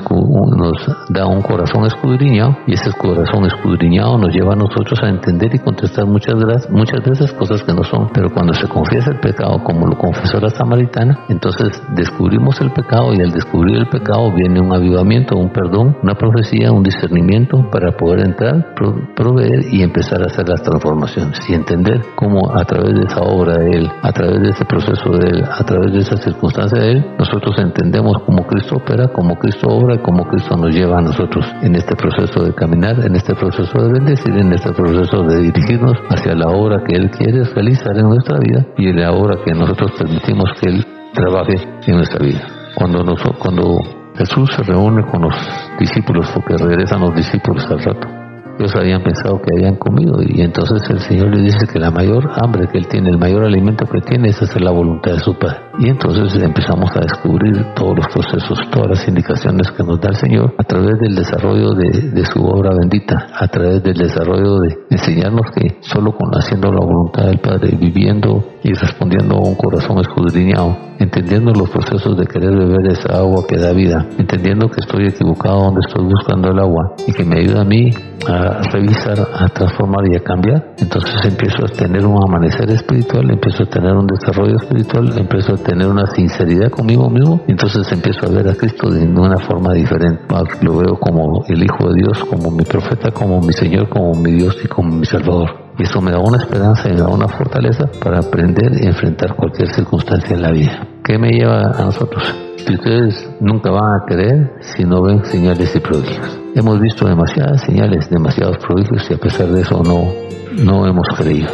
nos 0.57 1.09
da 1.09 1.25
un 1.25 1.41
corazón 1.41 1.85
escudriñado 1.85 2.57
y 2.67 2.73
ese 2.73 2.91
corazón 2.91 3.45
escudriñado 3.45 4.17
nos 4.19 4.31
lleva 4.31 4.53
a 4.53 4.55
nosotros 4.55 4.99
a 5.01 5.09
entender 5.09 5.55
y 5.55 5.59
contestar 5.59 6.05
muchas, 6.05 6.35
muchas 6.69 7.03
de 7.03 7.11
esas 7.13 7.33
cosas 7.33 7.63
que 7.63 7.73
no 7.73 7.83
son. 7.83 8.09
Pero 8.13 8.29
cuando 8.31 8.53
se 8.53 8.67
confiesa 8.67 9.11
el 9.11 9.19
pecado, 9.19 9.63
como 9.63 9.87
lo 9.87 9.97
confesó 9.97 10.39
la 10.39 10.51
samaritana, 10.51 11.25
entonces 11.29 11.81
descubrimos 11.95 12.61
el 12.61 12.71
pecado 12.71 13.13
y 13.13 13.21
al 13.21 13.31
descubrir 13.31 13.62
el 13.71 13.87
pecado 13.87 14.31
viene 14.33 14.59
un 14.59 14.73
avivamiento, 14.73 15.37
un 15.37 15.49
perdón, 15.49 15.97
una 16.03 16.15
profecía, 16.15 16.71
un 16.71 16.83
discernimiento 16.83 17.69
para 17.71 17.91
poder 17.91 18.27
entrar, 18.27 18.73
proveer 19.15 19.65
y 19.71 19.81
empezar 19.81 20.21
a 20.21 20.25
hacer 20.25 20.47
las 20.47 20.61
transformaciones 20.61 21.39
y 21.47 21.53
entender 21.53 22.01
cómo 22.15 22.51
a 22.53 22.65
través 22.65 22.93
de 22.95 23.05
esa 23.05 23.21
obra 23.21 23.63
él, 23.71 23.89
a 24.01 24.11
través 24.11 24.41
de 24.41 24.49
ese 24.49 24.65
proceso 24.65 25.11
de 25.11 25.29
Él, 25.29 25.43
a 25.43 25.63
través 25.63 25.93
de 25.93 25.99
esa 25.99 26.17
circunstancia 26.17 26.79
de 26.79 26.91
Él, 26.91 27.05
nosotros 27.17 27.55
entendemos 27.59 28.17
cómo 28.25 28.45
Cristo 28.47 28.75
opera, 28.75 29.07
cómo 29.09 29.35
Cristo 29.35 29.67
obra 29.67 29.95
y 29.95 29.99
cómo 29.99 30.25
Cristo 30.25 30.55
nos 30.57 30.73
lleva 30.73 30.97
a 30.97 31.01
nosotros 31.01 31.45
en 31.61 31.75
este 31.75 31.95
proceso 31.95 32.43
de 32.43 32.53
caminar, 32.53 32.99
en 33.05 33.15
este 33.15 33.33
proceso 33.35 33.81
de 33.81 33.93
bendecir, 33.93 34.35
en 34.35 34.53
este 34.53 34.71
proceso 34.73 35.23
de 35.23 35.41
dirigirnos 35.41 35.97
hacia 36.09 36.35
la 36.35 36.49
obra 36.49 36.83
que 36.83 36.95
Él 36.95 37.09
quiere 37.11 37.43
realizar 37.43 37.97
en 37.97 38.09
nuestra 38.09 38.39
vida 38.39 38.65
y 38.77 38.87
en 38.89 38.99
la 38.99 39.11
obra 39.11 39.37
que 39.45 39.53
nosotros 39.53 39.91
permitimos 39.97 40.49
que 40.59 40.69
Él 40.69 40.85
trabaje 41.13 41.55
en 41.87 41.95
nuestra 41.95 42.19
vida. 42.19 42.62
Cuando, 42.75 43.15
cuando 43.39 43.79
Jesús 44.17 44.49
se 44.55 44.63
reúne 44.63 45.05
con 45.05 45.21
los 45.21 45.35
discípulos, 45.79 46.29
porque 46.33 46.57
regresan 46.57 47.01
los 47.01 47.15
discípulos 47.15 47.65
al 47.69 47.79
rato, 47.79 48.07
ellos 48.59 48.75
habían 48.75 49.01
pensado 49.01 49.41
que 49.41 49.55
habían 49.55 49.77
comido 49.77 50.21
y 50.21 50.41
entonces 50.41 50.87
el 50.89 50.99
Señor 50.99 51.35
le 51.35 51.41
dice 51.41 51.65
que 51.65 51.79
la 51.79 51.89
mayor 51.89 52.29
hambre 52.35 52.67
que 52.67 52.77
él 52.77 52.87
tiene, 52.87 53.09
el 53.09 53.17
mayor 53.17 53.43
alimento 53.43 53.85
que 53.85 53.99
tiene 54.01 54.29
es 54.29 54.39
hacer 54.41 54.61
la 54.61 54.69
voluntad 54.69 55.13
de 55.13 55.19
su 55.19 55.33
Padre. 55.33 55.57
Y 55.79 55.89
entonces 55.89 56.39
empezamos 56.41 56.91
a 56.95 56.99
descubrir 56.99 57.73
todos 57.75 57.97
los 57.97 58.07
procesos, 58.07 58.59
todas 58.69 58.89
las 58.89 59.07
indicaciones 59.07 59.71
que 59.71 59.83
nos 59.83 59.99
da 59.99 60.09
el 60.09 60.15
Señor 60.17 60.53
a 60.57 60.63
través 60.63 60.99
del 60.99 61.15
desarrollo 61.15 61.73
de, 61.73 62.25
su 62.25 62.45
obra 62.45 62.75
bendita, 62.77 63.27
a 63.33 63.47
través 63.47 63.81
del 63.81 63.95
desarrollo 63.95 64.59
de 64.59 64.77
enseñarnos 64.91 65.47
que 65.55 65.77
solo 65.81 66.15
con 66.15 66.29
haciendo 66.33 66.71
la 66.71 66.85
voluntad 66.85 67.25
del 67.25 67.39
Padre, 67.39 67.75
viviendo 67.75 68.52
y 68.63 68.73
respondiendo 68.73 69.35
a 69.35 69.47
un 69.47 69.55
corazón 69.55 69.99
escudriñado, 69.99 70.77
entendiendo 70.99 71.51
los 71.51 71.69
procesos 71.69 72.17
de 72.17 72.25
querer 72.25 72.51
beber 72.51 72.87
esa 72.87 73.17
agua 73.17 73.43
que 73.47 73.57
da 73.57 73.73
vida, 73.73 74.07
entendiendo 74.17 74.69
que 74.69 74.79
estoy 74.79 75.07
equivocado 75.07 75.65
donde 75.65 75.81
estoy 75.85 76.05
buscando 76.05 76.49
el 76.51 76.59
agua 76.59 76.95
y 77.05 77.11
que 77.11 77.25
me 77.25 77.39
ayuda 77.39 77.61
a 77.61 77.65
mí 77.65 77.91
a 78.25 78.61
revisar, 78.71 79.19
a 79.19 79.49
transformar 79.49 80.05
y 80.09 80.15
a 80.15 80.21
cambiar, 80.21 80.75
entonces 80.77 81.13
empiezo 81.25 81.65
a 81.65 81.67
tener 81.67 82.05
un 82.05 82.23
amanecer 82.23 82.69
espiritual, 82.71 83.29
empiezo 83.29 83.63
a 83.63 83.65
tener 83.65 83.93
un 83.93 84.07
desarrollo 84.07 84.55
espiritual, 84.55 85.13
empiezo 85.17 85.55
a 85.55 85.57
tener 85.57 85.87
una 85.87 86.07
sinceridad 86.07 86.69
conmigo 86.69 87.09
mismo, 87.09 87.41
entonces 87.47 87.91
empiezo 87.91 88.25
a 88.25 88.29
ver 88.29 88.47
a 88.47 88.55
Cristo 88.55 88.89
de 88.89 89.05
una 89.05 89.37
forma 89.39 89.73
diferente. 89.73 90.23
Lo 90.61 90.77
veo 90.77 90.95
como 90.99 91.43
el 91.47 91.63
Hijo 91.63 91.89
de 91.89 91.95
Dios, 91.95 92.23
como 92.29 92.49
mi 92.49 92.63
profeta, 92.63 93.11
como 93.11 93.41
mi 93.41 93.51
Señor, 93.51 93.89
como 93.89 94.13
mi 94.13 94.31
Dios 94.31 94.57
y 94.63 94.67
como 94.67 94.95
mi 94.95 95.05
Salvador. 95.05 95.62
Y 95.77 95.83
eso 95.83 96.01
me 96.01 96.11
da 96.11 96.19
una 96.19 96.37
esperanza 96.37 96.89
y 96.89 96.93
me 96.93 97.01
da 97.01 97.07
una 97.07 97.27
fortaleza 97.27 97.85
para 98.03 98.19
aprender 98.19 98.71
y 98.81 98.85
enfrentar 98.85 99.35
cualquier 99.35 99.69
circunstancia 99.73 100.35
en 100.35 100.41
la 100.41 100.51
vida. 100.51 100.87
¿Qué 101.03 101.17
me 101.17 101.31
lleva 101.31 101.71
a 101.71 101.83
nosotros? 101.83 102.23
Ustedes 102.69 103.29
nunca 103.41 103.71
van 103.71 104.01
a 104.01 104.05
creer 104.05 104.53
si 104.61 104.83
no 104.83 105.01
ven 105.01 105.25
señales 105.25 105.75
y 105.75 105.79
prodigios. 105.79 106.39
Hemos 106.55 106.79
visto 106.79 107.07
demasiadas 107.07 107.61
señales, 107.61 108.09
demasiados 108.09 108.57
prodigios 108.57 109.09
y 109.09 109.13
a 109.15 109.17
pesar 109.17 109.47
de 109.47 109.61
eso 109.61 109.81
no, 109.83 110.11
no 110.63 110.87
hemos 110.87 111.07
creído. 111.17 111.49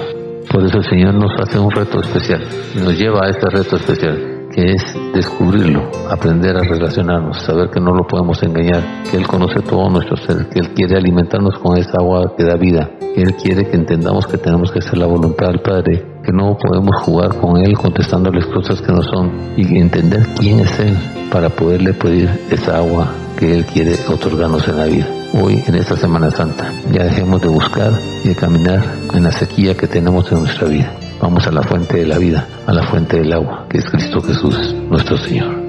Por 0.51 0.63
eso 0.65 0.77
el 0.77 0.85
Señor 0.85 1.13
nos 1.13 1.31
hace 1.39 1.59
un 1.59 1.71
reto 1.71 2.01
especial 2.01 2.41
nos 2.75 2.97
lleva 2.97 3.25
a 3.25 3.29
este 3.29 3.49
reto 3.49 3.75
especial 3.75 4.38
es 4.59 4.83
descubrirlo, 5.13 5.89
aprender 6.09 6.57
a 6.57 6.61
relacionarnos, 6.61 7.41
saber 7.43 7.69
que 7.69 7.79
no 7.79 7.93
lo 7.93 8.05
podemos 8.07 8.41
engañar, 8.43 9.03
que 9.09 9.17
Él 9.17 9.27
conoce 9.27 9.61
todo 9.61 9.89
nuestro 9.89 10.17
ser, 10.17 10.49
que 10.49 10.59
Él 10.59 10.73
quiere 10.73 10.97
alimentarnos 10.97 11.57
con 11.59 11.77
esa 11.77 11.97
agua 11.99 12.33
que 12.37 12.43
da 12.43 12.55
vida, 12.55 12.89
que 12.99 13.21
Él 13.21 13.35
quiere 13.35 13.67
que 13.67 13.75
entendamos 13.75 14.27
que 14.27 14.37
tenemos 14.37 14.71
que 14.71 14.79
hacer 14.79 14.97
la 14.97 15.05
voluntad 15.05 15.47
del 15.47 15.61
Padre, 15.61 16.05
que 16.23 16.31
no 16.31 16.57
podemos 16.57 16.95
jugar 17.01 17.35
con 17.35 17.57
Él 17.57 17.77
contestándoles 17.77 18.45
cosas 18.47 18.81
que 18.81 18.91
no 18.91 19.01
son 19.01 19.31
y 19.57 19.77
entender 19.77 20.25
quién 20.37 20.59
es 20.59 20.79
Él 20.79 20.97
para 21.31 21.49
poderle 21.49 21.93
pedir 21.93 22.29
esa 22.49 22.77
agua 22.77 23.07
que 23.37 23.55
Él 23.55 23.65
quiere 23.65 23.95
otorgarnos 24.07 24.67
en 24.67 24.77
la 24.77 24.85
vida. 24.85 25.07
Hoy, 25.33 25.63
en 25.67 25.75
esta 25.75 25.95
Semana 25.95 26.31
Santa, 26.31 26.73
ya 26.91 27.03
dejemos 27.03 27.41
de 27.41 27.47
buscar 27.47 27.91
y 28.23 28.29
de 28.29 28.35
caminar 28.35 28.83
en 29.13 29.23
la 29.23 29.31
sequía 29.31 29.75
que 29.75 29.87
tenemos 29.87 30.31
en 30.31 30.39
nuestra 30.39 30.67
vida. 30.67 30.91
Vamos 31.21 31.45
a 31.47 31.51
la 31.51 31.61
fuente 31.63 31.97
de 31.97 32.05
la 32.05 32.17
vida, 32.17 32.47
a 32.65 32.73
la 32.73 32.83
fuente 32.83 33.19
del 33.19 33.33
agua, 33.33 33.65
que 33.69 33.79
es 33.79 33.89
Cristo 33.89 34.21
Jesús, 34.21 34.73
nuestro 34.89 35.17
Señor. 35.17 35.68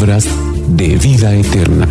De 0.00 0.96
vida 0.96 1.34
eterna. 1.34 1.86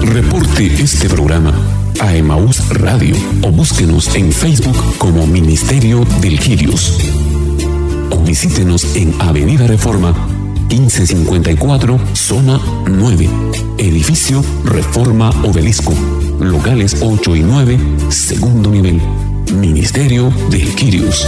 Reporte 0.00 0.64
este 0.82 1.10
programa 1.10 1.52
a 2.00 2.16
Emaús 2.16 2.66
Radio 2.70 3.14
o 3.42 3.50
búsquenos 3.50 4.14
en 4.14 4.32
Facebook 4.32 4.96
como 4.96 5.26
Ministerio 5.26 6.06
del 6.22 6.40
Quirios. 6.40 6.98
O 8.10 8.16
visítenos 8.22 8.96
en 8.96 9.14
Avenida 9.18 9.66
Reforma 9.66 10.14
1554, 10.70 12.00
zona 12.14 12.58
9, 12.86 13.28
edificio 13.76 14.42
Reforma 14.64 15.28
Obelisco, 15.44 15.92
locales 16.40 16.96
8 17.02 17.36
y 17.36 17.42
9, 17.42 17.78
segundo 18.08 18.70
nivel, 18.70 19.02
Ministerio 19.52 20.32
del 20.50 20.74
Quirios. 20.74 21.26